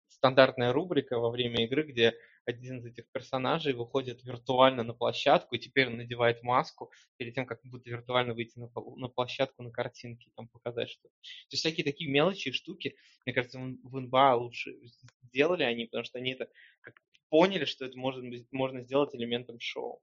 стандартная 0.08 0.72
рубрика 0.72 1.18
во 1.18 1.30
время 1.30 1.64
игры, 1.64 1.84
где 1.84 2.14
один 2.44 2.78
из 2.78 2.86
этих 2.86 3.10
персонажей 3.12 3.72
выходит 3.72 4.22
виртуально 4.24 4.82
на 4.82 4.94
площадку, 4.94 5.54
и 5.54 5.58
теперь 5.58 5.88
надевает 5.88 6.42
маску 6.42 6.90
перед 7.16 7.34
тем, 7.34 7.46
как 7.46 7.60
будто 7.64 7.90
виртуально 7.90 8.34
выйти 8.34 8.58
на, 8.58 8.70
на 8.96 9.08
площадку 9.08 9.62
на 9.62 9.70
картинке, 9.70 10.30
там 10.36 10.48
показать 10.48 10.90
что-то. 10.90 11.14
То 11.14 11.52
есть 11.52 11.62
всякие 11.62 11.84
такие 11.84 12.10
мелочи 12.10 12.48
и 12.48 12.52
штуки, 12.52 12.96
мне 13.24 13.34
кажется, 13.34 13.58
в 13.58 14.00
НБА 14.00 14.36
лучше 14.36 14.74
сделали 15.22 15.62
они, 15.62 15.86
потому 15.86 16.04
что 16.04 16.18
они 16.18 16.32
это 16.32 16.48
как 16.80 16.94
поняли, 17.28 17.64
что 17.64 17.84
это 17.84 17.96
можно, 17.98 18.28
можно 18.50 18.82
сделать 18.82 19.14
элементом 19.14 19.58
шоу. 19.60 20.02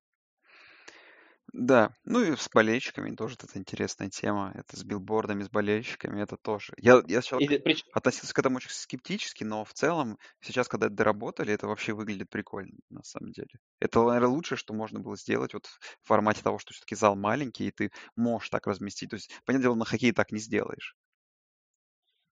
Да, 1.54 1.92
ну 2.04 2.22
и 2.24 2.36
с 2.36 2.50
болельщиками 2.54 3.16
тоже 3.16 3.36
это 3.42 3.58
интересная 3.58 4.10
тема. 4.10 4.52
Это 4.56 4.76
с 4.78 4.84
билбордами, 4.84 5.44
с 5.44 5.50
болельщиками, 5.50 6.22
это 6.22 6.38
тоже. 6.38 6.74
Я, 6.78 7.02
я 7.08 7.22
сначала 7.22 7.44
И, 7.44 7.48
прич- 7.64 7.86
относился 7.94 8.34
к 8.34 8.40
этому 8.40 8.58
очень 8.58 8.70
скептически, 8.70 9.44
но 9.44 9.64
в 9.64 9.74
целом 9.74 10.18
сейчас, 10.42 10.68
когда 10.68 10.88
это 10.88 10.96
доработали, 10.96 11.54
это 11.54 11.68
вообще 11.68 11.94
выглядит 11.94 12.30
прикольно, 12.30 12.78
на 12.90 13.02
самом 13.04 13.32
деле. 13.32 13.50
Это, 13.80 14.04
наверное, 14.04 14.30
лучшее, 14.30 14.58
что 14.58 14.74
можно 14.74 15.00
было 15.00 15.16
сделать 15.18 15.54
вот 15.54 15.68
в 15.68 15.80
формате 16.08 16.44
того, 16.44 16.60
что 16.60 16.74
все-таки 16.74 16.96
зал 16.96 17.16
маленький, 17.16 17.68
и 17.68 17.72
ты 17.72 17.92
можешь 18.16 18.50
так 18.50 18.68
разместить. 18.68 19.10
То 19.10 19.16
есть, 19.16 19.32
понятное 19.46 19.64
дело, 19.68 19.76
на 19.76 19.86
хоккее 19.86 20.14
так 20.14 20.32
не 20.32 20.40
сделаешь. 20.40 20.96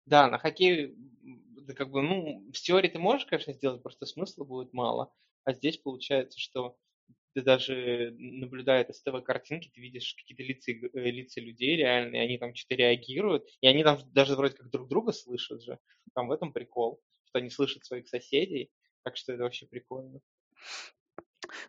Да, 0.05 0.27
на 0.29 0.37
хоккее, 0.39 0.93
да, 0.95 1.73
как 1.73 1.91
бы, 1.91 2.01
ну, 2.01 2.49
в 2.51 2.59
теории 2.59 2.89
ты 2.89 2.99
можешь, 2.99 3.25
конечно, 3.27 3.53
сделать, 3.53 3.83
просто 3.83 4.05
смысла 4.05 4.43
будет 4.43 4.73
мало. 4.73 5.13
А 5.43 5.53
здесь 5.53 5.77
получается, 5.77 6.39
что 6.39 6.77
ты 7.33 7.41
даже 7.41 8.13
наблюдая 8.17 8.81
это 8.81 8.93
с 8.93 9.01
ТВ-картинки, 9.01 9.71
ты 9.73 9.81
видишь 9.81 10.15
какие-то 10.15 10.43
лица, 10.43 10.71
э, 10.71 11.11
лица 11.11 11.41
людей 11.41 11.77
реальные, 11.77 12.21
они 12.21 12.37
там 12.37 12.53
что-то 12.55 12.75
реагируют, 12.75 13.47
и 13.61 13.67
они 13.67 13.83
там 13.83 13.99
даже 14.13 14.35
вроде 14.35 14.55
как 14.55 14.69
друг 14.69 14.87
друга 14.87 15.11
слышат 15.11 15.61
же. 15.63 15.79
Там 16.13 16.27
в 16.27 16.31
этом 16.31 16.53
прикол, 16.53 17.01
что 17.25 17.39
они 17.39 17.49
слышат 17.49 17.85
своих 17.85 18.07
соседей, 18.07 18.71
так 19.03 19.17
что 19.17 19.33
это 19.33 19.43
вообще 19.43 19.65
прикольно. 19.65 20.19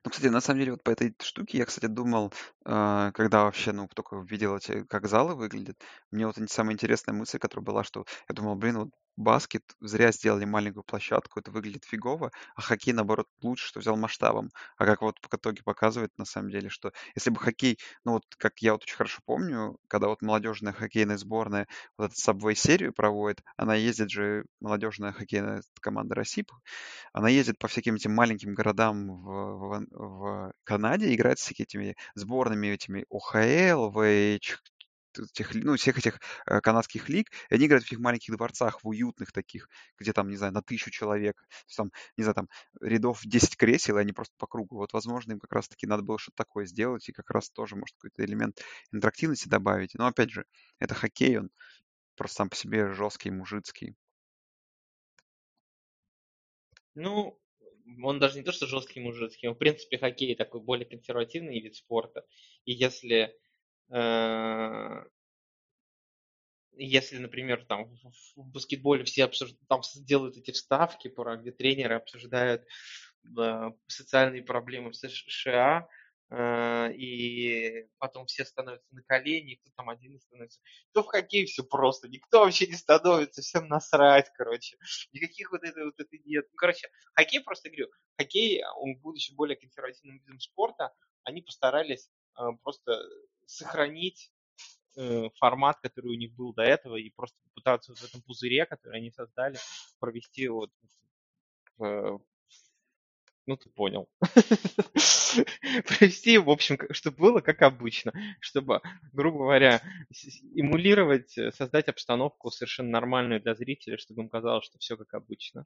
Ну, 0.05 0.11
кстати, 0.11 0.29
на 0.29 0.41
самом 0.41 0.61
деле, 0.61 0.73
вот 0.73 0.83
по 0.83 0.91
этой 0.91 1.15
штуке 1.23 1.59
я, 1.59 1.65
кстати, 1.67 1.87
думал, 1.87 2.33
э, 2.65 3.11
когда 3.15 3.45
вообще, 3.45 3.73
ну, 3.73 3.89
только 3.95 4.15
увидел 4.15 4.57
эти, 4.57 4.85
как 4.85 5.09
залы 5.09 5.35
выглядят, 5.35 5.77
мне 6.11 6.27
вот 6.27 6.37
самая 6.51 6.75
интересная 6.75 7.15
мысль, 7.15 7.39
которая 7.39 7.65
была, 7.65 7.85
что 7.85 8.05
я 8.29 8.35
думал, 8.35 8.57
блин, 8.57 8.79
вот 8.79 8.91
баскет 9.17 9.63
зря 9.81 10.11
сделали 10.13 10.45
маленькую 10.45 10.85
площадку, 10.85 11.41
это 11.41 11.51
выглядит 11.51 11.85
фигово, 11.85 12.31
а 12.57 12.63
хоккей, 12.63 12.93
наоборот, 12.93 13.27
лучше, 13.43 13.67
что 13.67 13.81
взял 13.81 13.97
масштабом. 13.97 14.51
А 14.77 14.87
как 14.87 15.03
вот 15.03 15.17
в 15.21 15.35
итоге 15.35 15.63
показывает, 15.63 16.11
на 16.17 16.25
самом 16.25 16.51
деле, 16.51 16.69
что 16.69 16.93
если 17.15 17.31
бы 17.31 17.39
хоккей, 17.39 17.79
ну 18.05 18.13
вот 18.13 18.25
как 18.39 18.59
я 18.61 18.73
вот 18.73 18.83
очень 18.83 18.97
хорошо 18.97 19.21
помню, 19.25 19.77
когда 19.89 20.09
вот 20.09 20.23
молодежная 20.23 20.73
хоккейная 20.73 21.19
сборная 21.19 21.67
вот 21.99 22.13
эту 22.13 22.15
Subway 22.15 22.55
серию 22.55 22.93
проводит, 22.93 23.43
она 23.57 23.75
ездит 23.75 24.11
же, 24.11 24.45
молодежная 24.61 25.13
хоккейная 25.13 25.63
команда 25.81 26.15
России, 26.15 26.45
она 27.13 27.29
ездит 27.29 27.59
по 27.59 27.69
всяким 27.69 27.95
этим 27.97 28.15
маленьким 28.15 28.55
городам 28.55 29.09
в, 29.23 29.69
в, 29.69 29.72
в 29.81 30.53
Канаде, 30.65 31.15
играет 31.15 31.39
с 31.39 31.51
этими 31.51 31.97
сборными 32.15 32.69
этими 32.69 33.05
ОХЛ, 33.11 33.91
ВХ, 33.91 34.63
тех, 35.33 35.55
ну, 35.55 35.77
всех 35.77 35.99
этих 35.99 36.21
э, 36.47 36.61
канадских 36.61 37.09
лиг, 37.09 37.31
и 37.51 37.55
они 37.55 37.67
играют 37.67 37.85
в 37.85 37.87
этих 37.89 37.99
маленьких 37.99 38.37
дворцах, 38.37 38.83
в 38.83 38.89
уютных 38.89 39.33
таких, 39.33 39.69
где 39.99 40.13
там, 40.13 40.29
не 40.29 40.37
знаю, 40.37 40.53
на 40.53 40.63
тысячу 40.63 40.91
человек, 40.91 41.43
там, 41.77 41.91
не 42.17 42.25
знаю, 42.25 42.35
там 42.35 42.49
рядов 42.81 43.21
10 43.25 43.57
кресел, 43.57 43.99
и 43.99 44.01
они 44.01 44.13
просто 44.13 44.35
по 44.39 44.47
кругу. 44.47 44.77
Вот, 44.77 44.93
возможно, 44.93 45.33
им 45.33 45.41
как 45.41 45.53
раз-таки 45.53 45.87
надо 45.87 46.03
было 46.03 46.19
что-то 46.19 46.37
такое 46.37 46.67
сделать, 46.67 47.09
и 47.09 47.13
как 47.13 47.31
раз 47.31 47.51
тоже, 47.51 47.77
может, 47.77 47.95
какой-то 47.97 48.25
элемент 48.25 48.61
интерактивности 48.93 49.49
добавить. 49.49 49.95
Но, 49.95 50.07
опять 50.07 50.31
же, 50.31 50.45
это 50.79 50.95
хоккей, 50.95 51.39
он 51.39 51.51
просто 52.17 52.37
сам 52.37 52.49
по 52.49 52.57
себе 52.57 52.93
жесткий, 52.93 53.31
мужицкий. 53.31 53.95
Ну, 56.95 57.39
он 58.03 58.19
даже 58.19 58.39
не 58.39 58.45
то, 58.45 58.53
что 58.53 58.67
жесткий 58.67 59.01
мужицкий, 59.01 59.49
он, 59.49 59.55
в 59.55 59.59
принципе, 59.59 59.99
хоккей 59.99 60.35
такой 60.35 60.61
более 60.61 60.87
консервативный 60.87 61.61
вид 61.61 61.77
спорта. 61.77 62.25
И 62.65 62.73
если, 62.73 63.35
э, 63.91 65.05
если, 66.75 67.19
например, 67.19 67.65
там 67.65 67.95
в 68.37 68.51
баскетболе 68.51 69.05
все 69.05 69.25
обсуждают, 69.25 69.67
там 69.69 69.81
делают 70.07 70.37
эти 70.37 70.51
вставки, 70.51 71.13
где 71.41 71.53
тренеры 71.53 71.97
обсуждают 71.97 72.65
э, 73.39 73.71
социальные 73.87 74.43
проблемы 74.43 74.91
в 74.91 74.97
США, 74.97 75.89
и 76.35 77.87
потом 77.99 78.27
все 78.27 78.45
становятся 78.45 78.95
на 78.95 79.03
колени, 79.03 79.57
кто 79.57 79.71
там 79.77 79.91
один 79.91 80.19
становится. 80.19 80.61
То 80.93 81.03
в 81.03 81.07
хоккее 81.07 81.45
все 81.47 81.63
просто, 81.63 82.09
никто 82.09 82.41
вообще 82.41 82.67
не 82.67 82.75
становится, 82.75 83.43
всем 83.43 83.69
насрать, 83.69 84.31
короче. 84.35 84.79
Никаких 85.13 85.53
вот 85.53 85.63
этой 85.63 85.85
вот 85.85 86.01
этой 86.01 86.21
нет. 86.25 86.47
Ну, 86.51 86.57
короче, 86.57 86.89
хоккей 87.15 87.43
просто 87.43 87.69
говорю, 87.69 87.91
хоккей, 88.17 88.63
он 88.77 88.97
будучи 88.97 89.35
более 89.35 89.57
консервативным 89.57 90.19
видом 90.19 90.41
спорта, 90.41 90.95
они 91.25 91.43
постарались 91.43 92.11
э, 92.39 92.43
просто 92.63 92.99
сохранить 93.47 94.33
э, 94.97 95.29
формат, 95.39 95.81
который 95.81 96.17
у 96.17 96.19
них 96.19 96.33
был 96.33 96.55
до 96.55 96.63
этого, 96.63 96.97
и 96.97 97.11
просто 97.11 97.37
попытаться 97.45 97.93
вот 97.93 97.99
в 97.99 98.05
этом 98.05 98.23
пузыре, 98.23 98.65
который 98.65 98.99
они 98.99 99.11
создали, 99.11 99.59
провести 100.01 100.49
вот 100.49 100.71
в, 101.77 102.23
ну 103.47 103.57
ты 103.57 103.69
понял. 103.71 104.09
Провести, 105.87 106.39
в 106.39 106.51
общем, 106.51 106.79
чтобы 106.91 107.17
было 107.19 107.41
как 107.41 107.63
обычно, 107.63 108.13
чтобы, 108.41 108.81
грубо 109.13 109.39
говоря, 109.39 109.83
эмулировать, 110.55 111.37
э, 111.37 111.51
создать 111.53 111.89
обстановку 111.89 112.51
совершенно 112.51 112.91
нормальную 112.91 113.41
для 113.41 113.55
зрителя, 113.55 113.99
чтобы 113.99 114.23
им 114.23 114.29
казалось, 114.29 114.65
что 114.65 114.79
все 114.79 114.97
как 114.97 115.15
обычно. 115.15 115.65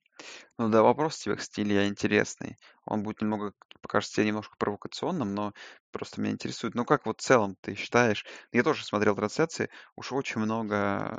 Ну 0.58 0.68
да, 0.68 0.82
вопрос 0.82 1.18
тебе, 1.18 1.36
кстати, 1.36 1.60
Илья, 1.60 1.86
интересный. 1.86 2.56
Он 2.84 3.02
будет 3.02 3.20
немного, 3.20 3.52
покажется 3.80 4.16
тебе 4.16 4.28
немножко 4.28 4.56
провокационным, 4.58 5.34
но 5.34 5.52
просто 5.90 6.20
меня 6.20 6.32
интересует. 6.32 6.74
Ну 6.74 6.84
как 6.84 7.06
вот 7.06 7.20
в 7.20 7.24
целом 7.24 7.56
ты 7.60 7.74
считаешь? 7.74 8.24
Я 8.52 8.62
тоже 8.62 8.84
смотрел 8.84 9.16
трансляции, 9.16 9.70
уж 9.96 10.12
очень 10.12 10.40
много 10.40 11.18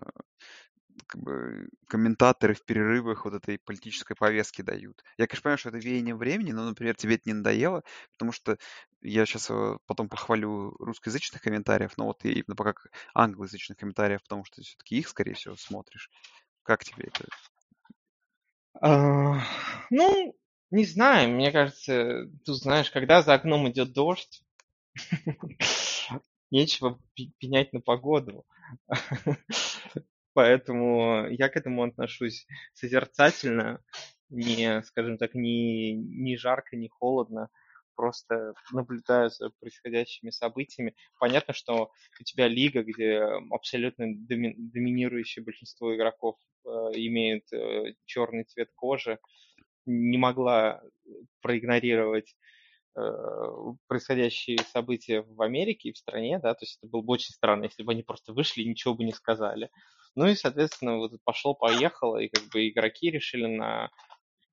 как 1.06 1.22
бы 1.22 1.70
комментаторы 1.88 2.54
в 2.54 2.64
перерывах 2.66 3.26
вот 3.26 3.34
этой 3.34 3.60
политической 3.60 4.16
повестки 4.16 4.62
дают. 4.62 5.04
Я, 5.18 5.28
конечно, 5.28 5.44
понимаю, 5.44 5.58
что 5.58 5.70
это 5.70 5.78
веяние 5.78 6.16
времени, 6.16 6.52
но, 6.52 6.66
например, 6.66 6.96
тебе 6.96 7.16
это 7.16 7.24
не 7.26 7.34
надоело, 7.34 7.84
потому 8.14 8.32
что 8.32 8.58
я 9.02 9.26
сейчас 9.26 9.50
э, 9.50 9.78
потом 9.86 10.10
похвалю 10.10 10.72
русскоязычных 10.80 11.42
комментариев, 11.42 11.98
но 11.98 12.06
вот 12.06 12.24
именно 12.26 12.56
пока 12.56 12.74
англоязычных 13.14 13.78
комментариев, 13.78 14.24
потому 14.24 14.44
что 14.46 14.62
все-таки 14.62 14.98
их, 14.98 15.08
скорее 15.08 15.34
всего, 15.34 15.56
смотришь. 15.56 16.10
Как 16.64 16.84
тебе 16.84 17.06
это? 17.08 17.26
А, 18.82 19.42
ну, 19.90 20.36
не 20.72 20.86
знаю, 20.86 21.30
мне 21.30 21.52
кажется, 21.52 22.30
ты 22.46 22.54
знаешь, 22.54 22.92
когда 22.92 23.22
за 23.22 23.34
окном 23.34 23.70
идет 23.70 23.94
дождь, 23.94 24.44
нечего 26.52 27.00
пенять 27.40 27.74
на 27.74 27.82
погоду. 27.82 28.46
Поэтому 30.38 31.28
я 31.30 31.50
к 31.50 31.58
этому 31.58 31.82
отношусь 31.82 32.46
созерцательно, 32.76 33.82
не, 34.30 34.84
скажем 34.84 35.18
так, 35.18 35.34
не, 35.34 35.94
не 35.94 36.38
жарко, 36.38 36.76
не 36.76 36.90
холодно, 36.90 37.50
просто 37.96 38.54
наблюдаю 38.72 39.32
за 39.32 39.50
происходящими 39.60 40.30
событиями. 40.30 40.94
Понятно, 41.20 41.56
что 41.56 41.90
у 42.20 42.24
тебя 42.24 42.48
лига, 42.48 42.84
где 42.84 43.20
абсолютно 43.50 44.06
доми, 44.16 44.54
доминирующее 44.60 45.44
большинство 45.44 45.96
игроков 45.96 46.36
э, 46.66 46.70
имеют 46.70 47.52
э, 47.52 47.96
черный 48.06 48.44
цвет 48.44 48.70
кожи, 48.76 49.18
не 49.88 50.20
могла 50.20 50.84
проигнорировать 51.42 52.36
э, 52.96 53.02
происходящие 53.88 54.60
события 54.72 55.22
в 55.24 55.42
Америке 55.42 55.90
и 55.90 55.94
в 55.94 55.98
стране, 55.98 56.38
да, 56.38 56.54
то 56.54 56.64
есть 56.64 56.78
это 56.78 56.88
было 56.92 57.02
бы 57.02 57.14
очень 57.14 57.34
странно, 57.34 57.64
если 57.64 57.82
бы 57.82 57.92
они 57.92 58.04
просто 58.04 58.34
вышли 58.34 58.62
и 58.62 58.70
ничего 58.70 58.94
бы 58.94 59.04
не 59.04 59.14
сказали. 59.14 59.72
Ну 60.18 60.26
и, 60.26 60.34
соответственно, 60.34 60.98
вот 60.98 61.12
пошло-поехало, 61.24 62.18
и 62.18 62.28
как 62.28 62.44
бы 62.50 62.68
игроки 62.68 63.12
решили 63.12 63.46
на... 63.46 63.92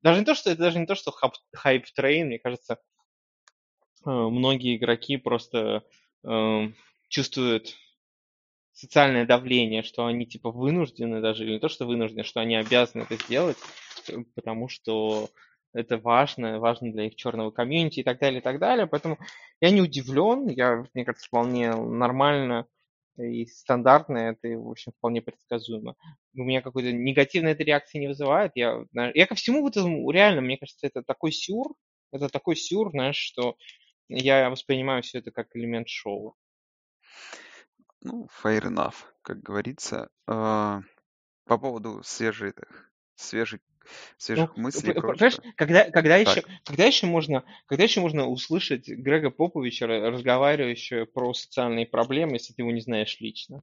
Даже 0.02 0.20
не 0.20 0.26
то, 0.26 0.34
что 0.34 0.50
это 0.50 0.60
даже 0.60 0.78
не 0.78 0.84
то, 0.84 0.94
что 0.94 1.10
hype 1.54 1.83
train, 1.83 2.26
мне 2.26 2.38
кажется, 2.38 2.74
э, 4.04 4.10
многие 4.10 4.76
игроки 4.76 5.16
просто 5.16 5.82
э, 6.22 6.68
чувствуют 7.08 7.74
социальное 8.72 9.24
давление, 9.24 9.82
что 9.82 10.04
они 10.04 10.26
типа 10.26 10.50
вынуждены 10.50 11.22
даже, 11.22 11.44
или 11.44 11.52
не 11.52 11.60
то, 11.60 11.70
что 11.70 11.86
вынуждены, 11.86 12.24
что 12.24 12.40
они 12.40 12.56
обязаны 12.56 13.04
это 13.04 13.16
сделать, 13.16 13.56
э, 14.08 14.18
потому 14.34 14.68
что 14.68 15.30
это 15.72 15.96
важно, 15.96 16.60
важно 16.60 16.92
для 16.92 17.06
их 17.06 17.14
черного 17.14 17.50
комьюнити 17.50 18.00
и 18.00 18.04
так 18.04 18.18
далее, 18.18 18.40
и 18.40 18.42
так 18.42 18.58
далее. 18.58 18.86
Поэтому 18.86 19.18
я 19.62 19.70
не 19.70 19.80
удивлен, 19.80 20.46
я, 20.46 20.84
мне 20.92 21.06
кажется, 21.06 21.26
вполне 21.26 21.74
нормально 21.74 22.66
и 23.16 23.46
стандартно 23.46 24.18
это, 24.18 24.48
в 24.58 24.70
общем, 24.70 24.92
вполне 24.92 25.22
предсказуемо. 25.22 25.94
У 26.34 26.42
меня 26.42 26.62
какой-то 26.62 26.92
негативной 26.92 27.52
этой 27.52 27.66
реакции 27.66 27.98
не 27.98 28.08
вызывает. 28.08 28.52
Я, 28.54 28.84
я 28.92 29.26
ко 29.26 29.34
всему 29.34 29.62
вот 29.62 29.76
этому 29.76 30.10
реально, 30.10 30.40
мне 30.40 30.58
кажется, 30.58 30.86
это 30.86 31.02
такой 31.02 31.32
сюр, 31.32 31.74
это 32.12 32.28
такой 32.28 32.56
сюр, 32.56 32.90
знаешь, 32.90 33.16
что 33.16 33.56
я 34.08 34.50
воспринимаю 34.50 35.02
все 35.02 35.18
это 35.18 35.30
как 35.30 35.54
элемент 35.54 35.88
шоу. 35.88 36.36
Ну, 38.00 38.28
fair 38.42 38.62
enough, 38.64 38.96
как 39.22 39.40
говорится. 39.40 40.10
А, 40.26 40.82
по 41.46 41.58
поводу 41.58 42.02
свежих, 42.02 42.54
свежих 43.14 43.60
свежих 44.16 44.56
ну, 44.56 44.62
мыслей. 44.62 44.94
Понимаешь, 44.94 45.38
когда, 45.56 45.90
когда, 45.90 46.16
еще, 46.16 46.42
когда, 46.64 46.84
еще 46.84 47.06
можно, 47.06 47.44
когда 47.66 47.84
еще 47.84 48.00
можно 48.00 48.26
услышать 48.26 48.88
Грега 48.88 49.30
Поповича, 49.30 49.86
разговаривающего 49.86 51.04
про 51.06 51.34
социальные 51.34 51.86
проблемы, 51.86 52.34
если 52.34 52.52
ты 52.52 52.62
его 52.62 52.70
не 52.70 52.80
знаешь 52.80 53.18
лично? 53.20 53.62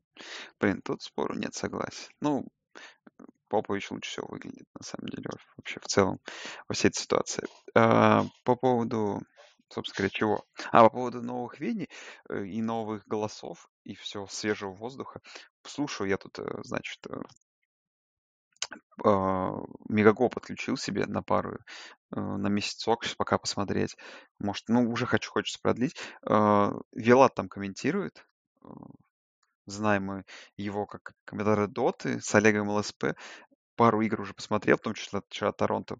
Блин, 0.60 0.82
тут 0.84 1.02
спору 1.02 1.36
нет, 1.36 1.54
согласен. 1.54 2.10
Ну, 2.22 2.46
Попович 3.52 3.92
лучше 3.92 4.10
всего 4.10 4.28
выглядит, 4.30 4.66
на 4.80 4.84
самом 4.84 5.10
деле, 5.10 5.30
вообще 5.58 5.80
в 5.82 5.88
целом, 5.88 6.20
во 6.70 6.74
всей 6.74 6.88
этой 6.88 7.02
ситуации. 7.02 7.44
А, 7.76 8.24
по 8.46 8.56
поводу, 8.56 9.22
собственно 9.68 10.08
говоря, 10.08 10.18
чего? 10.18 10.46
А, 10.72 10.84
по 10.84 10.90
поводу 10.90 11.22
новых 11.22 11.60
вений 11.60 11.90
э, 12.30 12.46
и 12.46 12.62
новых 12.62 13.06
голосов, 13.08 13.70
и 13.84 13.94
все 13.96 14.26
свежего 14.28 14.72
воздуха. 14.72 15.20
Слушаю 15.68 16.10
я 16.10 16.18
тут, 16.18 16.40
э, 16.40 16.44
значит, 16.64 17.00
э, 17.10 17.16
Мегаго 19.04 20.30
подключил 20.30 20.78
себе 20.78 21.06
на 21.08 21.24
пару, 21.24 21.58
э, 22.16 22.20
на 22.20 22.48
месяцок, 22.48 23.04
сейчас 23.04 23.16
пока 23.16 23.38
посмотреть. 23.38 23.96
Может, 24.40 24.66
ну, 24.68 24.90
уже 24.90 25.06
хочу, 25.06 25.32
хочется 25.32 25.60
продлить. 25.62 25.96
А, 26.26 26.74
Вилат 26.92 27.34
там 27.36 27.50
комментирует. 27.50 28.26
Э, 28.64 28.68
знаем 29.66 30.06
мы 30.06 30.24
его 30.58 30.86
как 30.86 31.14
комментатора 31.26 31.68
Доты 31.68 32.22
с 32.22 32.36
Олегом 32.36 32.70
ЛСП. 32.70 33.16
Пару 33.76 34.02
игр 34.02 34.22
уже 34.22 34.34
посмотрел, 34.34 34.78
в 34.78 34.82
том 34.82 34.94
числе 34.94 35.22
вчера 35.28 35.52
Торонто 35.52 35.98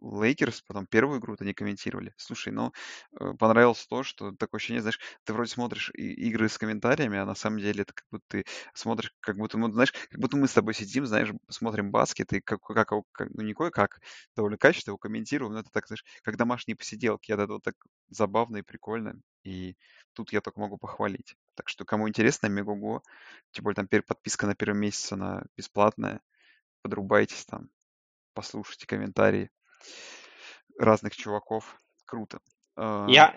Lakers, 0.00 0.62
потом 0.62 0.86
первую 0.86 1.20
игру 1.20 1.36
они 1.40 1.52
комментировали. 1.54 2.14
Слушай, 2.16 2.52
ну, 2.52 2.72
э, 3.20 3.32
понравилось 3.38 3.86
то, 3.86 4.02
что 4.02 4.32
такое 4.32 4.58
ощущение, 4.58 4.80
знаешь, 4.82 4.98
ты 5.24 5.32
вроде 5.32 5.50
смотришь 5.50 5.90
игры 5.94 6.48
с 6.48 6.58
комментариями, 6.58 7.18
а 7.18 7.26
на 7.26 7.34
самом 7.34 7.58
деле 7.58 7.82
это 7.82 7.92
как 7.92 8.06
будто 8.10 8.24
ты 8.28 8.44
смотришь, 8.74 9.12
как 9.20 9.36
будто, 9.36 9.58
ну, 9.58 9.70
знаешь, 9.72 9.92
как 10.10 10.20
будто 10.20 10.36
мы 10.36 10.48
с 10.48 10.52
тобой 10.54 10.74
сидим, 10.74 11.06
знаешь, 11.06 11.30
смотрим 11.48 11.90
баскет, 11.90 12.32
и 12.32 12.40
как, 12.40 12.62
как, 12.62 12.88
как 13.12 13.30
ну, 13.34 13.42
не 13.42 13.54
кое-как, 13.54 14.00
довольно 14.36 14.56
качественно 14.58 14.92
его 14.92 14.98
комментируем, 14.98 15.52
но 15.52 15.60
это 15.60 15.70
так, 15.70 15.86
знаешь, 15.86 16.04
как 16.22 16.36
домашние 16.36 16.76
посиделки, 16.76 17.32
это 17.32 17.46
вот 17.46 17.62
так 17.62 17.74
забавно 18.08 18.58
и 18.58 18.62
прикольно, 18.62 19.20
и 19.44 19.76
тут 20.14 20.32
я 20.32 20.40
только 20.40 20.60
могу 20.60 20.78
похвалить. 20.78 21.36
Так 21.54 21.68
что, 21.68 21.84
кому 21.84 22.08
интересно, 22.08 22.46
Мегуго, 22.48 23.02
тем 23.52 23.64
более 23.64 23.76
там 23.76 23.88
подписка 24.02 24.46
на 24.46 24.54
первый 24.54 24.78
месяц, 24.78 25.12
она 25.12 25.44
бесплатная, 25.56 26.20
подрубайтесь 26.82 27.44
там, 27.46 27.70
послушайте 28.34 28.86
комментарии 28.86 29.50
разных 30.78 31.16
чуваков. 31.16 31.80
Круто. 32.06 32.40
А, 32.76 33.06
я, 33.08 33.36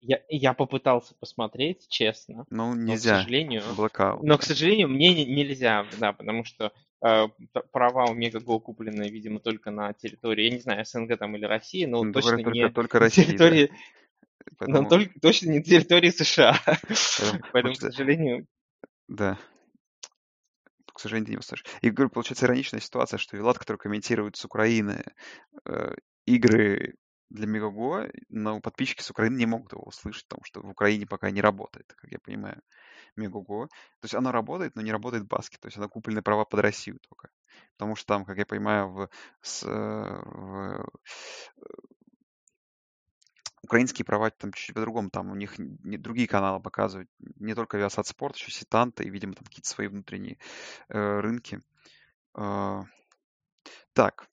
я, 0.00 0.20
я 0.28 0.52
попытался 0.52 1.14
посмотреть, 1.14 1.88
честно. 1.88 2.44
Ну, 2.50 2.74
нельзя. 2.74 3.12
Но, 3.12 3.18
к 3.18 3.22
сожалению, 3.22 3.62
Blackout. 3.76 4.20
но, 4.22 4.38
к 4.38 4.42
сожалению, 4.42 4.88
мне 4.88 5.24
нельзя, 5.24 5.86
да, 5.98 6.12
потому 6.12 6.44
что 6.44 6.72
э, 7.04 7.28
права 7.70 8.06
у 8.10 8.14
Мегаго 8.14 8.58
куплены, 8.58 9.08
видимо, 9.08 9.40
только 9.40 9.70
на 9.70 9.92
территории, 9.92 10.44
я 10.44 10.50
не 10.50 10.60
знаю, 10.60 10.84
СНГ 10.84 11.18
там 11.18 11.36
или 11.36 11.44
России, 11.44 11.84
но 11.84 12.02
ну, 12.02 12.12
точно 12.12 12.38
только, 12.38 12.50
не 12.50 12.68
только 12.70 12.98
Россия, 12.98 13.26
территории, 13.26 13.66
да. 13.66 13.74
Поэтому... 14.58 14.82
но 14.82 14.88
только, 14.88 15.20
точно 15.20 15.50
не 15.50 15.62
территории 15.62 16.10
США. 16.10 16.58
Поэтому, 16.66 17.42
Поэтому 17.52 17.74
к 17.74 17.80
сожалению... 17.80 18.46
Да, 19.08 19.38
сожалению, 21.00 21.26
ты 21.26 21.32
не 21.32 21.38
услышишь. 21.38 21.64
И 21.80 21.90
говорю, 21.90 22.10
получается 22.10 22.46
ироничная 22.46 22.80
ситуация, 22.80 23.18
что 23.18 23.36
Вилат, 23.36 23.58
который 23.58 23.78
комментирует 23.78 24.36
с 24.36 24.44
Украины 24.44 25.04
э, 25.64 25.94
игры 26.26 26.94
для 27.30 27.46
Мегаго, 27.46 28.10
но 28.28 28.60
подписчики 28.60 29.02
с 29.02 29.10
Украины 29.10 29.36
не 29.36 29.46
могут 29.46 29.72
его 29.72 29.82
услышать, 29.82 30.26
потому 30.28 30.44
что 30.44 30.60
в 30.62 30.68
Украине 30.68 31.06
пока 31.06 31.30
не 31.30 31.40
работает, 31.40 31.86
как 31.96 32.10
я 32.10 32.18
понимаю, 32.18 32.60
Мегаго. 33.16 33.66
То 33.66 34.04
есть 34.04 34.14
оно 34.14 34.32
работает, 34.32 34.74
но 34.74 34.82
не 34.82 34.92
работает 34.92 35.26
баскет. 35.26 35.60
То 35.60 35.68
есть 35.68 35.78
оно 35.78 35.88
купленные 35.88 36.22
права 36.22 36.44
под 36.44 36.60
Россию 36.60 36.98
только. 37.08 37.30
Потому 37.76 37.96
что 37.96 38.06
там, 38.06 38.24
как 38.24 38.36
я 38.38 38.46
понимаю, 38.46 38.88
в, 38.90 39.08
с, 39.42 39.64
э, 39.64 39.68
в, 39.68 40.88
украинские 43.70 44.04
права 44.04 44.30
там 44.30 44.52
чуть-чуть 44.52 44.74
по-другому, 44.74 45.10
там 45.10 45.30
у 45.30 45.36
них 45.36 45.54
не, 45.56 45.96
другие 45.96 46.26
каналы 46.26 46.60
показывают, 46.60 47.08
не 47.36 47.54
только 47.54 47.78
Viasat 47.78 48.02
Sport, 48.02 48.34
еще 48.34 48.50
Ситанта 48.50 49.04
и, 49.04 49.10
видимо, 49.10 49.34
там 49.34 49.44
какие-то 49.44 49.68
свои 49.68 49.86
внутренние 49.86 50.38
э, 50.88 51.20
рынки. 51.20 51.62
Э, 52.34 52.82
так, 53.92 54.28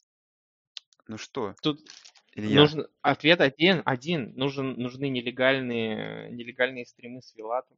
ну 1.07 1.19
что? 1.19 1.53
Тут 1.61 1.87
Илья. 2.33 2.61
нужен 2.61 2.87
ответ 3.03 3.39
один, 3.39 3.83
один. 3.85 4.33
Нужен, 4.35 4.73
нужны 4.73 5.07
нелегальные, 5.07 6.31
нелегальные 6.31 6.87
стримы 6.87 7.21
с 7.21 7.35
Вилатом. 7.35 7.77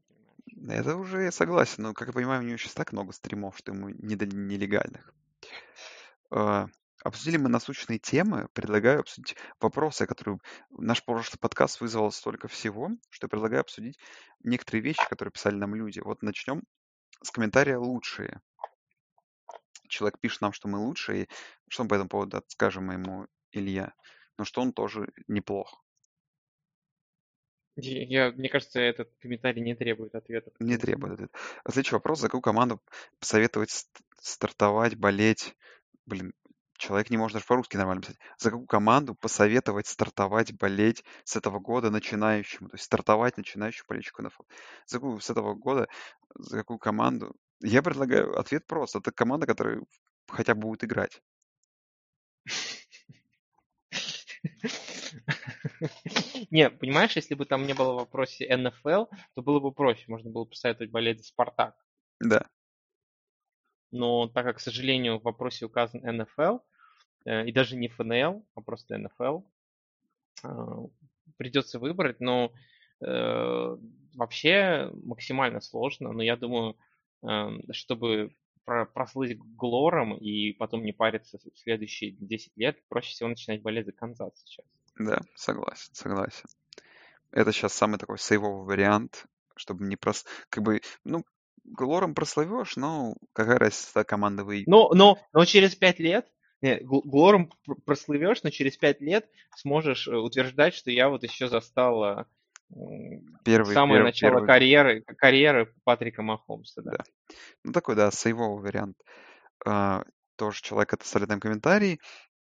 Это 0.69 0.95
уже 0.95 1.23
я 1.23 1.31
согласен, 1.31 1.83
но, 1.83 1.93
как 1.93 2.07
я 2.07 2.13
понимаю, 2.13 2.41
у 2.41 2.45
него 2.45 2.55
сейчас 2.55 2.73
так 2.73 2.93
много 2.93 3.11
стримов, 3.11 3.57
что 3.57 3.73
ему 3.73 3.89
не 3.89 4.15
до 4.15 4.25
нелегальных. 4.25 5.13
Э, 6.31 6.67
Обсудили 7.03 7.37
мы 7.37 7.47
насущные 7.49 7.97
темы. 7.97 8.49
Предлагаю 8.53 8.99
обсудить 8.99 9.35
вопросы, 9.59 10.05
которые... 10.05 10.39
Наш 10.69 11.03
прошлый 11.03 11.39
подкаст 11.39 11.79
вызвал 11.79 12.11
столько 12.11 12.47
всего, 12.47 12.89
что 13.09 13.25
я 13.25 13.29
предлагаю 13.29 13.61
обсудить 13.61 13.97
некоторые 14.43 14.81
вещи, 14.81 15.07
которые 15.09 15.31
писали 15.31 15.55
нам 15.55 15.75
люди. 15.75 15.99
Вот 15.99 16.21
начнем 16.21 16.63
с 17.23 17.31
комментария 17.31 17.77
«лучшие». 17.77 18.41
Человек 19.87 20.19
пишет 20.19 20.41
нам, 20.41 20.51
что 20.51 20.67
мы 20.67 20.77
лучшие. 20.79 21.27
Что 21.69 21.83
мы 21.83 21.89
по 21.89 21.95
этому 21.95 22.09
поводу 22.09 22.43
скажем 22.47 22.91
ему, 22.91 23.27
Илья? 23.51 23.93
Но 24.37 24.45
что 24.45 24.61
он 24.61 24.73
тоже 24.73 25.11
неплох. 25.27 25.83
Я, 27.75 28.31
мне 28.31 28.49
кажется, 28.49 28.81
этот 28.81 29.09
комментарий 29.19 29.61
не 29.61 29.73
требует 29.73 30.13
ответа. 30.15 30.51
Не 30.59 30.77
требует 30.77 31.13
ответа. 31.13 31.37
Следующий 31.65 31.95
вопрос. 31.95 32.19
За 32.19 32.27
какую 32.27 32.41
команду 32.41 32.81
посоветовать 33.19 33.87
стартовать, 34.21 34.95
болеть? 34.95 35.55
Блин, 36.05 36.33
человек 36.79 37.09
не 37.09 37.17
может 37.17 37.33
даже 37.35 37.45
по-русски 37.45 37.77
нормально 37.77 38.01
писать. 38.01 38.17
За 38.37 38.49
какую 38.49 38.67
команду 38.67 39.13
посоветовать 39.13 39.87
стартовать, 39.87 40.53
болеть 40.53 41.03
с 41.23 41.35
этого 41.35 41.59
года 41.59 41.91
начинающему? 41.91 42.69
То 42.69 42.75
есть 42.75 42.85
стартовать 42.85 43.37
начинающему 43.37 43.85
болельщику 43.87 44.23
НФЛ. 44.23 44.43
За 44.87 44.97
какую 44.97 45.19
с 45.19 45.29
этого 45.29 45.53
года, 45.53 45.87
за 46.35 46.57
какую 46.57 46.79
команду? 46.79 47.35
Я 47.61 47.83
предлагаю 47.83 48.39
ответ 48.39 48.65
просто. 48.65 48.99
Это 48.99 49.11
команда, 49.11 49.45
которая 49.45 49.83
хотя 50.27 50.55
бы 50.55 50.61
будет 50.61 50.83
играть. 50.83 51.21
Не, 56.49 56.69
понимаешь, 56.69 57.15
если 57.15 57.35
бы 57.35 57.45
там 57.45 57.67
не 57.67 57.73
было 57.73 57.93
в 57.93 57.97
вопросе 57.97 58.55
НФЛ, 58.55 59.05
то 59.35 59.41
было 59.41 59.59
бы 59.59 59.71
проще. 59.71 60.05
Можно 60.07 60.31
было 60.31 60.45
посоветовать 60.45 60.91
болеть 60.91 61.19
за 61.19 61.25
Спартак. 61.25 61.75
Да. 62.19 62.47
Но 63.91 64.27
так 64.27 64.45
как, 64.45 64.57
к 64.57 64.61
сожалению, 64.61 65.19
в 65.19 65.23
вопросе 65.23 65.65
указан 65.65 66.01
НФЛ, 66.03 66.59
э, 67.25 67.47
и 67.47 67.51
даже 67.51 67.75
не 67.75 67.87
ФНЛ, 67.87 68.45
а 68.55 68.61
просто 68.61 68.97
НФЛ, 68.97 69.41
а, 70.43 70.85
придется 71.37 71.79
выбрать. 71.79 72.19
Но 72.19 72.51
э, 73.01 73.77
вообще 74.15 74.91
максимально 75.03 75.61
сложно. 75.61 76.11
Но 76.11 76.21
я 76.21 76.35
думаю, 76.35 76.77
эм, 77.23 77.63
чтобы 77.71 78.35
прослыть 78.93 79.39
глором 79.39 80.15
и 80.15 80.53
потом 80.53 80.83
не 80.83 80.91
париться 80.91 81.39
в 81.39 81.57
следующие 81.57 82.11
10 82.11 82.51
лет, 82.55 82.77
проще 82.87 83.11
всего 83.11 83.29
начинать 83.29 83.61
болеть 83.63 83.87
за 83.87 83.93
Канзас 83.93 84.33
сейчас. 84.43 84.65
Да, 84.97 85.21
согласен, 85.35 85.93
согласен. 85.93 86.45
Это 87.31 87.51
сейчас 87.51 87.73
самый 87.73 87.97
такой 87.97 88.19
сейвовый 88.19 88.65
вариант, 88.65 89.25
чтобы 89.55 89.85
не 89.85 89.95
прос... 89.95 90.25
Как 90.49 90.63
бы, 90.63 90.81
ну, 91.03 91.25
Глором 91.63 92.15
прославешь, 92.15 92.75
но 92.75 93.15
какая 93.33 93.59
разница, 93.59 94.03
команда 94.03 94.43
выиграет. 94.43 94.67
Но, 94.67 94.91
но, 94.93 95.19
но 95.33 95.45
через 95.45 95.75
пять 95.75 95.99
лет, 95.99 96.27
не, 96.61 96.79
Глором 96.81 97.51
прославешь, 97.85 98.43
но 98.43 98.49
через 98.49 98.77
пять 98.77 99.01
лет 99.01 99.29
сможешь 99.55 100.07
э, 100.07 100.15
утверждать, 100.15 100.73
что 100.73 100.91
я 100.91 101.09
вот 101.09 101.23
еще 101.23 101.47
застал 101.47 102.25
первый, 103.43 103.73
самое 103.73 103.99
первый, 103.99 104.03
начало 104.03 104.31
первый... 104.33 104.47
карьеры, 104.47 105.01
карьеры 105.01 105.73
Патрика 105.83 106.21
Махомса. 106.21 106.81
Да. 106.81 106.91
да. 106.91 107.03
Ну 107.63 107.71
такой, 107.71 107.95
да, 107.95 108.11
сейвовый 108.11 108.61
вариант. 108.61 108.97
А, 109.65 110.03
тоже 110.35 110.61
человек 110.61 110.93
это 110.93 111.27
нам 111.27 111.39
комментарий 111.39 111.99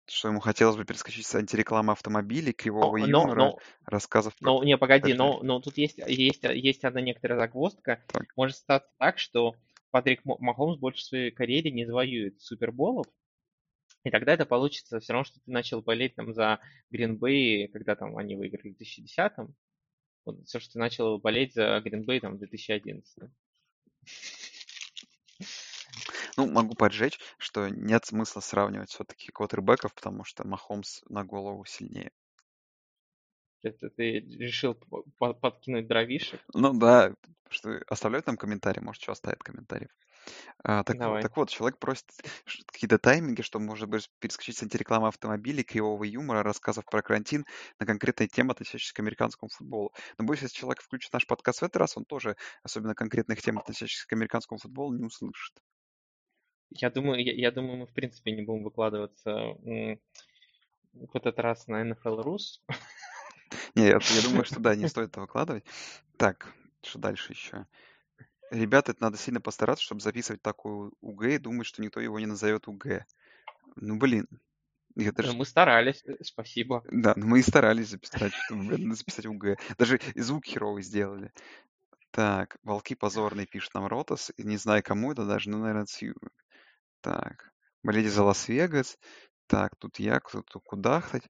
что 0.07 0.27
ему 0.29 0.39
хотелось 0.39 0.75
бы 0.75 0.85
перескочить 0.85 1.25
с 1.25 1.35
антирекламы 1.35 1.93
автомобилей, 1.93 2.53
кривого 2.53 2.97
но, 2.97 3.07
юмора, 3.07 3.39
но, 3.39 3.59
рассказов 3.85 4.35
про... 4.35 4.45
Но, 4.45 4.63
не, 4.63 4.77
погоди, 4.77 5.13
но, 5.13 5.41
но 5.41 5.59
тут 5.59 5.77
есть, 5.77 5.97
есть, 5.97 6.43
есть 6.43 6.83
одна 6.83 7.01
некоторая 7.01 7.39
загвоздка. 7.39 8.03
Так. 8.07 8.25
Может 8.35 8.57
статься 8.57 8.91
так, 8.97 9.17
что 9.17 9.55
Патрик 9.91 10.21
Махомс 10.25 10.77
больше 10.77 11.01
в 11.01 11.05
своей 11.05 11.31
карьере 11.31 11.71
не 11.71 11.85
завоюет 11.85 12.41
суперболов, 12.41 13.07
и 14.03 14.11
тогда 14.11 14.33
это 14.33 14.45
получится 14.45 14.99
все 14.99 15.13
равно, 15.13 15.25
что 15.25 15.39
ты 15.39 15.51
начал 15.51 15.81
болеть 15.81 16.15
там 16.15 16.33
за 16.33 16.59
Гринбей, 16.91 17.67
когда 17.69 17.95
там 17.95 18.17
они 18.17 18.35
выиграли 18.35 18.73
в 18.73 18.79
2010-м. 18.79 19.55
Вот 20.25 20.45
все, 20.45 20.59
что 20.59 20.73
ты 20.73 20.79
начал 20.79 21.17
болеть 21.17 21.53
за 21.53 21.79
Гринбей 21.81 22.19
там 22.19 22.35
в 22.35 22.37
2011 22.37 23.29
ну, 26.38 26.51
могу 26.51 26.75
поджечь, 26.75 27.19
что 27.38 27.69
нет 27.69 28.05
смысла 28.05 28.41
сравнивать 28.41 28.89
все-таки 28.89 29.31
квотербеков, 29.31 29.93
потому 29.93 30.23
что 30.23 30.47
Махомс 30.47 31.01
на 31.09 31.23
голову 31.23 31.65
сильнее. 31.65 32.11
Это 33.61 33.89
ты 33.89 34.19
решил 34.19 34.75
подкинуть 35.17 35.88
дровишек? 35.88 36.39
Ну 36.53 36.77
да, 36.77 37.13
что 37.49 37.81
оставляют 37.88 38.25
там 38.25 38.38
комментарии, 38.38 38.79
может, 38.79 39.01
что 39.01 39.11
оставит 39.11 39.41
комментариев. 39.41 39.89
А, 40.63 40.83
так, 40.83 40.97
вот, 40.97 41.21
так 41.21 41.38
вот, 41.38 41.49
человек 41.49 41.79
просит 41.79 42.05
какие-то 42.67 42.97
тайминги, 42.97 43.41
чтобы, 43.41 43.65
может 43.65 43.89
быть, 43.89 44.09
перескочить 44.19 44.57
с 44.57 44.63
антирекламы 44.63 45.07
автомобилей, 45.07 45.63
кривого 45.63 46.03
юмора, 46.03 46.43
рассказов 46.43 46.86
про 46.86 47.01
карантин 47.01 47.45
на 47.79 47.86
конкретные 47.86 48.27
темы, 48.27 48.51
относящиеся 48.51 48.93
к 48.93 48.99
американскому 48.99 49.49
футболу. 49.49 49.93
Но 50.17 50.25
боюсь, 50.25 50.41
если 50.41 50.57
человек 50.57 50.81
включит 50.81 51.13
наш 51.13 51.27
подкаст 51.27 51.59
в 51.59 51.63
этот 51.63 51.77
раз, 51.77 51.97
он 51.97 52.05
тоже 52.05 52.36
особенно 52.63 52.95
конкретных 52.95 53.41
тем, 53.41 53.59
относящихся 53.59 54.07
к 54.07 54.13
американскому 54.13 54.59
футболу, 54.59 54.95
не 54.95 55.05
услышит. 55.05 55.55
Я 56.78 56.89
думаю, 56.89 57.23
я, 57.23 57.34
я 57.34 57.51
думаю, 57.51 57.78
мы 57.78 57.86
в 57.88 57.93
принципе 57.93 58.32
не 58.32 58.41
будем 58.41 58.63
выкладываться 58.63 59.55
в 60.93 61.15
этот 61.15 61.39
раз 61.39 61.67
на 61.67 61.89
NFL 61.89 62.23
Rus. 62.23 62.59
Не, 63.76 63.88
я, 63.88 63.99
я 64.01 64.21
думаю, 64.23 64.45
что 64.45 64.59
да, 64.59 64.76
не 64.76 64.88
стоит 64.88 65.09
это 65.09 65.21
выкладывать. 65.21 65.65
Так, 66.17 66.53
что 66.82 66.99
дальше 66.99 67.34
еще? 67.34 67.65
Ребята, 68.51 68.91
это 68.91 69.03
надо 69.03 69.17
сильно 69.17 69.41
постараться, 69.41 69.84
чтобы 69.84 70.01
записывать 70.01 70.41
такую 70.41 70.93
УГ 71.01 71.23
и 71.23 71.38
думать, 71.38 71.67
что 71.67 71.82
никто 71.82 71.99
его 71.99 72.19
не 72.19 72.26
назовет 72.26 72.67
УГ. 72.67 73.05
Ну, 73.76 73.97
блин. 73.97 74.28
Я 74.95 75.11
даже... 75.11 75.34
Мы 75.34 75.45
старались, 75.45 76.03
э, 76.05 76.15
спасибо. 76.21 76.84
Да, 76.89 77.13
ну 77.17 77.28
мы 77.28 77.39
и 77.39 77.43
старались 77.43 77.89
записать, 77.89 78.34
чтобы 78.34 78.95
записать 78.95 79.26
УГ. 79.26 79.57
Даже 79.78 79.99
звук 80.15 80.45
херовый 80.45 80.84
сделали. 80.84 81.34
Так, 82.11 82.57
волки 82.63 82.95
позорные 82.95 83.45
пишет 83.45 83.73
нам 83.73 83.88
Ротас. 83.88 84.32
Не 84.38 84.55
знаю, 84.55 84.84
кому 84.84 85.11
это 85.11 85.26
даже, 85.26 85.49
ну, 85.49 85.57
наверное, 85.57 85.86
Сью. 85.86 86.15
Так, 87.05 87.51
болеть 87.83 88.11
за 88.11 88.23
Лас-Вегас. 88.23 88.97
Так, 89.45 89.75
тут 89.77 89.99
я, 89.99 90.19
кто-то 90.19 90.59
кудахтать. 90.59 91.29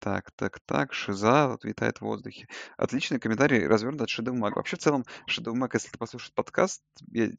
Так, 0.00 0.32
так, 0.32 0.58
так, 0.66 0.92
Шиза 0.92 1.46
вот 1.46 1.62
витает 1.62 1.98
в 1.98 2.00
воздухе. 2.00 2.48
Отличный 2.76 3.20
комментарий 3.20 3.64
развернут 3.64 4.00
от 4.00 4.08
Shadow 4.08 4.34
Mag. 4.34 4.54
Вообще, 4.56 4.74
в 4.74 4.80
целом, 4.80 5.04
Shadow 5.30 5.54
Mag, 5.54 5.70
если 5.72 5.90
ты 5.90 5.98
послушаешь 5.98 6.34
подкаст, 6.34 6.82
я, 7.12 7.30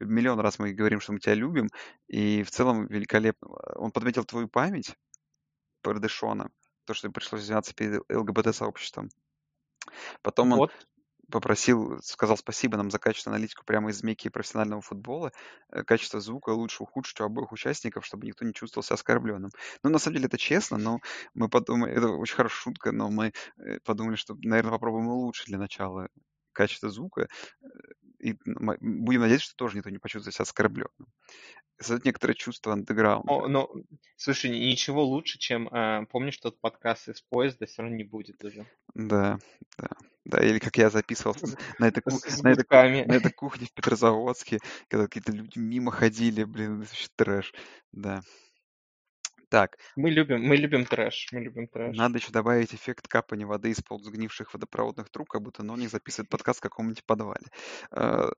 миллион 0.00 0.40
раз 0.40 0.58
мы 0.58 0.72
говорим, 0.72 1.00
что 1.00 1.12
мы 1.12 1.20
тебя 1.20 1.34
любим, 1.34 1.68
и 2.06 2.42
в 2.42 2.50
целом 2.50 2.86
великолепно. 2.86 3.48
Он 3.76 3.92
подметил 3.92 4.24
твою 4.24 4.48
память 4.48 4.96
про 5.82 5.98
Дэшона, 5.98 6.48
то, 6.86 6.94
что 6.94 7.10
пришлось 7.10 7.42
извиняться 7.42 7.74
перед 7.74 8.00
ЛГБТ-сообществом. 8.10 9.10
Потом 10.22 10.52
он, 10.54 10.70
попросил, 11.30 12.00
сказал 12.02 12.36
спасибо 12.36 12.76
нам 12.76 12.90
за 12.90 12.98
качественную 12.98 13.36
аналитику 13.36 13.64
прямо 13.64 13.90
из 13.90 13.98
змейки 13.98 14.28
профессионального 14.28 14.80
футбола. 14.80 15.32
Э, 15.70 15.82
качество 15.84 16.20
звука 16.20 16.50
лучше 16.50 16.82
ухудшить 16.82 17.20
у 17.20 17.24
обоих 17.24 17.52
участников, 17.52 18.06
чтобы 18.06 18.26
никто 18.26 18.44
не 18.44 18.54
чувствовал 18.54 18.84
себя 18.84 18.94
оскорбленным. 18.94 19.50
Ну, 19.82 19.90
на 19.90 19.98
самом 19.98 20.16
деле, 20.16 20.26
это 20.26 20.38
честно, 20.38 20.78
но 20.78 21.00
мы 21.34 21.48
подумали, 21.48 21.92
это 21.92 22.08
очень 22.08 22.36
хорошая 22.36 22.58
шутка, 22.58 22.92
но 22.92 23.10
мы 23.10 23.32
э, 23.58 23.78
подумали, 23.84 24.16
что, 24.16 24.36
наверное, 24.42 24.72
попробуем 24.72 25.08
улучшить 25.08 25.46
для 25.46 25.58
начала 25.58 26.08
качество 26.52 26.88
звука. 26.88 27.28
Э, 27.62 27.66
и 28.18 28.34
будем 28.44 29.20
надеяться, 29.20 29.46
что 29.46 29.56
тоже 29.56 29.76
никто 29.76 29.90
не 29.90 29.98
почувствует 29.98 30.34
себя 30.34 30.42
оскорбленным. 30.42 31.06
Создать 31.80 32.04
некоторое 32.04 32.34
чувство 32.34 32.72
андеграунда. 32.72 33.32
О, 33.32 33.46
но, 33.46 33.70
слушай, 34.16 34.50
ничего 34.50 35.04
лучше, 35.04 35.38
чем, 35.38 35.68
э, 35.68 36.06
помнишь, 36.10 36.36
тот 36.38 36.60
подкаст 36.60 37.08
из 37.08 37.20
поезда 37.20 37.66
все 37.66 37.82
равно 37.82 37.96
не 37.96 38.02
будет 38.02 38.42
уже. 38.42 38.66
Да, 38.94 39.38
да. 39.76 39.88
Да, 40.28 40.42
или 40.44 40.58
как 40.58 40.76
я 40.76 40.90
записывался 40.90 41.46
на 41.78 41.88
этой, 41.88 42.02
на 42.42 42.48
этой, 42.50 43.04
на 43.06 43.14
этой 43.14 43.32
кухне 43.32 43.66
в 43.66 43.72
Петрозаводске, 43.72 44.58
когда 44.88 45.06
какие-то 45.06 45.32
люди 45.32 45.58
мимо 45.58 45.90
ходили, 45.90 46.44
блин, 46.44 46.82
это 46.82 46.90
вообще 46.90 47.08
трэш. 47.16 47.52
Да. 47.92 48.20
Так, 49.50 49.78
Мы 49.96 50.10
любим, 50.10 50.42
мы 50.42 50.56
любим 50.56 50.84
трэш, 50.84 51.28
мы 51.32 51.40
любим 51.40 51.66
трэш. 51.68 51.96
надо 51.96 52.18
еще 52.18 52.30
добавить 52.30 52.74
эффект 52.74 53.08
капания 53.08 53.46
воды 53.46 53.70
из 53.70 53.80
полусгнивших 53.80 54.52
водопроводных 54.52 55.08
труб, 55.08 55.26
как 55.30 55.40
будто 55.40 55.62
Ноник 55.62 55.88
записывает 55.90 56.28
подкаст 56.28 56.58
в 56.58 56.62
каком-нибудь 56.62 57.02
подвале. 57.06 57.46
Э, 57.90 58.28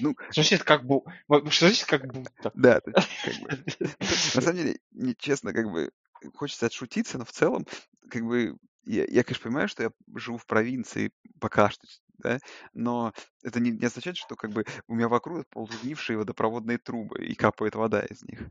Ну, 0.00 0.14
Что 0.30 0.42
значит 0.42 0.64
как 0.64 0.84
бу... 0.84 1.06
во- 1.26 1.50
Что 1.50 1.68
значит 1.68 1.86
как 1.86 2.12
будто? 2.12 2.52
да, 2.54 2.80
как 2.82 3.34
бы, 3.40 3.48
на 4.34 4.40
самом 4.42 4.56
деле, 4.58 4.78
не, 4.90 5.14
честно, 5.16 5.54
как 5.54 5.70
бы 5.72 5.90
хочется 6.34 6.66
отшутиться, 6.66 7.16
но 7.16 7.24
в 7.24 7.32
целом, 7.32 7.66
как 8.10 8.22
бы, 8.24 8.58
я, 8.88 9.04
я, 9.08 9.22
конечно, 9.22 9.44
понимаю, 9.44 9.68
что 9.68 9.82
я 9.84 9.90
живу 10.16 10.38
в 10.38 10.46
провинции 10.46 11.12
пока 11.40 11.70
что, 11.70 11.86
да, 12.18 12.38
но 12.72 13.12
это 13.42 13.60
не, 13.60 13.70
не 13.70 13.86
означает, 13.86 14.16
что 14.16 14.34
как 14.34 14.50
бы 14.50 14.64
у 14.88 14.94
меня 14.94 15.08
вокруг 15.08 15.46
полузгнившие 15.48 16.18
водопроводные 16.18 16.78
трубы 16.78 17.24
и 17.24 17.34
капает 17.34 17.74
вода 17.74 18.00
из 18.00 18.22
них. 18.22 18.42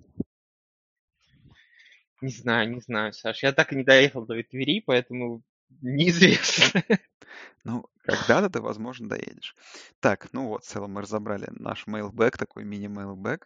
Не 2.22 2.30
знаю, 2.30 2.74
не 2.74 2.82
знаю, 2.82 3.14
Саш. 3.14 3.44
Я 3.44 3.52
так 3.52 3.74
и 3.74 3.76
не 3.76 3.84
доехал 3.84 4.26
до 4.26 4.42
Твери, 4.44 4.82
поэтому 4.86 5.44
неизвестно. 5.82 6.84
Ну, 7.64 7.86
когда-то 8.04 8.50
ты, 8.50 8.62
возможно, 8.62 9.10
доедешь. 9.10 9.54
Так, 10.00 10.32
ну 10.32 10.48
вот, 10.48 10.64
в 10.64 10.68
целом 10.68 10.94
мы 10.94 11.02
разобрали 11.02 11.48
наш 11.52 11.86
мейлбэк, 11.86 12.38
такой 12.38 12.64
мини-мейлбэк. 12.64 13.46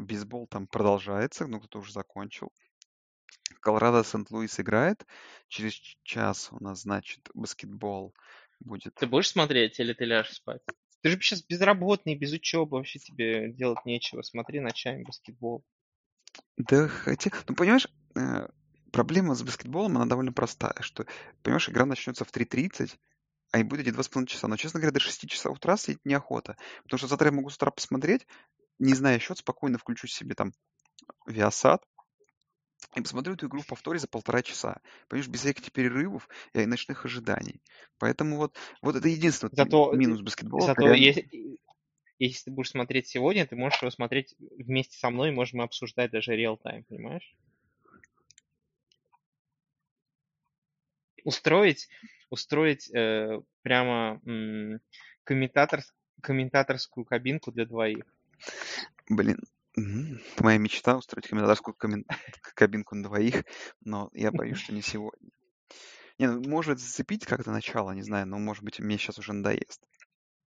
Бейсбол 0.00 0.46
там 0.46 0.66
продолжается, 0.66 1.46
ну, 1.46 1.58
кто-то 1.58 1.78
уже 1.78 1.92
закончил. 1.92 2.52
Колорадо 3.64 4.04
Сент-Луис 4.04 4.60
играет. 4.60 5.06
Через 5.48 5.72
час 6.02 6.50
у 6.52 6.62
нас, 6.62 6.82
значит, 6.82 7.30
баскетбол 7.32 8.14
будет. 8.60 8.94
Ты 8.96 9.06
будешь 9.06 9.30
смотреть 9.30 9.80
или 9.80 9.94
ты 9.94 10.04
ляжешь 10.04 10.34
спать? 10.34 10.60
Ты 11.00 11.08
же 11.08 11.18
сейчас 11.18 11.42
безработный, 11.42 12.14
без 12.14 12.32
учебы, 12.32 12.76
вообще 12.76 12.98
тебе 12.98 13.52
делать 13.52 13.86
нечего. 13.86 14.20
Смотри 14.20 14.60
ночами 14.60 15.02
баскетбол. 15.04 15.64
Да 16.58 16.88
хотя, 16.88 17.30
ну, 17.48 17.54
понимаешь, 17.54 17.88
э, 18.16 18.48
проблема 18.92 19.34
с 19.34 19.42
баскетболом, 19.42 19.96
она 19.96 20.04
довольно 20.04 20.32
простая, 20.32 20.76
что, 20.80 21.06
понимаешь, 21.42 21.68
игра 21.70 21.86
начнется 21.86 22.26
в 22.26 22.32
3.30, 22.32 22.98
а 23.52 23.60
и 23.60 23.62
будет 23.62 23.86
эти 23.86 23.94
2,5 23.94 24.26
часа. 24.26 24.46
Но, 24.46 24.58
честно 24.58 24.80
говоря, 24.80 24.92
до 24.92 25.00
6 25.00 25.26
часов 25.26 25.56
утра 25.56 25.78
сидеть 25.78 26.04
неохота. 26.04 26.58
Потому 26.82 26.98
что 26.98 27.08
завтра 27.08 27.28
я 27.28 27.32
могу 27.32 27.48
с 27.48 27.56
утра 27.56 27.70
посмотреть, 27.70 28.26
не 28.78 28.92
зная 28.92 29.18
счет, 29.18 29.38
спокойно 29.38 29.78
включу 29.78 30.06
себе 30.06 30.34
там 30.34 30.52
Viasat 31.26 31.80
и 32.94 33.00
посмотрю 33.00 33.34
эту 33.34 33.46
игру 33.46 33.60
в 33.60 33.66
повторе 33.66 33.98
за 33.98 34.08
полтора 34.08 34.42
часа. 34.42 34.80
Понимаешь, 35.08 35.28
без 35.28 35.40
всяких 35.40 35.72
перерывов 35.72 36.28
и 36.52 36.66
ночных 36.66 37.04
ожиданий. 37.04 37.60
Поэтому 37.98 38.36
вот, 38.36 38.56
вот 38.82 38.96
это 38.96 39.08
единственный 39.08 39.50
Зато, 39.56 39.92
минус 39.92 40.20
баскетбола. 40.20 40.66
зато 40.66 40.82
реально- 40.82 41.04
если, 41.04 41.28
если 42.18 42.44
ты 42.44 42.50
будешь 42.50 42.70
смотреть 42.70 43.06
сегодня, 43.08 43.46
ты 43.46 43.56
можешь 43.56 43.80
его 43.82 43.90
смотреть 43.90 44.34
вместе 44.38 44.98
со 44.98 45.10
мной, 45.10 45.30
можем 45.32 45.60
обсуждать 45.60 46.10
даже 46.10 46.36
реал-тайм, 46.36 46.84
понимаешь? 46.84 47.34
Устроить, 51.24 51.88
устроить 52.30 52.90
э, 52.94 53.40
прямо 53.62 54.20
м, 54.26 54.80
комментатор, 55.24 55.82
комментаторскую 56.20 57.04
кабинку 57.04 57.50
для 57.50 57.64
двоих. 57.66 58.04
Блин, 59.08 59.38
мгм, 59.76 60.20
моя 60.40 60.58
мечта 60.58 60.96
устроить 60.96 61.28
комментаторскую 61.28 61.74
коммен- 61.74 62.06
кабинку 62.54 62.94
на 62.94 63.04
двоих, 63.04 63.44
но 63.80 64.10
я 64.12 64.30
боюсь, 64.32 64.58
что 64.58 64.72
не 64.74 64.82
сегодня. 64.82 65.30
Не, 66.18 66.28
ну, 66.28 66.48
может 66.48 66.80
зацепить 66.80 67.26
как-то 67.26 67.50
начало, 67.50 67.92
не 67.92 68.02
знаю, 68.02 68.26
но 68.26 68.38
может 68.38 68.64
быть 68.64 68.80
мне 68.80 68.98
сейчас 68.98 69.18
уже 69.18 69.32
надоест. 69.32 69.82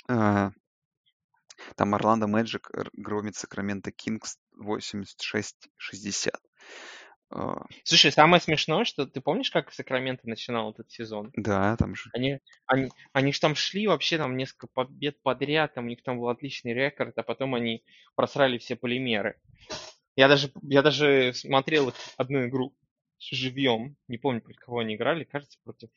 А, 0.10 0.52
Там 1.78 1.96
Орландо 1.96 2.28
Мэджик 2.28 2.70
громит 2.94 3.36
Сакраменто 3.38 3.92
Кингс 3.92 4.38
86-60. 4.58 6.42
А, 7.30 7.66
Слушай, 7.84 8.12
самое 8.12 8.42
смешное, 8.42 8.86
что 8.86 9.06
ты 9.06 9.20
помнишь, 9.20 9.52
как 9.52 9.74
Сакраменто 9.74 10.28
начинал 10.30 10.72
этот 10.72 10.90
сезон? 10.90 11.32
Да, 11.36 11.76
там 11.78 11.96
же. 11.96 12.10
Они, 12.14 12.40
они, 12.66 12.90
они 13.12 13.34
же 13.34 13.40
там 13.40 13.56
шли 13.56 13.88
вообще 13.88 14.18
там 14.18 14.38
несколько 14.38 14.68
побед 14.68 15.22
подряд, 15.22 15.74
там 15.74 15.86
у 15.86 15.90
них 15.90 16.04
там 16.04 16.20
был 16.20 16.30
отличный 16.30 16.74
рекорд, 16.74 17.18
а 17.18 17.24
потом 17.24 17.56
они 17.56 17.84
просрали 18.16 18.58
все 18.58 18.76
полимеры. 18.76 19.40
Я 20.16 20.28
даже, 20.28 20.52
я 20.64 20.82
даже 20.82 21.34
смотрел 21.34 21.94
одну 22.18 22.48
игру 22.48 22.74
живьем, 23.20 23.98
не 24.08 24.18
помню, 24.18 24.42
против 24.42 24.60
кого 24.60 24.80
они 24.80 24.96
играли, 24.96 25.24
кажется, 25.24 25.58
против 25.64 25.90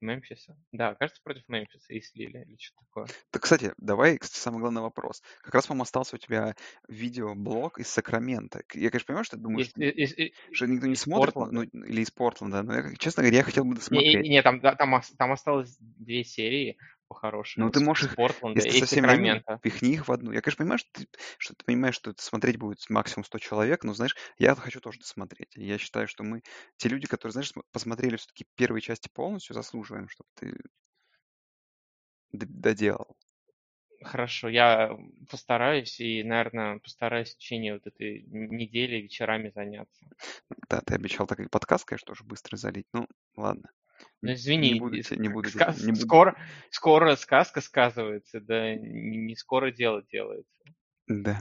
Мемфиса. 0.00 0.56
Да, 0.72 0.94
кажется, 0.94 1.20
против 1.22 1.42
Мемфиса 1.48 1.92
и 1.92 2.00
слили 2.00 2.44
или 2.46 2.56
что-то 2.58 2.84
такое. 2.86 3.06
Так, 3.30 3.42
кстати, 3.42 3.72
давай, 3.78 4.18
кстати, 4.18 4.40
самый 4.40 4.60
главный 4.60 4.82
вопрос. 4.82 5.22
Как 5.42 5.54
раз, 5.54 5.66
по-моему, 5.66 5.82
остался 5.82 6.16
у 6.16 6.18
тебя 6.18 6.54
видеоблог 6.88 7.78
из 7.78 7.88
Сакрамента. 7.88 8.62
Я, 8.74 8.90
конечно, 8.90 9.06
понимаю, 9.06 9.24
что 9.24 9.36
ты 9.36 9.42
думаешь, 9.42 9.68
Из, 9.76 9.76
из- 9.76 10.18
из- 10.18 10.32
что 10.52 10.66
никто 10.66 10.86
не 10.86 10.94
смотрит, 10.96 11.34
Портленда. 11.34 11.70
ну, 11.72 11.84
или 11.84 12.00
из 12.02 12.10
Портленда, 12.10 12.62
но, 12.62 12.74
я, 12.74 12.94
честно 12.96 13.22
говоря, 13.22 13.38
я 13.38 13.44
хотел 13.44 13.64
бы 13.64 13.74
досмотреть. 13.74 14.22
не, 14.22 14.28
не, 14.30 14.42
там, 14.42 14.60
там, 14.60 15.00
там 15.18 15.32
осталось 15.32 15.76
две 15.80 16.24
серии 16.24 16.78
по-хорошему. 17.10 17.50
Ну, 17.56 17.70
ты 17.70 17.80
можешь 17.80 18.04
их, 18.04 18.16
Портленда 18.16 18.54
если 18.54 18.70
и 18.70 18.82
совсем 18.86 19.04
Сакрамента. 19.04 19.60
пихни 19.60 19.92
их 19.92 20.08
в 20.08 20.12
одну. 20.12 20.32
Я, 20.32 20.40
конечно, 20.40 20.58
понимаю, 20.64 20.78
что 20.78 20.88
ты, 20.92 21.08
что 21.38 21.54
ты 21.54 21.64
понимаешь, 21.64 21.94
что 21.94 22.10
это 22.10 22.22
смотреть 22.22 22.56
будет 22.58 22.88
максимум 22.88 23.24
100 23.24 23.38
человек, 23.38 23.84
но, 23.84 23.92
знаешь, 23.94 24.16
я 24.38 24.54
хочу 24.54 24.80
тоже 24.80 25.00
досмотреть. 25.00 25.54
Я 25.56 25.76
считаю, 25.78 26.08
что 26.08 26.22
мы, 26.24 26.42
те 26.76 26.88
люди, 26.88 27.06
которые, 27.06 27.32
знаешь, 27.32 27.50
см- 27.50 27.66
посмотрели 27.72 28.16
все-таки 28.16 28.46
первые 28.56 28.80
части 28.82 29.08
полностью, 29.12 29.54
заслуживаем, 29.54 30.08
чтобы 30.08 30.28
ты 30.34 30.54
доделал. 32.32 33.16
Хорошо, 34.02 34.50
я 34.50 34.94
постараюсь 35.30 36.00
и, 36.00 36.22
наверное, 36.22 36.78
постараюсь 36.80 37.30
в 37.34 37.38
течение 37.38 37.72
вот 37.74 37.86
этой 37.86 38.22
недели 38.26 38.96
вечерами 38.96 39.48
заняться. 39.48 40.04
Да, 40.68 40.80
ты 40.80 40.94
обещал 40.94 41.26
так 41.26 41.40
и 41.40 41.48
подкаст, 41.48 41.84
конечно, 41.84 42.06
тоже 42.06 42.24
быстро 42.24 42.56
залить. 42.56 42.86
Ну, 42.92 43.06
ладно. 43.36 43.70
Ну, 44.22 44.32
извини, 44.32 44.74
Не 44.74 44.80
буду, 44.80 44.96
и 44.96 45.02
те- 45.02 45.16
не 45.16 45.28
буду, 45.28 45.48
ска- 45.48 45.74
не 45.80 45.92
буду. 45.92 46.04
скоро, 46.04 46.36
скоро 46.70 47.16
сказка 47.16 47.60
сказывается, 47.60 48.40
да 48.40 48.74
не 48.76 49.34
скоро 49.36 49.70
дело 49.70 50.02
делается. 50.02 50.52
Да. 51.06 51.40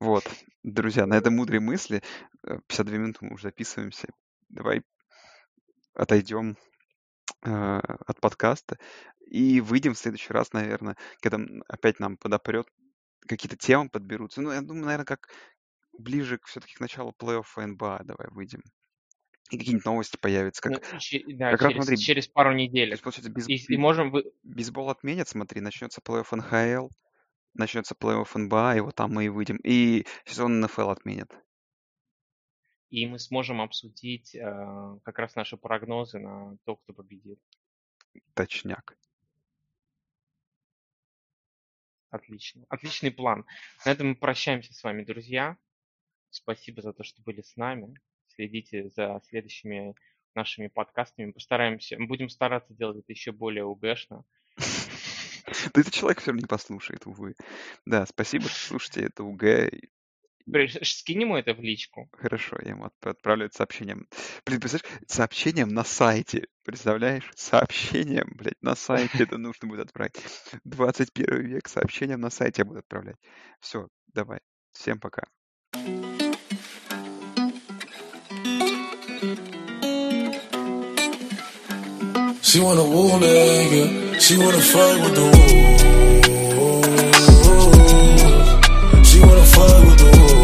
Вот, 0.00 0.24
друзья, 0.62 1.06
на 1.06 1.14
этой 1.14 1.30
мудрой 1.30 1.60
мысли, 1.60 2.02
э, 2.46 2.58
52 2.66 2.98
минуты 2.98 3.18
мы 3.22 3.34
уже 3.34 3.44
записываемся. 3.44 4.08
Давай 4.48 4.82
отойдем 5.94 6.56
э, 7.46 7.50
от 7.50 8.20
подкаста 8.20 8.78
и 9.26 9.60
выйдем 9.60 9.94
в 9.94 9.98
следующий 9.98 10.32
раз, 10.32 10.52
наверное, 10.52 10.96
когда 11.20 11.38
опять 11.68 12.00
нам 12.00 12.16
подопрет, 12.16 12.66
какие-то 13.26 13.56
темы 13.56 13.88
подберутся. 13.88 14.42
Ну, 14.42 14.50
я 14.52 14.60
думаю, 14.60 14.84
наверное, 14.86 15.06
как 15.06 15.28
ближе 15.98 16.38
к 16.38 16.46
все-таки 16.46 16.74
к 16.74 16.80
началу 16.80 17.14
плей-оффа 17.18 17.66
НБА 17.66 18.02
давай 18.04 18.28
выйдем. 18.30 18.62
И 19.50 19.58
какие-нибудь 19.58 19.84
новости 19.84 20.16
появятся. 20.16 20.62
Как, 20.62 20.72
Ну, 20.92 20.98
че- 20.98 21.22
да, 21.36 21.50
как 21.52 21.62
раз 21.62 21.72
через, 21.72 21.84
смотри, 21.84 21.96
через 21.98 22.28
пару 22.28 22.50
то 22.50 22.56
недель. 22.56 22.90
есть, 22.90 23.02
получается, 23.02 23.30
без, 23.30 23.48
И, 23.48 23.56
и 23.72 23.76
можем 23.76 24.10
вы... 24.10 24.32
бейсбол 24.42 24.88
отменят, 24.90 25.28
смотри, 25.28 25.60
начнется 25.60 26.00
плей-офф 26.00 26.34
НХЛ, 26.36 26.88
начнется 27.52 27.94
плей-офф 27.94 28.38
НБА, 28.38 28.76
и 28.76 28.80
вот 28.80 28.94
там 28.94 29.12
мы 29.12 29.26
и 29.26 29.28
выйдем. 29.28 29.56
И 29.62 30.06
сезон 30.24 30.60
НФЛ 30.60 30.88
отменят. 30.90 31.30
и 32.90 33.06
мы 33.06 33.18
сможем 33.18 33.60
обсудить 33.60 34.34
э, 34.36 34.98
как 35.02 35.18
раз 35.18 35.34
наши 35.34 35.56
прогнозы 35.56 36.18
на 36.20 36.56
то, 36.64 36.76
кто 36.76 36.92
победит. 36.92 37.40
Точняк. 38.34 38.96
Отлично. 42.10 42.64
Отличный 42.68 43.10
план. 43.10 43.44
На 43.84 43.90
этом 43.90 44.08
мы 44.10 44.14
прощаемся 44.14 44.72
с 44.72 44.82
вами, 44.84 45.02
друзья. 45.04 45.56
Спасибо 46.30 46.80
за 46.82 46.92
то, 46.92 47.02
что 47.02 47.20
были 47.22 47.42
с 47.42 47.56
нами. 47.56 47.94
Следите 48.34 48.88
за 48.90 49.20
следующими 49.28 49.94
нашими 50.34 50.66
подкастами. 50.68 51.30
Постараемся, 51.30 51.96
будем 51.98 52.28
стараться 52.28 52.74
делать 52.74 52.98
это 52.98 53.12
еще 53.12 53.32
более 53.32 53.64
угэшно. 53.64 54.24
Да 55.74 55.80
этот 55.80 55.92
человек 55.92 56.20
все 56.20 56.30
равно 56.30 56.40
не 56.40 56.46
послушает, 56.46 57.06
увы. 57.06 57.34
Да, 57.84 58.06
спасибо, 58.06 58.48
что 58.48 58.58
слушаете 58.68 59.02
это 59.02 59.24
УГ. 59.24 59.44
Скинь 60.82 61.22
ему 61.22 61.36
это 61.36 61.54
в 61.54 61.60
личку. 61.60 62.08
Хорошо, 62.12 62.56
я 62.62 62.70
ему 62.70 62.86
отп- 62.86 63.10
отправлю 63.10 63.46
это 63.46 63.56
сообщением. 63.56 64.08
Блин, 64.44 64.60
представляешь, 64.60 65.00
сообщением 65.06 65.68
на 65.68 65.84
сайте. 65.84 66.48
Представляешь? 66.64 67.30
Сообщением, 67.34 68.32
блядь, 68.36 68.60
на 68.62 68.74
сайте 68.74 69.22
это 69.22 69.38
нужно 69.38 69.68
будет 69.68 69.80
отправить. 69.86 70.16
21 70.64 71.46
век 71.46 71.68
сообщением 71.68 72.20
на 72.20 72.30
сайте 72.30 72.62
я 72.62 72.66
буду 72.66 72.80
отправлять. 72.80 73.16
Все, 73.60 73.88
давай. 74.12 74.40
Всем 74.72 74.98
пока. 74.98 75.24
She 82.54 82.60
wanna 82.60 82.84
woo 82.84 83.10
nigga. 83.18 84.20
She 84.20 84.38
wanna 84.38 84.60
fuck 84.60 85.02
with 85.02 85.14
the 85.16 85.22
woo. 85.24 85.42
She 89.02 89.18
wanna 89.18 89.44
fuck 89.54 89.84
with 89.84 89.98
the 89.98 90.04
woo. 90.16 90.43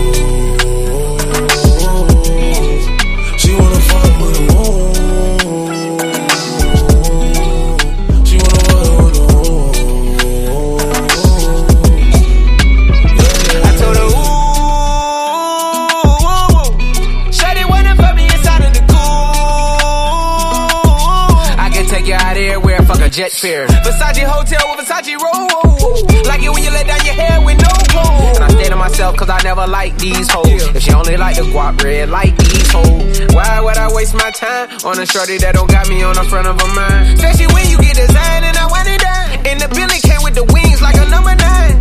Jet 23.21 23.33
fare. 23.33 23.67
Versace 23.85 24.25
hotel 24.25 24.65
with 24.71 24.89
Versace 24.89 25.15
roll. 25.21 26.25
Like 26.25 26.43
it 26.43 26.51
when 26.51 26.63
you 26.65 26.71
let 26.71 26.87
down 26.87 27.05
your 27.05 27.15
hair 27.15 27.37
with 27.45 27.59
no 27.61 27.73
clothes. 27.93 28.37
And 28.37 28.45
I 28.45 28.49
stay 28.49 28.69
to 28.71 28.77
myself 28.77 29.17
cause 29.17 29.29
I 29.29 29.43
never 29.43 29.67
like 29.67 29.99
these 29.99 30.31
hoes. 30.31 30.63
If 30.75 30.83
she 30.83 30.93
only 30.93 31.17
like 31.19 31.37
the 31.37 31.43
guap 31.53 31.83
red, 31.85 32.09
like 32.09 32.35
these 32.39 32.73
hoes. 32.73 33.35
Why 33.35 33.61
would 33.61 33.77
I 33.77 33.93
waste 33.93 34.15
my 34.15 34.31
time 34.31 34.69
on 34.87 34.99
a 34.99 35.05
shorty 35.05 35.37
that 35.39 35.55
don't 35.55 35.71
got 35.71 35.87
me 35.89 36.03
on 36.03 36.15
the 36.15 36.25
front 36.25 36.47
of 36.47 36.57
a 36.57 36.69
mind? 36.75 37.19
Especially 37.19 37.53
when 37.53 37.69
you 37.69 37.79
get 37.79 37.97
designed 37.97 38.45
and 38.49 38.57
I 38.57 38.67
want 38.73 38.89
it 38.89 39.01
done. 39.01 39.29
And 39.49 39.61
the 39.61 39.69
Billy 39.69 40.01
came 40.01 40.23
with 40.25 40.35
the 40.35 40.47
wings 40.55 40.81
like 40.81 40.97
a 40.97 41.07
number 41.15 41.35
nine. 41.37 41.77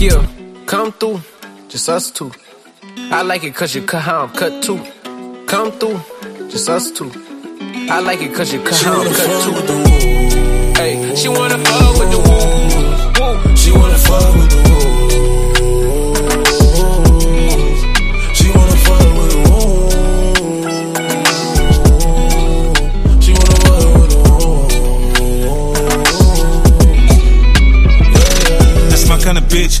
Yeah, 0.00 0.24
come 0.64 0.92
through, 0.92 1.20
just 1.68 1.88
us 1.88 2.10
two. 2.10 2.32
I 3.12 3.20
like 3.22 3.44
it 3.44 3.54
cause 3.54 3.74
you 3.74 3.82
cut 3.82 4.02
how 4.02 4.24
I'm 4.24 4.32
cut 4.32 4.62
too. 4.62 4.80
Come 5.46 5.72
through, 5.72 6.00
just 6.48 6.68
us 6.70 6.90
two. 6.90 7.12
I 7.88 8.00
like 8.00 8.22
it 8.22 8.34
cause 8.34 8.52
you 8.52 8.62
cut 8.62 8.80
how 8.80 8.92
I'm 8.92 8.98
wanna 8.98 9.10
cut 9.10 9.44
fuck 9.44 9.66
too. 9.66 10.25
Hey, 10.76 11.14
she 11.16 11.28
wanna 11.28 11.58
fuck 11.58 11.98
with 11.98 12.10
the 12.10 12.18
woo. 12.18 13.56
She 13.56 13.72
wanna 13.72 13.98
fuck 13.98 14.34
with 14.36 14.50
the 14.50 14.56
woo. 14.66 14.76
She 18.34 18.50
wanna 18.50 18.76
fuck 18.84 19.08
with 19.18 19.30
the 19.32 19.38
woo. 19.48 19.88
She 23.22 23.32
wanna 23.32 23.56
fuck 23.64 23.86
with 24.00 24.10
the 24.12 24.18
woo. 24.28 24.68
That's 28.90 29.06
my 29.08 29.18
kind 29.18 29.38
of 29.38 29.44
bitch. 29.44 29.80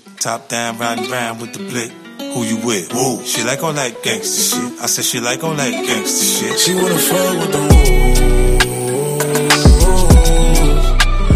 Top 0.21 0.47
down, 0.49 0.77
riding 0.77 1.09
round 1.09 1.41
with 1.41 1.51
the 1.53 1.59
blick. 1.59 1.91
Who 2.19 2.43
you 2.43 2.57
with? 2.63 2.93
Woo. 2.93 3.25
She 3.25 3.43
like 3.43 3.63
all 3.63 3.73
that 3.73 4.03
gangster 4.03 4.55
shit. 4.55 4.79
I 4.79 4.85
said 4.85 5.03
she 5.03 5.19
like 5.19 5.43
all 5.43 5.55
that 5.55 5.71
gangster 5.71 6.23
shit. 6.23 6.59
She 6.59 6.75
wanna 6.75 6.95
fuck 6.99 7.39
with 7.39 7.51
the 7.51 7.57
woo. 7.57 8.21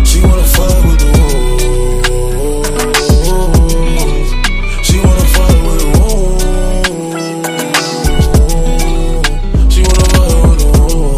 She 0.06 0.22
wanna 0.22 0.44
fuck 0.44 0.86
with 0.86 1.00
the 1.00 1.08
woo. 1.18 1.58
She 4.84 4.98
wanna 5.00 5.26
fuck 5.34 5.58
with 5.66 5.80
the 5.82 5.88
woo. 5.98 6.38
She 9.72 9.82
wanna 9.82 10.06
fuck 10.14 10.46
with 10.46 10.60
the 10.62 10.68
woo. 10.94 11.18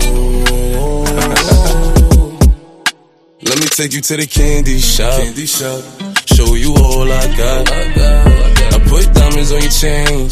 Let 3.41 3.57
me 3.59 3.67
take 3.67 3.91
you 3.91 3.99
to 3.99 4.15
the 4.15 4.25
candy 4.25 4.79
shop. 4.79 5.19
Candy 5.19 5.45
shop. 5.45 6.06
Show 6.27 6.55
you 6.55 6.75
all 6.75 7.09
I 7.09 7.25
got. 7.37 7.71
I 7.71 8.79
put 8.85 9.13
diamonds 9.13 9.51
on 9.51 9.61
your 9.61 9.71
chain 9.71 10.29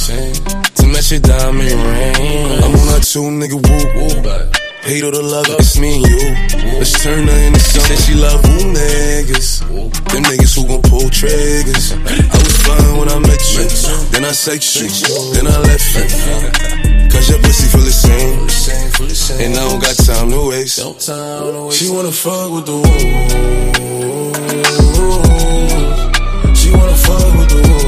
to 0.75 0.83
match 0.91 1.11
your 1.11 1.21
diamond 1.21 1.71
ring. 1.71 2.63
I'm 2.63 2.75
on 2.75 2.89
a 2.95 2.99
two 2.99 3.31
nigga 3.31 3.57
woo 3.57 3.85
woo. 3.95 4.21
Hate 4.83 5.03
all 5.03 5.11
the 5.11 5.23
love, 5.23 5.47
it's 5.49 5.79
me 5.79 5.95
and 5.95 6.05
you. 6.05 6.19
Let's 6.77 7.01
turn 7.01 7.27
her 7.27 7.39
into 7.47 7.59
something. 7.59 7.97
She 8.05 8.13
love 8.13 8.43
woo 8.43 8.73
niggas. 8.75 9.61
Them 10.11 10.23
niggas 10.29 10.53
who 10.55 10.67
gon' 10.67 10.83
pull 10.83 11.09
triggers. 11.09 11.93
I 11.93 12.37
was 12.37 12.57
fine 12.67 12.97
when 12.99 13.09
I 13.09 13.17
met 13.17 13.41
you. 13.55 13.65
Then 14.11 14.25
I 14.25 14.31
sex 14.31 14.75
you. 14.75 14.87
Then 15.33 15.47
I 15.47 15.57
left 15.57 15.95
you. 15.95 16.05
Cause 17.09 17.29
your 17.29 17.39
pussy 17.39 17.67
feel 17.71 17.81
the 17.81 17.91
same. 17.91 18.45
And 19.41 19.55
I 19.57 19.63
don't 19.69 19.81
got 19.81 19.95
time 19.95 20.29
to 20.29 20.49
waste. 20.49 20.77
She 21.79 21.89
wanna 21.89 22.11
fuck 22.11 22.51
with 22.51 22.65
the 22.67 22.75
woo. 22.75 23.95
fogo 26.97 27.45
do 27.45 27.84